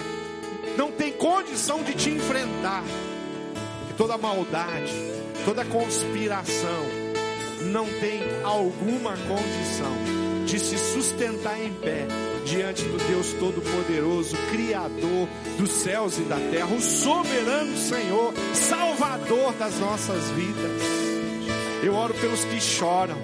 não 0.76 0.90
tem 0.92 1.12
condição 1.12 1.82
de 1.82 1.94
te 1.94 2.10
enfrentar. 2.10 2.82
Que 3.88 3.94
toda 3.94 4.18
maldade, 4.18 4.92
toda 5.44 5.64
conspiração 5.64 6.84
não 7.72 7.86
tem 7.86 8.22
alguma 8.44 9.16
condição 9.16 9.92
de 10.46 10.58
se 10.58 10.78
sustentar 10.78 11.60
em 11.60 11.72
pé 11.74 12.06
diante 12.44 12.82
do 12.84 12.96
Deus 13.06 13.34
Todo-Poderoso, 13.34 14.36
Criador 14.50 15.28
dos 15.58 15.70
céus 15.70 16.18
e 16.18 16.22
da 16.22 16.36
terra, 16.36 16.74
o 16.74 16.80
soberano 16.80 17.76
Senhor, 17.76 18.32
Salvador 18.54 19.52
das 19.54 19.78
nossas 19.78 20.30
vidas. 20.30 20.82
Eu 21.82 21.94
oro 21.94 22.14
pelos 22.14 22.44
que 22.44 22.60
choram, 22.60 23.18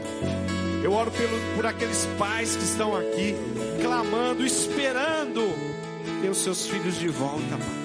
eu 0.83 0.93
oro 0.93 1.11
pelo, 1.11 1.57
por 1.57 1.65
aqueles 1.65 2.07
pais 2.19 2.55
que 2.57 2.65
estão 2.65 2.95
aqui, 2.95 3.35
clamando, 3.81 4.45
esperando 4.45 5.74
ter 6.25 6.31
os 6.31 6.39
seus 6.39 6.66
filhos 6.66 6.99
de 6.99 7.09
volta, 7.09 7.59
Pai. 7.59 7.85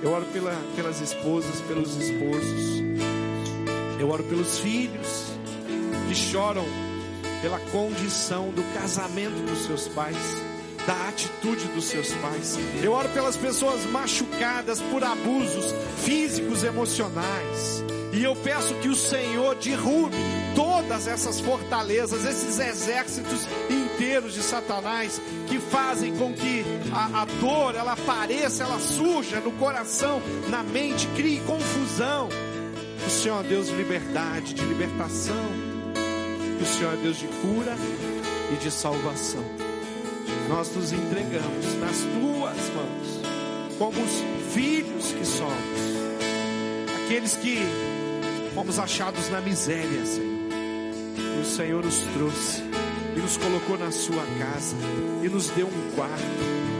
Eu 0.00 0.12
oro 0.12 0.24
pela, 0.26 0.56
pelas 0.76 1.00
esposas, 1.00 1.60
pelos 1.62 1.96
esposos. 1.96 2.80
Eu 3.98 4.08
oro 4.08 4.22
pelos 4.22 4.60
filhos 4.60 5.32
que 6.06 6.14
choram 6.14 6.64
pela 7.42 7.58
condição 7.72 8.50
do 8.50 8.62
casamento 8.78 9.34
dos 9.50 9.66
seus 9.66 9.88
pais, 9.88 10.16
da 10.86 11.08
atitude 11.08 11.66
dos 11.74 11.86
seus 11.86 12.12
pais. 12.14 12.56
Eu 12.80 12.92
oro 12.92 13.08
pelas 13.08 13.36
pessoas 13.36 13.84
machucadas 13.86 14.80
por 14.80 15.02
abusos 15.02 15.74
físicos, 16.04 16.62
emocionais. 16.62 17.82
E 18.12 18.22
eu 18.22 18.36
peço 18.36 18.74
que 18.74 18.88
o 18.88 18.94
Senhor 18.94 19.56
derrube 19.56 20.16
todas 20.54 21.08
essas 21.08 21.40
fortalezas, 21.40 22.24
esses 22.24 22.60
exércitos 22.60 23.48
roteiros 23.94 24.34
de 24.34 24.42
Satanás 24.42 25.20
que 25.46 25.58
fazem 25.58 26.14
com 26.16 26.32
que 26.32 26.64
a, 26.92 27.22
a 27.22 27.24
dor 27.40 27.74
ela 27.76 27.92
apareça, 27.92 28.64
ela 28.64 28.78
surja 28.80 29.40
no 29.40 29.52
coração, 29.52 30.20
na 30.48 30.62
mente, 30.62 31.06
crie 31.14 31.40
confusão. 31.40 32.28
O 33.06 33.10
Senhor 33.10 33.44
é 33.44 33.48
Deus 33.48 33.68
de 33.68 33.74
liberdade, 33.74 34.54
de 34.54 34.64
libertação. 34.64 35.44
O 36.60 36.66
Senhor 36.66 36.94
é 36.94 36.96
Deus 36.96 37.18
de 37.18 37.26
cura 37.26 37.76
e 38.52 38.56
de 38.56 38.70
salvação. 38.70 39.44
Nós 40.48 40.74
nos 40.74 40.92
entregamos 40.92 41.74
nas 41.80 41.98
tuas 41.98 42.70
mãos, 42.74 43.78
como 43.78 44.00
os 44.02 44.52
filhos 44.52 45.12
que 45.12 45.24
somos, 45.24 47.04
aqueles 47.04 47.36
que 47.36 47.58
fomos 48.54 48.78
achados 48.78 49.28
na 49.30 49.40
miséria, 49.40 50.04
Senhor. 50.04 50.34
E 51.36 51.40
o 51.40 51.44
Senhor 51.44 51.84
nos 51.84 51.98
trouxe 51.98 52.62
e 53.16 53.20
nos 53.20 53.36
colocou 53.36 53.78
na 53.78 53.90
sua 53.90 54.24
casa 54.38 54.76
e 55.22 55.28
nos 55.28 55.48
deu 55.50 55.66
um 55.66 55.94
quarto 55.94 56.24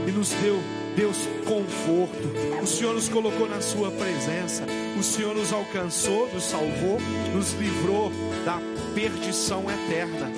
e 0.07 0.11
nos 0.13 0.31
deu 0.31 0.61
Deus, 0.97 1.17
conforto. 1.45 2.63
O 2.63 2.67
Senhor 2.67 2.95
nos 2.95 3.09
colocou 3.09 3.49
na 3.49 3.61
Sua 3.61 3.91
presença. 3.91 4.65
O 4.99 5.03
Senhor 5.03 5.35
nos 5.35 5.53
alcançou, 5.53 6.33
nos 6.33 6.45
salvou, 6.45 7.01
nos 7.35 7.53
livrou 7.55 8.13
da 8.45 8.61
perdição 8.95 9.65
eterna. 9.71 10.31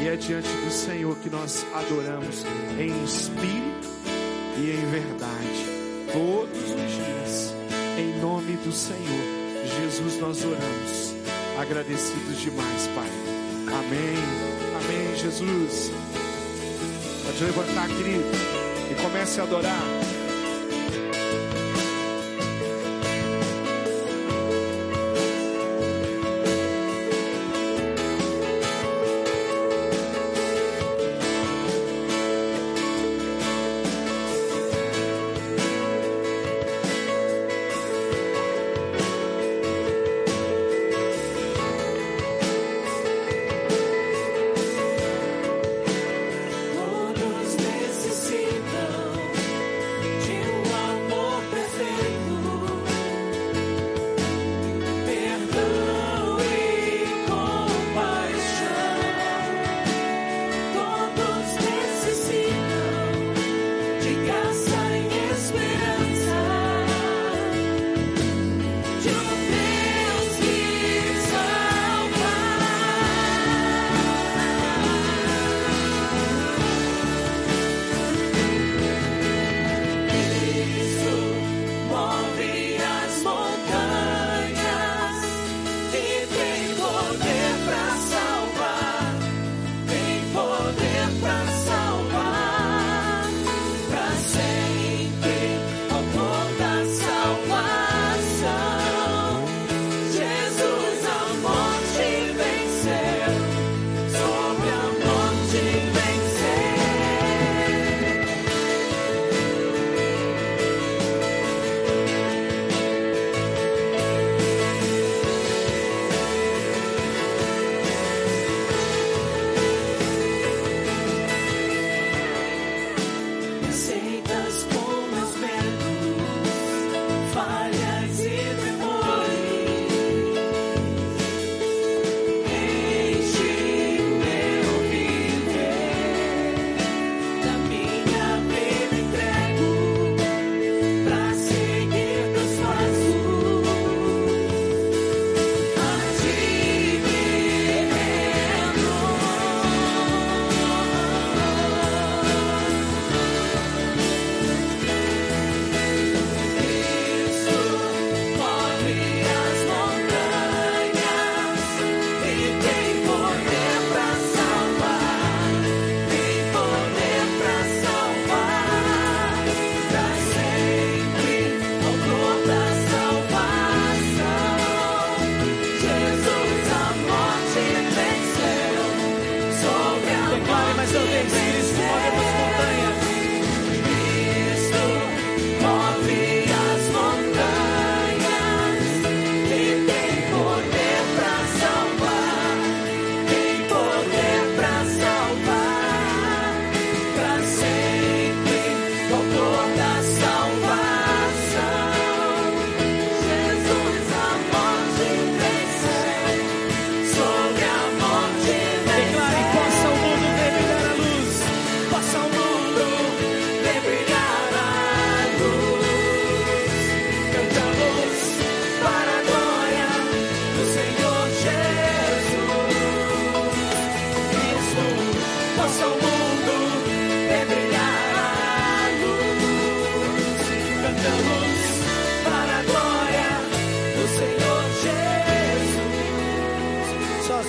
E 0.00 0.08
é 0.08 0.16
diante 0.16 0.48
do 0.48 0.70
Senhor 0.70 1.16
que 1.18 1.30
nós 1.30 1.64
adoramos 1.74 2.44
em 2.78 3.04
espírito 3.04 3.88
e 4.56 4.70
em 4.72 4.90
verdade, 4.90 6.12
todos 6.12 6.58
os 6.58 6.90
dias. 6.90 7.54
Em 7.98 8.18
nome 8.20 8.56
do 8.64 8.72
Senhor, 8.72 9.00
Jesus, 9.78 10.20
nós 10.20 10.44
oramos, 10.44 11.14
agradecidos 11.58 12.40
demais, 12.40 12.86
Pai. 12.94 13.10
Amém. 13.68 14.49
Jesus. 15.20 15.92
Pode 17.26 17.44
levantar, 17.44 17.88
querido, 17.88 18.24
e 18.90 18.94
comece 19.02 19.40
a 19.40 19.44
adorar. 19.44 19.82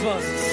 Us. 0.04 0.51